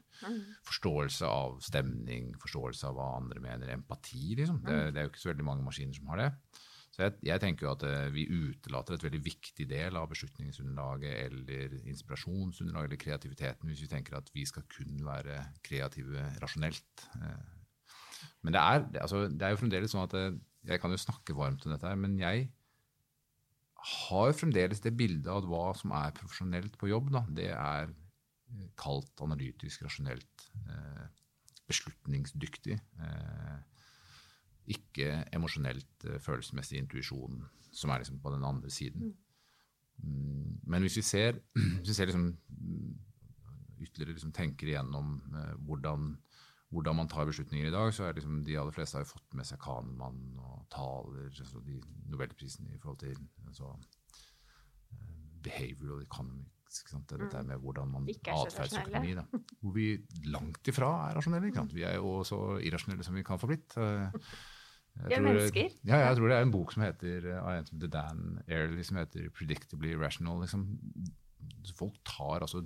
forståelse 0.66 1.30
av 1.30 1.58
stemning, 1.62 2.32
forståelse 2.42 2.88
av 2.88 2.98
hva 2.98 3.08
andre 3.20 3.42
mener, 3.42 3.70
empati, 3.76 4.34
liksom. 4.40 4.62
Det, 4.66 4.78
det 4.90 5.00
er 5.00 5.06
jo 5.06 5.12
ikke 5.12 5.22
så 5.22 5.32
veldig 5.32 5.46
mange 5.46 5.66
maskiner 5.66 5.98
som 5.98 6.10
har 6.12 6.22
det. 6.22 6.30
Så 7.02 7.08
jeg, 7.08 7.16
jeg 7.26 7.42
tenker 7.42 7.66
jo 7.66 7.72
at 7.72 7.82
eh, 7.88 8.12
vi 8.14 8.22
utelater 8.30 8.94
et 8.94 9.02
veldig 9.02 9.18
viktig 9.24 9.64
del 9.66 9.96
av 9.98 10.06
beslutningsunderlaget 10.12 11.16
eller 11.24 11.72
inspirasjonsunderlaget 11.90 12.92
eller 12.92 13.00
kreativiteten 13.02 13.70
hvis 13.72 13.82
vi 13.82 13.88
tenker 13.90 14.14
at 14.20 14.30
vi 14.30 14.44
skal 14.46 14.62
kun 14.70 15.00
være 15.02 15.40
kreative 15.66 16.28
rasjonelt. 16.44 17.06
Eh, 17.18 17.58
Men 18.46 18.54
det 18.54 18.62
er, 18.62 18.84
altså, 19.02 19.24
det 19.26 19.42
er 19.42 19.56
jo 19.56 19.58
fremdeles 19.64 19.90
sånn 19.90 20.06
at 20.06 20.14
eh, 20.14 20.36
jeg 20.70 20.78
kan 20.78 20.94
jo 20.94 21.00
snakke 21.02 21.34
varmt 21.34 21.66
om 21.66 21.74
dette 21.74 21.90
her, 21.90 21.98
men 21.98 22.14
jeg 22.20 22.46
har 23.98 24.38
fremdeles 24.38 24.78
det 24.84 24.94
bildet 24.94 25.26
av 25.26 25.42
hva 25.50 25.72
som 25.74 25.90
er 25.98 26.14
profesjonelt 26.14 26.78
på 26.78 26.92
jobb. 26.92 27.10
Da. 27.10 27.24
Det 27.34 27.48
er 27.50 27.90
kalt 28.78 29.24
analytisk, 29.26 29.82
rasjonelt, 29.82 30.46
beslutningsdyktig. 31.66 32.78
Eh, 32.78 33.56
ikke 34.70 35.24
emosjonelt, 35.34 36.04
eh, 36.06 36.20
følelsesmessig 36.22 36.78
intuisjon, 36.78 37.42
som 37.72 37.90
er 37.90 38.02
liksom 38.02 38.20
på 38.22 38.30
den 38.34 38.44
andre 38.44 38.70
siden. 38.70 39.12
Mm. 39.12 40.60
Men 40.66 40.82
hvis 40.82 40.96
vi 40.96 41.02
ser, 41.02 41.40
hvis 41.80 41.88
vi 41.88 41.94
ser 41.94 42.10
liksom, 42.10 42.36
mm, 42.48 42.92
ytterligere 43.82 44.16
liksom 44.16 44.32
tenker 44.32 44.70
igjennom 44.70 45.16
eh, 45.34 45.54
hvordan, 45.66 46.14
hvordan, 46.70 46.96
man 46.96 47.08
tar 47.08 47.26
beslutninger 47.28 47.68
i 47.68 47.74
dag, 47.74 47.92
så 47.94 48.04
er 48.04 48.16
liksom 48.18 48.44
de 48.44 48.58
aller 48.58 48.72
fleste 48.72 48.98
har 48.98 49.04
jo 49.04 49.12
fått 49.12 49.36
med 49.38 49.48
seg 49.48 49.60
Kanemann 49.62 50.38
og 50.38 50.64
Thaler, 50.72 51.28
altså 51.28 51.60
de 51.66 51.80
nobelprisene 52.10 52.74
i 52.74 52.80
forhold 52.80 53.02
til 53.02 53.18
altså, 53.46 53.74
eh, 54.92 55.36
behavioral 55.42 56.02
economics. 56.06 56.48
Det 56.72 57.18
er 57.18 57.26
dette 57.26 57.42
med 57.44 57.60
hvordan 57.60 57.90
man 57.92 58.06
atferdsøkonomi. 58.08 59.12
Hvor 59.60 59.74
vi 59.74 59.90
langt 60.32 60.68
ifra 60.72 61.10
er 61.10 61.18
rasjonelle. 61.18 61.66
Vi 61.68 61.82
er 61.84 61.98
jo 61.98 62.22
så 62.24 62.38
irrasjonelle 62.64 63.04
som 63.04 63.18
vi 63.18 63.24
kan 63.26 63.38
få 63.38 63.50
blitt. 63.50 63.76
Vi 64.92 65.16
tror, 65.16 65.24
mennesker. 65.24 65.74
Ja, 65.88 65.98
jeg 66.04 66.16
tror 66.18 66.28
det 66.28 66.36
er 66.36 66.46
en 66.46 66.54
bok 66.54 66.72
som 66.74 66.84
heter 66.84 67.28
av 67.38 67.50
en 67.54 67.68
som 67.68 67.78
heter 67.78 67.92
Dan 67.94 68.24
Airley, 68.46 68.84
som 68.84 69.00
heter 69.00 69.28
'Predictably 69.32 69.94
Rational'. 69.96 70.42
Liksom. 70.44 70.66
Folk 71.74 71.96
tar 72.04 72.44
altså 72.44 72.62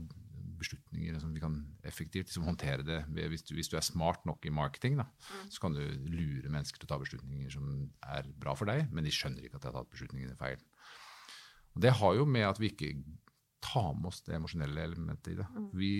beslutninger 0.56 1.18
som 1.20 1.34
vi 1.34 1.40
kan 1.40 1.56
effektivt 1.84 2.30
liksom, 2.30 2.46
håndtere 2.48 2.82
det. 2.82 3.04
Hvis 3.30 3.44
du, 3.46 3.54
hvis 3.54 3.68
du, 3.68 3.76
er 3.76 3.84
smart 3.84 4.24
nok 4.26 4.46
i 4.46 4.52
marketing, 4.52 4.96
da, 4.98 5.04
mm. 5.04 5.50
så 5.50 5.60
kan 5.60 5.76
du 5.76 5.82
lure 6.08 6.48
mennesker 6.48 6.80
til 6.80 6.88
å 6.88 6.92
ta 6.94 6.98
beslutninger 7.02 7.52
som 7.52 7.90
er 8.02 8.28
bra 8.40 8.54
for 8.56 8.68
deg, 8.70 8.88
men 8.90 9.04
de 9.04 9.12
skjønner 9.14 9.44
ikke 9.44 9.60
at 9.60 9.66
de 9.66 9.70
har 9.70 9.76
tatt 9.78 9.92
beslutningene 9.92 10.38
feil. 10.40 10.62
Og 11.76 11.82
Det 11.84 11.92
har 12.00 12.14
jo 12.16 12.24
med 12.24 12.48
at 12.48 12.60
vi 12.60 12.72
ikke 12.72 12.94
tar 13.60 13.92
med 13.94 14.08
oss 14.08 14.22
det 14.24 14.36
emosjonelle 14.38 14.88
elementet 14.88 15.34
i 15.34 15.36
det. 15.36 15.46
Mm. 15.52 15.68
Vi, 15.76 15.92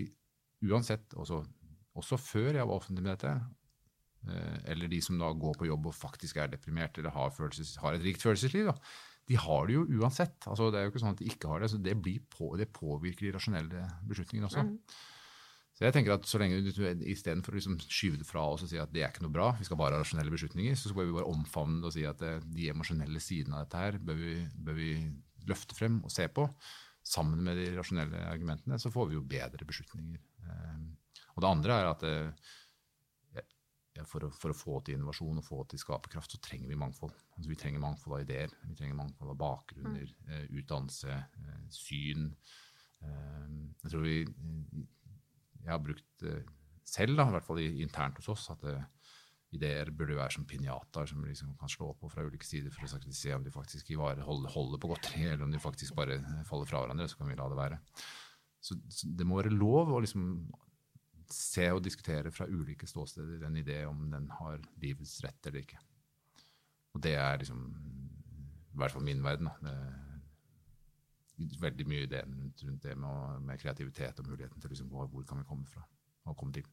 uansett, 0.65 1.13
også, 1.15 1.45
også 1.95 2.17
før 2.17 2.53
jeg 2.55 2.65
var 2.65 2.81
offentlig 2.81 3.05
med 3.05 3.13
dette, 3.13 3.37
Eh, 3.37 3.66
eller 4.67 4.91
de 4.91 5.01
som 5.05 5.19
da 5.21 5.29
går 5.33 5.59
på 5.61 5.69
jobb 5.69 5.91
og 5.91 5.95
faktisk 5.97 6.41
er 6.43 6.51
deprimert 6.53 6.99
eller 6.99 7.15
har, 7.15 7.35
følelses, 7.35 7.77
har 7.83 7.97
et 7.97 8.05
rikt 8.05 8.25
følelsesliv, 8.25 8.71
da, 8.71 8.77
de 9.27 9.37
har 9.43 9.67
det 9.67 9.75
jo 9.75 9.85
uansett. 9.99 10.39
Altså, 10.47 10.71
det 10.71 10.81
er 10.81 10.87
jo 10.87 10.95
ikke 10.95 11.03
sånn 11.03 11.17
at 11.17 11.21
de 11.21 11.29
ikke 11.33 11.51
har 11.51 11.63
det. 11.63 11.71
så 11.73 11.83
Det, 11.83 11.97
på, 12.31 12.53
det 12.59 12.71
påvirker 12.75 13.27
de 13.27 13.35
rasjonelle 13.35 13.85
beslutningene 14.07 14.49
også. 14.49 14.67
Mm. 14.67 14.79
Så 15.77 15.85
jeg 15.85 15.93
tenker 15.93 16.15
at 16.15 16.25
så 16.25 16.39
lenge 16.41 16.63
du 16.65 16.71
Istedenfor 17.11 17.53
å 17.53 17.59
liksom 17.59 17.77
skyve 17.83 18.23
det 18.23 18.27
fra 18.29 18.47
oss 18.49 18.65
og 18.65 18.71
si 18.71 18.79
at 18.81 18.93
det 18.95 19.03
er 19.03 19.11
ikke 19.11 19.27
noe 19.27 19.35
bra, 19.35 19.51
vi 19.59 19.67
skal 19.69 19.77
bare 19.81 19.99
ha 19.99 20.01
rasjonelle 20.01 20.33
beslutninger, 20.33 20.79
så 20.79 20.95
bør 20.97 21.11
vi 21.11 21.17
bare 21.19 21.29
omfavne 21.29 21.83
det 21.83 21.91
og 21.91 21.97
si 21.99 22.07
at 22.09 22.23
eh, 22.25 22.39
de 22.57 22.71
emosjonelle 22.73 23.21
sidene 23.21 23.59
av 23.59 23.67
dette 23.67 23.83
her 23.83 23.99
bør 24.01 24.21
vi, 24.23 24.37
bør 24.57 24.79
vi, 24.79 24.91
løfte 25.47 25.77
frem 25.79 26.01
og 26.03 26.11
se 26.11 26.25
på. 26.35 26.43
Sammen 27.07 27.45
med 27.47 27.59
de 27.61 27.69
rasjonelle 27.77 28.25
argumentene 28.27 28.81
så 28.83 28.91
får 28.91 29.11
vi 29.11 29.15
jo 29.15 29.27
bedre 29.31 29.69
beslutninger. 29.69 30.23
Eh, 30.47 31.21
og 31.37 31.45
det 31.45 31.51
andre 31.51 31.77
er 31.77 31.91
at 31.93 32.07
for 34.09 34.27
å, 34.27 34.31
for 34.35 34.53
å, 34.53 34.57
få 34.57 34.81
til 34.85 34.97
innovasjon 34.97 35.41
og 35.41 35.47
få 35.47 35.63
til 35.71 35.81
skaperkraft, 35.83 36.35
så 36.35 36.41
trenger 36.43 36.71
vi 36.71 36.79
mangfold. 36.81 37.15
Altså, 37.37 37.51
vi 37.51 37.59
trenger 37.61 37.83
mangfold 37.83 38.17
av 38.17 38.25
ideer, 38.25 38.55
vi 38.65 38.77
trenger 38.79 38.99
mangfold 38.99 39.33
av 39.33 39.39
bakgrunner, 39.41 40.11
mm. 40.11 40.33
eh, 40.33 40.45
utdannelse, 40.61 41.17
eh, 41.43 41.63
syn. 41.75 42.29
Eh, 43.03 43.47
jeg 43.85 43.93
tror 43.93 44.07
vi 44.07 44.19
Jeg 45.67 45.73
har 45.73 45.81
brukt 45.83 46.23
selv, 46.87 47.17
da, 47.19 47.25
i 47.27 47.35
hvert 47.35 47.47
fall 47.47 47.59
internt 47.59 48.21
hos 48.21 48.29
oss, 48.31 48.45
at 48.53 48.63
ideer 49.57 49.91
burde 49.91 50.15
være 50.15 50.37
som 50.37 50.45
pinjataer 50.47 51.09
som 51.11 51.25
liksom 51.25 51.57
kan 51.59 51.71
slå 51.71 51.89
på 51.99 52.11
fra 52.13 52.23
ulike 52.23 52.47
sider 52.47 52.71
for 52.71 52.87
å 52.87 53.01
se 53.15 53.33
om 53.35 53.43
de 53.43 53.51
faktisk 53.51 53.91
holder, 53.99 54.23
holder 54.23 54.79
på 54.79 54.91
godteri, 54.93 55.25
eller 55.33 55.43
om 55.47 55.51
de 55.51 55.59
faktisk 55.63 55.97
bare 55.99 56.21
faller 56.47 56.71
fra 56.71 56.85
hverandre. 56.85 57.09
Så 57.11 57.19
kan 57.19 57.31
vi 57.31 57.39
la 57.39 57.49
det 57.51 57.59
være. 57.59 57.81
Så, 58.63 58.79
så 58.91 59.11
det 59.19 59.27
må 59.27 59.41
være 59.41 59.55
lov 59.55 59.91
å 59.91 60.03
liksom 60.03 60.29
se 61.33 61.67
og 61.73 61.83
diskutere 61.85 62.31
fra 62.31 62.47
ulike 62.47 62.87
ståsteder 62.87 63.47
en 63.47 63.57
idé 63.57 63.85
om 63.89 64.11
den 64.11 64.31
har 64.39 64.61
livets 64.83 65.19
rett 65.25 65.47
eller 65.47 65.65
ikke. 65.65 65.79
Og 66.95 67.03
det 67.03 67.15
er 67.15 67.37
liksom 67.41 67.63
i 68.73 68.79
hvert 68.79 68.93
fall 68.93 69.05
min 69.05 69.25
verden. 69.25 69.49
Da. 69.49 69.55
Det 69.63 71.61
veldig 71.61 71.87
mye 71.89 72.07
ideen 72.07 72.35
rundt, 72.41 72.65
rundt 72.65 72.83
det 72.83 72.97
med, 72.99 73.41
med, 73.41 73.59
kreativitet 73.59 74.19
og 74.21 74.29
muligheten 74.29 74.61
til 74.61 74.71
liksom, 74.71 74.89
hvor, 74.89 75.07
hvor 75.07 75.23
kan 75.23 75.39
vi 75.39 75.45
komme 75.49 75.67
fra 75.67 75.83
og 76.25 76.37
komme 76.37 76.53
til. 76.53 76.67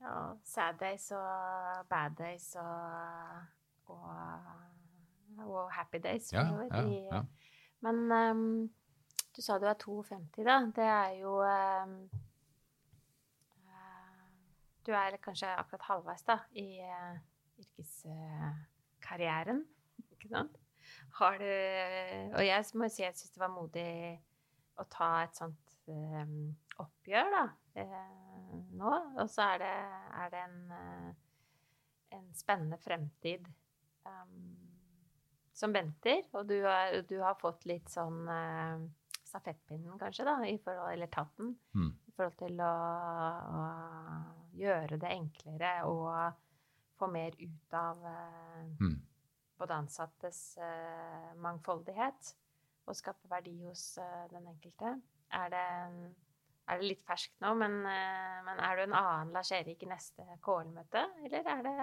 Ja, 0.00 0.32
sad 0.44 0.78
days 0.80 1.10
og 1.10 1.86
bad 1.88 2.10
days 2.18 2.54
og, 2.54 2.74
og, 3.86 4.10
og 5.38 5.72
happy 5.72 5.96
days. 6.04 6.32
Ja, 6.32 6.44
ja, 6.70 6.82
ja. 6.88 7.22
Men 7.80 8.12
um, 8.12 8.70
du 9.36 9.42
sa 9.42 9.58
du 9.58 9.64
er 9.66 9.74
52, 9.74 10.44
da. 10.44 10.58
Det 10.76 10.84
er 10.84 11.08
jo 11.20 11.40
um, 11.40 12.10
du 14.86 14.92
er 14.96 15.16
kanskje 15.22 15.48
akkurat 15.58 15.88
halvveis 15.88 16.24
da, 16.28 16.38
i 16.60 16.80
uh, 16.84 17.16
yrkeskarrieren, 17.62 19.60
uh, 19.64 20.04
ikke 20.16 20.28
sant? 20.32 20.54
Har 21.16 21.38
du 21.40 21.48
Og 22.36 22.44
jeg 22.44 22.64
må 22.76 22.88
si 22.92 23.02
jeg 23.02 23.16
syns 23.16 23.32
det 23.32 23.40
var 23.40 23.52
modig 23.54 24.20
å 24.76 24.84
ta 24.90 25.08
et 25.24 25.36
sånt 25.38 25.76
um, 25.88 26.54
oppgjør, 26.82 27.30
da, 27.32 27.44
uh, 27.80 28.56
nå. 28.76 28.92
Og 29.22 29.28
så 29.30 29.40
er 29.54 29.62
det, 29.62 29.76
er 30.20 30.34
det 30.34 30.42
en, 30.48 30.58
en, 32.18 32.28
spennende 32.36 32.78
fremtid 32.82 33.42
um, 34.04 34.52
som 35.56 35.72
venter. 35.72 36.20
Og 36.34 36.42
du 36.50 36.58
har, 36.66 37.00
du 37.08 37.16
har 37.22 37.40
fått 37.40 37.64
litt 37.70 37.88
sånn 37.92 38.28
stafettpinnen, 39.24 39.98
kanskje, 39.98 40.26
da, 40.28 40.36
i 40.46 40.58
forhold, 40.62 40.92
eller 40.92 41.10
tatt 41.10 41.32
den, 41.40 41.54
mm. 41.74 41.92
i 42.10 42.12
forhold 42.14 42.36
til 42.38 42.60
å, 42.62 42.74
å 43.50 43.62
gjøre 44.54 44.98
det 45.00 45.10
enklere 45.12 45.74
og 45.88 46.10
få 46.98 47.08
mer 47.10 47.34
ut 47.40 47.76
av 47.76 48.04
eh, 48.06 48.66
mm. 48.80 48.98
både 49.58 49.78
ansattes 49.82 50.42
eh, 50.62 51.32
mangfoldighet 51.42 52.34
og 52.84 52.98
skape 52.98 53.30
verdi 53.30 53.56
hos 53.64 53.96
eh, 53.98 54.26
den 54.32 54.46
enkelte. 54.52 54.96
Er 55.34 55.50
det, 55.50 55.64
er 56.68 56.78
det, 56.78 56.90
litt 56.92 57.02
ferskt 57.08 57.34
nå, 57.42 57.54
men, 57.58 57.80
men, 57.82 58.60
er 58.62 58.76
du 58.78 58.84
en 58.84 58.98
annen 59.00 59.32
Lars 59.34 59.50
Erik 59.56 59.82
i 59.82 59.90
neste 59.90 60.26
KL-møte, 60.44 61.08
eller 61.24 61.50
er 61.56 61.64
det 61.66 61.78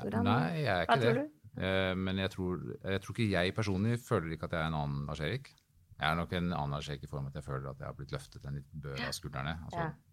Hvordan, 0.00 0.22
Nei, 0.22 0.62
jeg 0.62 0.70
er 0.70 0.86
ikke 0.86 1.14
det. 1.18 1.24
Eh, 1.58 1.94
men 1.98 2.20
jeg 2.22 2.30
tror, 2.30 2.60
jeg 2.84 3.02
tror, 3.02 3.16
ikke 3.16 3.32
jeg 3.32 3.54
personlig 3.54 3.98
føler 4.04 4.36
ikke 4.36 4.46
at 4.46 4.54
jeg 4.54 4.62
er 4.62 4.70
en 4.70 4.78
annen 4.78 5.08
Lars 5.08 5.20
Erik. 5.24 5.50
Jeg 5.96 6.06
er 6.08 6.16
nok 6.16 6.32
en 6.32 6.52
annen 6.52 6.76
Lars 6.76 6.88
Erik 6.88 7.04
i 7.04 7.10
form 7.10 7.26
av 7.26 7.34
at 7.34 7.40
jeg 7.40 7.44
føler 7.44 7.72
at 7.72 7.82
jeg 7.82 7.88
har 7.88 7.96
blitt 7.98 8.14
løftet 8.14 8.46
en 8.46 8.56
litt 8.60 8.70
bør 8.84 9.02
av 9.08 9.16
skuldrene. 9.16 9.56
Altså, 9.66 9.88
ja. 9.88 10.09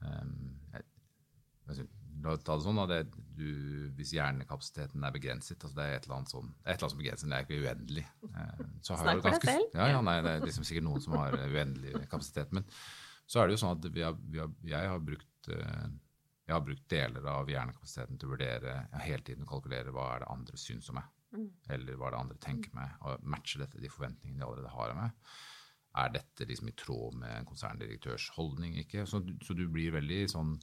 Um, 0.00 0.56
jeg, 0.72 1.86
la 2.24 2.34
oss 2.34 2.44
ta 2.44 2.56
det 2.56 2.64
sånn 2.64 2.78
da, 2.80 2.86
det, 2.88 3.00
du, 3.36 3.48
Hvis 3.98 4.14
hjernekapasiteten 4.16 5.04
er 5.04 5.14
begrenset 5.14 5.60
altså 5.60 5.76
Det 5.76 5.84
er 5.84 5.98
et 5.98 6.06
eller 6.06 6.16
annet, 6.18 6.32
sånn, 6.32 6.50
et 6.64 6.72
eller 6.72 6.86
annet 6.86 6.92
som 6.92 6.98
er 6.98 7.02
begrenset, 7.02 7.30
det 7.30 7.38
er 7.38 7.46
ikke 7.46 7.60
uendelig. 7.60 8.06
Uh, 8.26 8.64
Snakk 8.86 9.22
for 9.22 9.30
deg 9.30 9.46
selv. 9.48 9.78
Ja, 9.78 9.88
ja, 9.94 10.02
nei, 10.04 10.16
det 10.26 10.34
er 10.34 10.46
liksom 10.46 10.66
sikkert 10.68 10.86
noen 10.88 11.04
som 11.04 11.16
har 11.18 11.36
uendelig 11.46 11.94
kapasitet. 12.12 12.54
Men 12.56 12.66
så 13.30 13.42
er 13.42 13.48
det 13.48 13.56
jo 13.56 13.62
sånn 13.62 13.76
at 13.78 13.90
vi 13.94 14.04
har, 14.04 14.18
vi 14.32 14.42
har, 14.42 14.52
jeg, 14.72 14.90
har 14.94 15.04
brukt, 15.12 15.52
uh, 15.52 15.86
jeg 16.48 16.56
har 16.56 16.66
brukt 16.66 16.90
deler 16.92 17.30
av 17.36 17.54
hjernekapasiteten 17.54 18.20
til 18.20 18.30
å 18.30 18.34
vurdere 18.34 18.76
ja, 18.82 19.04
hele 19.06 19.24
tiden 19.26 19.48
kalkulere 19.48 19.94
hva 19.94 20.10
er 20.16 20.24
det 20.24 20.34
andre 20.34 20.60
syns 20.60 20.90
om 20.92 21.00
meg. 21.00 21.16
Mm. 21.30 21.46
Eller 21.76 21.94
hva 21.94 22.08
er 22.08 22.16
det 22.16 22.24
andre 22.24 22.42
tenker 22.42 22.74
meg, 22.74 22.94
og 23.06 23.30
matcher 23.36 23.62
dette 23.62 23.78
de 23.80 23.92
forventningene 23.92 24.42
de 24.42 24.48
allerede 24.48 24.74
har 24.74 24.92
av 24.96 24.98
meg 25.04 25.36
er 25.98 26.12
dette 26.14 26.46
liksom 26.46 26.70
i 26.70 26.76
tråd 26.78 27.16
med 27.18 27.32
en 27.34 27.48
konserndirektørs 27.48 28.28
holdning? 28.36 28.76
ikke? 28.82 29.06
Så, 29.08 29.22
så, 29.42 29.56
du 29.58 29.66
blir 29.72 29.96
veldig 29.96 30.20
sånn 30.30 30.54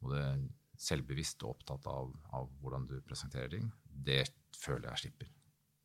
både 0.00 0.24
selvbevisst 0.80 1.44
og 1.44 1.58
opptatt 1.58 1.86
av, 1.90 2.10
av, 2.36 2.48
hvordan 2.62 2.88
du 2.88 2.96
presenterer 3.04 3.52
ting. 3.52 3.68
Det 3.84 4.24
føler 4.56 4.88
jeg 4.90 5.04
slipper. 5.04 5.30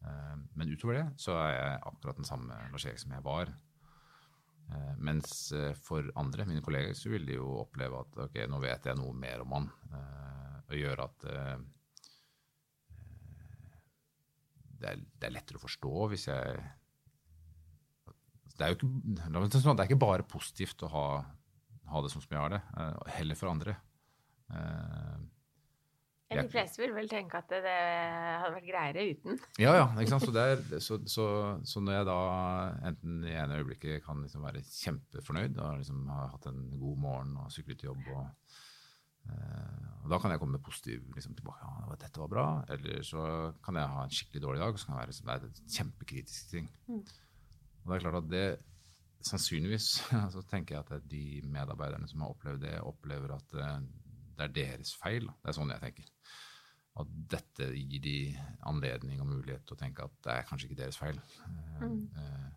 Uh, 0.06 0.38
men 0.56 0.72
utover 0.72 1.00
det 1.00 1.06
så 1.22 1.36
er 1.42 1.54
jeg 1.56 1.86
akkurat 1.92 2.20
den 2.20 2.28
samme 2.28 2.58
Lars 2.72 2.86
Erik 2.88 3.02
som 3.02 3.14
jeg 3.16 3.26
var. 3.26 3.52
Uh, 4.72 4.94
mens 4.98 5.52
uh, 5.54 5.74
for 5.78 6.08
andre, 6.18 6.48
mine 6.48 6.64
kolleger, 6.66 6.96
så 6.98 7.12
vil 7.12 7.28
de 7.28 7.38
jo 7.38 7.50
oppleve 7.66 8.02
at 8.02 8.22
ok, 8.28 8.40
nå 8.50 8.62
vet 8.64 8.90
jeg 8.90 9.02
noe 9.02 9.14
mer 9.18 9.44
om 9.46 9.58
han, 9.60 9.72
og 10.66 10.74
gjør 10.74 11.04
at 11.04 11.26
det 14.82 15.28
er 15.28 15.34
lettere 15.34 15.60
å 15.60 15.62
forstå 15.62 16.08
hvis 16.10 16.26
jeg 16.32 16.64
det 18.56 18.66
er 18.66 18.74
jo 18.74 18.78
ikke, 18.80 19.60
sånn, 19.60 19.78
det 19.78 19.86
er 19.86 19.90
ikke 19.90 20.02
bare 20.06 20.26
positivt 20.28 20.84
å 20.86 20.92
ha, 20.92 21.06
ha, 21.92 22.02
det 22.04 22.12
sånn 22.14 22.24
som 22.24 22.36
jeg 22.36 22.42
har 22.42 22.54
det, 22.56 22.62
eh, 22.80 23.16
heller 23.20 23.40
for 23.40 23.52
andre. 23.52 23.78
Jeg, 26.26 26.42
de 26.42 26.52
fleste 26.52 26.82
vil 26.82 26.94
vel 26.94 27.08
tenke 27.10 27.38
at 27.40 27.48
det, 27.50 27.62
det, 27.64 27.74
hadde 28.42 28.54
vært 28.56 28.68
greiere 28.68 29.04
uten. 29.14 29.40
Ja, 29.62 29.76
ja. 29.78 29.86
ikke 30.02 30.16
sant? 30.16 30.26
Så, 30.26 30.34
er, 30.42 30.62
så, 30.84 30.98
så, 31.10 31.26
så, 31.66 31.84
når 31.84 32.00
jeg 32.00 32.08
da 32.10 32.20
enten 32.90 33.20
i 33.26 33.36
ene 33.38 33.60
øyeblikket 33.62 34.04
kan 34.06 34.24
liksom 34.26 34.46
være 34.46 34.64
kjempefornøyd 34.66 35.60
og 35.60 35.82
liksom 35.82 36.08
har 36.12 36.32
hatt 36.34 36.50
en 36.52 36.64
god 36.82 37.04
morgen 37.06 37.36
og 37.44 37.54
syklet 37.54 37.82
til 37.82 37.92
jobb 37.92 38.10
og 38.16 38.24
Eh, 39.26 39.86
og 40.04 40.12
Da 40.12 40.20
kan 40.22 40.32
jeg 40.32 40.40
komme 40.42 40.58
med 40.58 40.66
positiv 40.66 41.06
liksom, 41.16 41.34
tilbake. 41.38 41.66
Ja, 41.66 41.96
dette 41.98 42.22
var 42.22 42.30
bra. 42.30 42.48
Eller 42.70 43.02
så 43.04 43.54
kan 43.66 43.80
jeg 43.80 43.90
ha 43.90 44.04
en 44.06 44.14
skikkelig 44.14 44.42
dårlig 44.44 44.62
dag, 44.62 44.74
og 44.74 44.80
så 44.80 44.86
kan 44.86 44.96
det 44.96 45.02
være 45.02 45.12
liksom, 45.14 45.30
det 45.30 45.36
er 45.36 45.48
en 45.48 45.76
kjempekritiske 45.78 46.52
ting. 46.52 46.68
Mm. 46.88 47.02
Og 47.86 47.92
det 47.92 47.98
er 48.00 48.04
klart 48.08 48.24
at 48.24 48.30
det 48.32 48.46
sannsynligvis 49.26 49.88
så 50.34 50.42
tenker 50.50 50.76
jeg 50.76 50.86
at 50.86 51.06
de 51.10 51.24
medarbeiderne 51.46 52.08
som 52.10 52.22
har 52.26 52.34
opplevd 52.34 52.62
det, 52.66 52.74
opplever 52.82 53.36
at 53.38 53.48
det, 53.54 53.70
det 54.36 54.44
er 54.50 54.54
deres 54.60 54.96
feil. 55.00 55.30
Det 55.42 55.52
er 55.54 55.58
sånn 55.58 55.72
jeg 55.74 55.82
tenker. 55.86 56.10
At 56.96 57.08
dette 57.36 57.66
gir 57.76 58.02
de 58.04 58.18
anledning 58.70 59.20
og 59.22 59.28
mulighet 59.28 59.66
til 59.68 59.76
å 59.76 59.80
tenke 59.82 60.06
at 60.08 60.14
det 60.24 60.32
er 60.38 60.46
kanskje 60.50 60.70
ikke 60.70 60.82
deres 60.84 60.98
feil. 61.02 61.18
Eh, 61.46 61.82
Mm. 61.86 62.06
eh, 62.16 62.52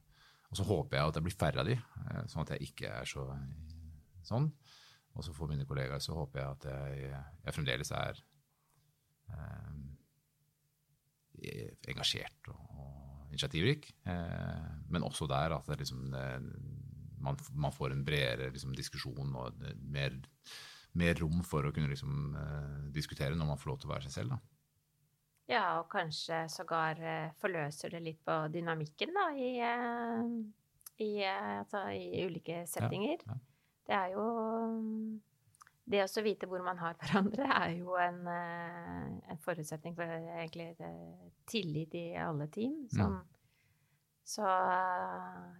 og 0.48 0.56
så 0.56 0.64
håper 0.64 0.96
jeg 0.96 1.08
at 1.10 1.14
det 1.18 1.22
blir 1.26 1.34
færre 1.36 1.60
av 1.60 1.66
de, 1.68 1.74
eh, 1.74 2.20
sånn 2.30 2.44
at 2.44 2.52
jeg 2.54 2.68
ikke 2.70 2.88
er 3.00 3.04
så 3.10 3.24
sånn. 4.24 4.46
Og 5.18 5.24
så 5.26 5.34
for 5.34 5.50
mine 5.50 5.66
kollegaer 5.66 5.98
så 6.00 6.14
håper 6.14 6.38
jeg 6.40 6.48
at 6.54 6.64
jeg, 6.70 7.10
jeg 7.44 7.54
fremdeles 7.56 7.90
er 7.98 8.20
eh, 9.34 9.74
engasjert 11.92 12.48
og, 12.52 12.57
og 12.57 12.57
initiativrik. 13.38 13.92
Eh, 14.04 14.68
men 14.90 15.06
også 15.06 15.30
der 15.30 15.54
at 15.56 15.70
det 15.70 15.80
liksom, 15.84 16.10
man, 17.22 17.38
man 17.54 17.74
får 17.74 17.94
en 17.94 18.04
bredere 18.04 18.50
liksom, 18.52 18.74
diskusjon 18.76 19.34
og 19.38 19.64
mer, 19.78 20.18
mer 20.98 21.18
rom 21.22 21.40
for 21.46 21.66
å 21.66 21.72
kunne 21.74 21.90
liksom, 21.94 22.36
eh, 22.36 22.78
diskutere 22.94 23.38
når 23.38 23.52
man 23.54 23.60
får 23.60 23.72
lov 23.72 23.82
til 23.82 23.90
å 23.90 23.94
være 23.94 24.08
seg 24.08 24.16
selv. 24.18 24.36
Da. 24.36 24.58
Ja, 25.48 25.64
og 25.80 25.86
kanskje 25.92 26.42
sågar 26.52 26.98
eh, 27.00 27.30
forløser 27.40 27.94
det 27.94 28.02
litt 28.04 28.18
på 28.24 28.34
dynamikken, 28.52 29.14
da, 29.16 29.28
i, 29.32 29.54
eh, 29.64 30.26
i, 31.00 31.12
eh, 31.24 31.54
altså, 31.62 31.86
i 31.96 32.26
ulike 32.28 32.64
settinger. 32.68 33.24
ja. 33.24 33.38
Det 33.88 33.96
er 33.96 34.10
jo 34.12 34.24
Det 35.88 36.02
å 36.04 36.22
vite 36.24 36.48
hvor 36.50 36.62
man 36.64 36.80
har 36.82 36.96
hverandre, 37.00 37.48
er 37.48 37.74
jo 37.78 37.96
en, 38.00 38.20
eh, 38.32 39.04
en 39.32 39.42
forutsetning 39.44 39.96
for 39.96 40.08
egentlig 40.08 40.70
eh, 40.84 41.28
tillit 41.48 41.94
i 41.96 42.06
alle 42.20 42.48
team. 42.52 42.82
Som, 42.92 43.20
så, 44.28 44.48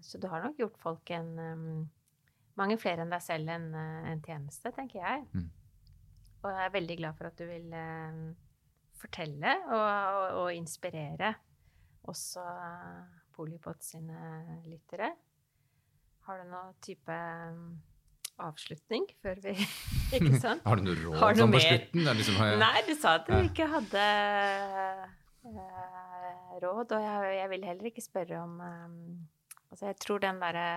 så 0.05 0.21
du 0.21 0.29
har 0.29 0.45
nok 0.45 0.61
gjort 0.61 0.83
folk 0.83 1.15
en 1.17 1.33
um, 1.39 1.71
Mange 2.59 2.75
flere 2.75 3.05
enn 3.05 3.13
deg 3.15 3.23
selv 3.23 3.53
en, 3.55 3.69
eh, 3.79 4.07
en 4.11 4.21
tjeneste, 4.25 4.73
tenker 4.75 4.99
jeg. 4.99 5.27
Mm. 5.31 5.45
Og 6.43 6.49
jeg 6.51 6.65
er 6.65 6.73
veldig 6.75 6.97
glad 6.99 7.15
for 7.15 7.29
at 7.29 7.39
du 7.39 7.45
vil 7.47 7.75
eh, 7.79 8.17
fortelle 8.99 9.53
og, 9.69 9.85
og, 9.85 10.25
og 10.41 10.49
inspirere 10.57 11.37
også 12.11 12.43
Polypod 13.37 13.79
sine 13.85 14.19
lyttere. 14.67 15.13
Har 16.27 16.41
du 16.43 16.51
noen 16.51 16.75
type 16.83 17.19
avslutning 18.39 19.07
før 19.23 19.41
vi 19.45 19.55
Ikke 20.17 20.39
sant? 20.41 20.63
Har 20.65 20.79
du 20.81 20.87
noe 20.87 20.97
råd 20.99 21.17
Har 21.21 21.35
du 21.37 21.41
sånn 21.43 21.55
på 21.55 21.63
slutten? 21.65 22.05
Liksom, 22.19 22.37
har 22.41 22.53
jeg- 22.53 22.61
Nei, 22.63 22.83
du 22.89 22.95
sa 22.95 23.15
at 23.19 23.27
du 23.29 23.35
Ja. 23.35 23.43
ikke 23.49 23.67
hadde 23.75 24.05
uh, 25.49 26.59
råd, 26.63 26.93
og 26.97 27.03
jeg, 27.03 27.35
jeg 27.39 27.51
vil 27.53 27.67
heller 27.69 27.91
ikke 27.91 28.05
spørre 28.05 28.41
om 28.43 28.61
um, 28.61 28.97
Altså, 29.71 29.87
jeg 29.91 29.99
tror 30.01 30.23
den 30.25 30.41
derre 30.41 30.69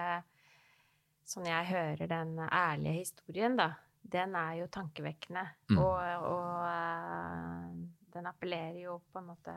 Sånn 1.32 1.46
jeg 1.48 1.70
hører 1.70 2.10
den 2.12 2.34
ærlige 2.44 2.98
historien, 3.06 3.54
da, 3.56 3.70
den 4.04 4.34
er 4.36 4.56
jo 4.58 4.66
tankevekkende. 4.74 5.44
Mm. 5.70 5.78
Og, 5.80 6.26
og 6.28 6.66
uh, 6.66 7.70
den 8.12 8.28
appellerer 8.28 8.80
jo 8.82 8.98
på 9.14 9.22
en 9.22 9.30
måte 9.30 9.54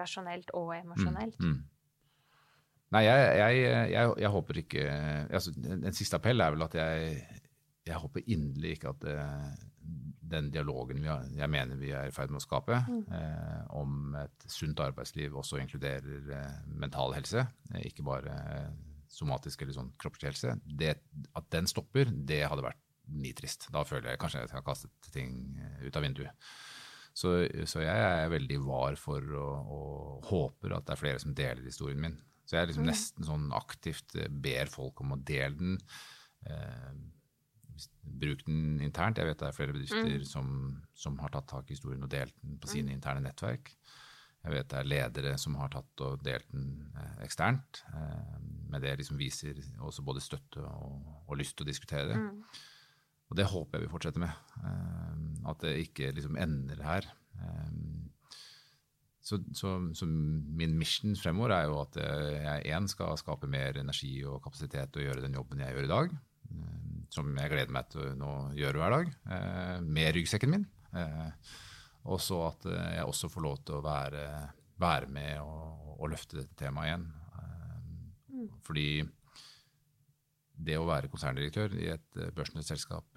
rasjonelt 0.00 0.50
og 0.58 0.72
emosjonelt. 0.74 1.38
Mm, 1.38 1.52
mm. 1.52 1.60
Nei, 2.90 3.04
jeg, 3.06 3.26
jeg, 3.38 3.58
jeg, 3.94 4.12
jeg 4.18 4.30
håper 4.34 4.58
ikke 4.64 4.84
altså, 5.30 5.52
En 5.62 5.94
siste 5.94 6.18
appell 6.18 6.42
er 6.42 6.56
vel 6.56 6.64
at 6.66 6.74
jeg, 6.74 7.20
jeg 7.86 8.00
håper 8.02 8.24
inderlig 8.34 8.72
ikke 8.76 8.90
at 8.96 9.04
eh, 9.12 9.50
den 10.30 10.48
dialogen 10.54 10.98
vi 11.02 11.08
har, 11.10 11.24
jeg 11.38 11.50
mener 11.50 11.78
vi 11.78 11.92
er 11.94 12.10
i 12.10 12.14
ferd 12.14 12.30
med 12.34 12.42
å 12.42 12.44
skape, 12.44 12.76
Mm. 12.90 13.00
eh, 13.14 13.62
om 13.78 14.14
et 14.18 14.44
sunt 14.50 14.78
arbeidsliv 14.82 15.34
også 15.38 15.58
inkluderer 15.62 16.30
eh, 16.34 16.58
mental 16.82 17.14
helse, 17.16 17.46
eh, 17.74 17.86
ikke 17.88 18.04
bare 18.06 18.34
eh, 18.56 18.68
somatisk 19.10 19.62
eller 19.64 19.74
sånn 19.74 19.92
kroppslig 19.98 20.30
helse, 20.32 20.56
det, 20.66 20.96
at 21.34 21.48
den 21.54 21.66
stopper, 21.70 22.10
det 22.10 22.44
hadde 22.46 22.62
vært 22.66 22.78
nitrist. 23.10 23.66
Da 23.74 23.82
føler 23.86 24.12
jeg 24.12 24.20
kanskje 24.22 24.44
jeg 24.44 24.52
har 24.54 24.66
kastet 24.66 25.10
ting 25.14 25.32
eh, 25.58 25.86
ut 25.88 25.96
av 25.98 26.06
vinduet. 26.06 26.50
Så, 27.14 27.32
så 27.66 27.82
jeg 27.82 28.02
er 28.06 28.30
veldig 28.30 28.60
var 28.62 28.94
for 28.98 29.24
og, 29.34 29.72
og 29.74 30.28
håper 30.30 30.76
at 30.76 30.86
det 30.86 30.94
er 30.94 31.00
flere 31.00 31.22
som 31.22 31.34
deler 31.34 31.66
historien 31.66 31.98
min. 32.02 32.14
Så 32.50 32.56
jeg 32.58 32.72
liksom 32.72 32.82
Mm. 32.82 32.90
nesten 32.90 33.26
sånn 33.28 33.48
aktivt 33.54 34.16
eh, 34.18 34.26
ber 34.28 34.66
folk 34.66 35.00
om 35.04 35.12
å 35.14 35.20
dele 35.24 35.54
den. 35.54 35.76
Eh, 36.50 36.92
bruk 38.20 38.42
den 38.44 38.80
internt. 38.82 39.16
Jeg 39.20 39.28
vet 39.28 39.38
det 39.38 39.48
er 39.48 39.54
flere 39.56 39.72
bedrifter 39.76 40.18
Mm. 40.18 40.24
som, 40.26 40.82
som 40.94 41.18
har 41.22 41.30
tatt 41.30 41.46
tak 41.48 41.70
i 41.70 41.74
historien 41.76 42.02
og 42.02 42.10
delt 42.10 42.34
den 42.42 42.58
på 42.58 42.68
sine 42.68 42.90
interne 42.92 43.22
nettverk. 43.22 43.70
Jeg 44.42 44.52
vet 44.52 44.68
det 44.72 44.78
er 44.80 44.88
ledere 44.88 45.38
som 45.38 45.54
har 45.60 45.68
tatt 45.68 46.00
og 46.00 46.22
delt 46.24 46.50
den 46.50 46.90
eh, 46.96 47.22
eksternt. 47.24 47.82
Eh, 47.94 48.36
men 48.68 48.80
det 48.82 48.96
liksom 48.98 49.16
viser 49.20 49.54
også 49.78 50.02
både 50.04 50.20
støtte 50.20 50.58
og, 50.64 51.24
og 51.28 51.38
lyst 51.38 51.56
til 51.56 51.64
å 51.66 51.70
diskutere 51.70 52.08
det. 52.08 52.16
Mm. 52.18 52.42
Og 53.30 53.36
det 53.36 53.46
håper 53.46 53.78
jeg 53.78 53.86
vi 53.86 53.92
fortsetter 53.94 54.18
med. 54.26 54.32
at 55.46 55.58
det 55.62 55.76
ikke 55.86 56.12
liksom 56.14 56.36
ender 56.36 56.82
her. 56.82 57.06
Så, 59.30 59.38
så, 59.54 59.70
så 59.94 60.06
min 60.10 60.72
mission 60.80 61.12
fremover 61.18 61.52
er 61.54 61.68
jo 61.70 61.76
at 61.84 61.96
eh, 62.02 62.40
jeg 62.42 62.72
én 62.74 62.88
skal 62.90 63.14
skape 63.20 63.46
mer 63.50 63.78
energi 63.78 64.16
og 64.26 64.40
kapasitet 64.42 64.96
og 64.98 65.04
gjøre 65.06 65.22
den 65.22 65.36
jobben 65.38 65.62
jeg 65.62 65.76
gjør 65.76 65.86
i 65.86 65.92
dag. 65.92 66.14
eh, 66.50 66.78
Som 67.14 67.30
jeg 67.38 67.52
gleder 67.52 67.74
meg 67.76 67.88
til 67.92 68.24
å 68.26 68.32
gjøre 68.58 68.82
hver 68.82 68.96
dag. 68.96 69.12
eh, 69.36 69.76
Med 69.86 70.14
ryggsekken 70.18 70.50
min. 70.56 70.66
Og 72.10 72.18
så 72.24 72.40
at 72.48 72.64
jeg 72.66 73.04
også 73.06 73.28
får 73.30 73.42
lov 73.44 73.58
til 73.68 73.76
å 73.78 73.82
være, 73.84 74.24
være 74.80 75.10
med 75.14 75.36
og, 75.44 75.90
og 76.00 76.08
løfte 76.10 76.40
dette 76.40 76.56
temaet 76.64 76.88
igjen. 76.90 77.04
Eh, 77.38 78.48
Fordi 78.66 78.86
det 80.60 80.76
å 80.76 80.86
være 80.88 81.10
konserndirektør 81.12 81.74
i 81.80 81.88
et 81.94 82.20
eh, 82.20 82.30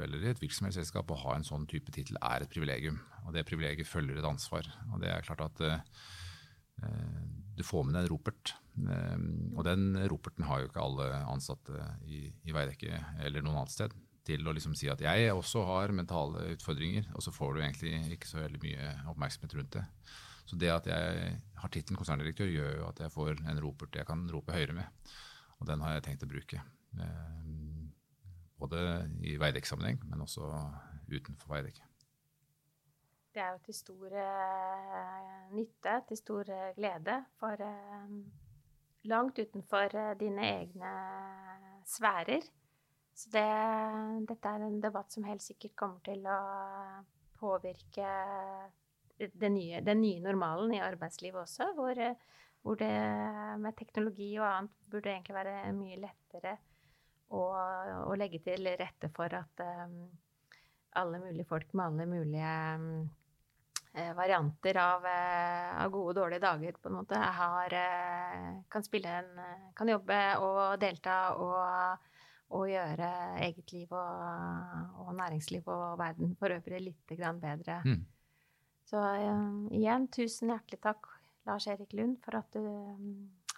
eller 0.04 0.24
i 0.24 0.32
et 0.32 0.42
virksomhetsselskap 0.42 1.12
og 1.12 1.22
ha 1.26 1.36
en 1.38 1.48
sånn 1.48 1.68
type 1.70 1.92
tittel 1.96 2.20
er 2.22 2.44
et 2.44 2.52
privilegium. 2.52 3.00
Og 3.28 3.34
det 3.36 3.46
privilegiet 3.48 3.90
følger 3.90 4.20
et 4.20 4.28
ansvar. 4.28 4.68
Og 4.92 5.02
det 5.04 5.12
er 5.12 5.26
klart 5.26 5.44
at 5.46 5.64
eh, 5.68 5.82
du 7.54 7.64
får 7.66 7.86
med 7.86 7.98
deg 7.98 8.06
en 8.06 8.14
ropert. 8.14 8.56
Eh, 8.80 9.28
og 9.54 9.68
den 9.68 9.92
roperten 10.12 10.48
har 10.48 10.64
jo 10.64 10.72
ikke 10.72 10.84
alle 10.88 11.12
ansatte 11.28 11.86
i, 12.08 12.26
i 12.48 12.56
Veidekke 12.56 13.04
eller 13.26 13.44
noen 13.46 13.64
annet 13.64 13.76
sted 13.76 13.96
til 14.24 14.48
å 14.48 14.54
liksom 14.56 14.76
si 14.80 14.88
at 14.88 15.02
jeg 15.04 15.32
også 15.34 15.66
har 15.68 15.92
mentale 15.96 16.46
utfordringer, 16.54 17.10
og 17.12 17.26
så 17.26 17.34
får 17.36 17.58
du 17.58 17.60
egentlig 17.60 17.98
ikke 18.16 18.30
så 18.30 18.40
veldig 18.40 18.62
mye 18.64 18.92
oppmerksomhet 19.12 19.56
rundt 19.58 19.76
det. 19.76 19.84
Så 20.48 20.60
det 20.60 20.72
at 20.72 20.88
jeg 20.88 21.34
har 21.60 21.72
tittelen 21.72 22.00
konserndirektør, 22.00 22.52
gjør 22.52 22.78
jo 22.80 22.88
at 22.88 23.02
jeg 23.04 23.12
får 23.12 23.44
en 23.44 23.60
ropert 23.64 24.00
jeg 24.00 24.08
kan 24.08 24.24
rope 24.32 24.56
høyere 24.56 24.78
med. 24.80 25.12
Og 25.60 25.68
den 25.68 25.84
har 25.84 25.98
jeg 25.98 26.06
tenkt 26.08 26.24
å 26.24 26.32
bruke. 26.32 26.64
Eh, 27.00 27.90
både 28.60 29.10
i 29.26 29.36
Veidekke-sammenheng, 29.40 30.00
men 30.10 30.22
også 30.22 30.48
utenfor 31.12 31.56
Veidekke. 31.56 31.88
Det 33.34 33.42
er 33.42 33.56
jo 33.56 33.62
til 33.66 33.76
stor 33.76 34.18
eh, 34.24 35.30
nytte, 35.58 35.96
til 36.08 36.20
stor 36.20 36.52
eh, 36.54 36.74
glede 36.78 37.18
for 37.42 37.64
langt 39.10 39.40
utenfor 39.40 39.98
dine 40.20 40.46
egne 40.62 40.92
sfærer. 41.86 42.46
Så 43.14 43.30
det, 43.34 43.48
dette 44.30 44.50
er 44.50 44.64
en 44.64 44.80
debatt 44.82 45.12
som 45.14 45.26
helt 45.28 45.44
sikkert 45.44 45.76
kommer 45.78 46.00
til 46.06 46.24
å 46.26 46.38
påvirke 47.38 48.08
den 49.20 49.58
nye, 49.58 49.82
den 49.86 50.00
nye 50.02 50.22
normalen 50.24 50.74
i 50.74 50.82
arbeidslivet 50.82 51.44
også, 51.44 51.68
hvor, 51.76 52.00
hvor 52.64 52.80
det 52.80 52.94
med 53.62 53.76
teknologi 53.78 54.32
og 54.40 54.48
annet 54.48 54.80
burde 54.90 55.12
egentlig 55.12 55.36
være 55.36 55.74
mye 55.78 56.00
lettere 56.06 56.56
å, 57.34 57.44
og 58.08 58.16
legge 58.20 58.42
til 58.46 58.70
rette 58.80 59.10
for 59.16 59.34
at 59.34 59.64
eh, 59.64 59.98
alle 61.02 61.20
mulige 61.24 61.50
folk 61.50 61.74
med 61.74 61.86
alle 61.86 62.08
mulige 62.10 62.54
eh, 63.94 64.14
varianter 64.18 64.80
av, 64.82 65.06
eh, 65.10 65.70
av 65.84 65.92
gode 65.94 66.14
og 66.14 66.20
dårlige 66.22 66.44
dager 66.46 66.80
på 66.80 66.92
en 66.92 66.98
måte 67.00 67.20
har, 67.40 67.78
eh, 67.78 68.50
kan 68.70 68.86
spille 68.86 69.20
en 69.22 69.46
Kan 69.74 69.90
jobbe 69.90 70.18
og 70.46 70.80
delta 70.80 71.18
og, 71.42 72.10
og 72.54 72.68
gjøre 72.70 73.10
eget 73.42 73.74
liv 73.74 73.94
og, 73.98 75.00
og 75.02 75.16
næringsliv 75.18 75.68
og 75.68 75.98
verden 76.00 76.36
for 76.38 76.54
øvrig 76.54 76.82
litt 76.92 77.16
grann 77.18 77.42
bedre. 77.42 77.82
Mm. 77.86 78.04
Så 78.86 79.02
eh, 79.02 79.78
igjen, 79.80 80.08
tusen 80.14 80.52
hjertelig 80.54 80.82
takk, 80.84 81.10
Lars 81.48 81.68
Erik 81.68 81.94
Lund, 81.98 82.20
for 82.24 82.38
at 82.38 82.54
du 82.54 82.62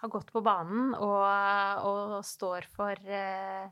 har 0.00 0.12
gått 0.12 0.32
på 0.32 0.42
banen 0.44 0.94
og, 0.94 1.26
og 1.88 2.16
står 2.24 2.68
for 2.72 3.00
eh, 3.08 3.66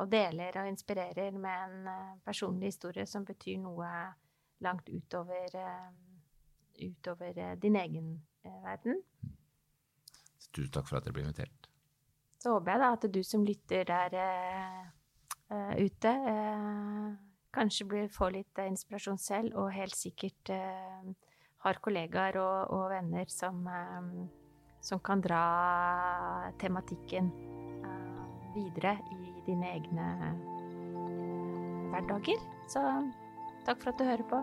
og 0.00 0.08
deler 0.10 0.56
og 0.60 0.68
inspirerer 0.70 1.36
med 1.36 1.64
en 1.66 1.88
eh, 1.90 2.18
personlig 2.24 2.72
historie 2.72 3.06
som 3.08 3.26
betyr 3.26 3.58
noe 3.60 3.90
langt 4.64 4.88
utover, 4.88 5.56
eh, 5.56 6.86
utover 6.86 7.56
din 7.60 7.76
egen 7.76 8.14
verden. 8.42 9.02
Tusen 10.50 10.72
takk 10.74 10.88
for 10.88 10.98
at 10.98 11.06
dere 11.06 11.16
ble 11.16 11.26
invitert. 11.26 11.68
Så 12.40 12.54
håper 12.54 12.72
jeg 12.72 12.80
da 12.80 12.92
at 12.96 13.08
du 13.12 13.20
som 13.26 13.44
lytter 13.44 13.84
der 13.90 14.16
eh, 14.16 15.74
ute, 15.84 16.10
uh, 16.14 17.10
kanskje 17.52 17.86
blir, 17.90 18.06
får 18.14 18.30
litt 18.36 18.60
inspirasjon 18.62 19.18
selv, 19.18 19.56
og 19.58 19.74
helt 19.74 19.96
sikkert 19.98 20.52
uh, 20.54 21.10
har 21.66 21.80
kollegaer 21.84 22.38
og, 22.40 22.70
og 22.72 22.84
venner 22.94 23.28
som, 23.28 23.66
som 24.80 25.00
kan 25.04 25.20
dra 25.20 25.42
tematikken 26.60 27.30
eh, 27.84 28.24
videre 28.54 28.96
i 29.12 29.34
dine 29.46 29.74
egne 29.76 30.08
hverdager. 31.90 32.40
Så 32.70 32.82
takk 33.66 33.82
for 33.82 33.92
at 33.92 34.00
du 34.00 34.08
hører 34.08 34.26
på. 34.30 34.42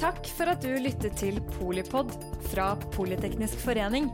Takk 0.00 0.24
for 0.32 0.48
at 0.48 0.62
du 0.64 0.70
lyttet 0.80 1.18
til 1.20 1.42
Polipod 1.58 2.14
fra 2.48 2.72
Politeknisk 2.94 3.60
forening. 3.60 4.08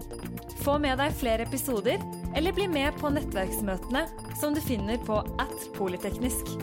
Få 0.64 0.80
med 0.82 0.98
deg 0.98 1.14
flere 1.14 1.46
episoder, 1.46 2.02
eller 2.34 2.56
bli 2.56 2.66
med 2.66 2.98
på 2.98 3.12
nettverksmøtene 3.14 4.02
som 4.40 4.56
du 4.56 4.60
finner 4.64 4.98
på 5.06 5.20
at 5.38 5.68
polyteknisk. 5.78 6.56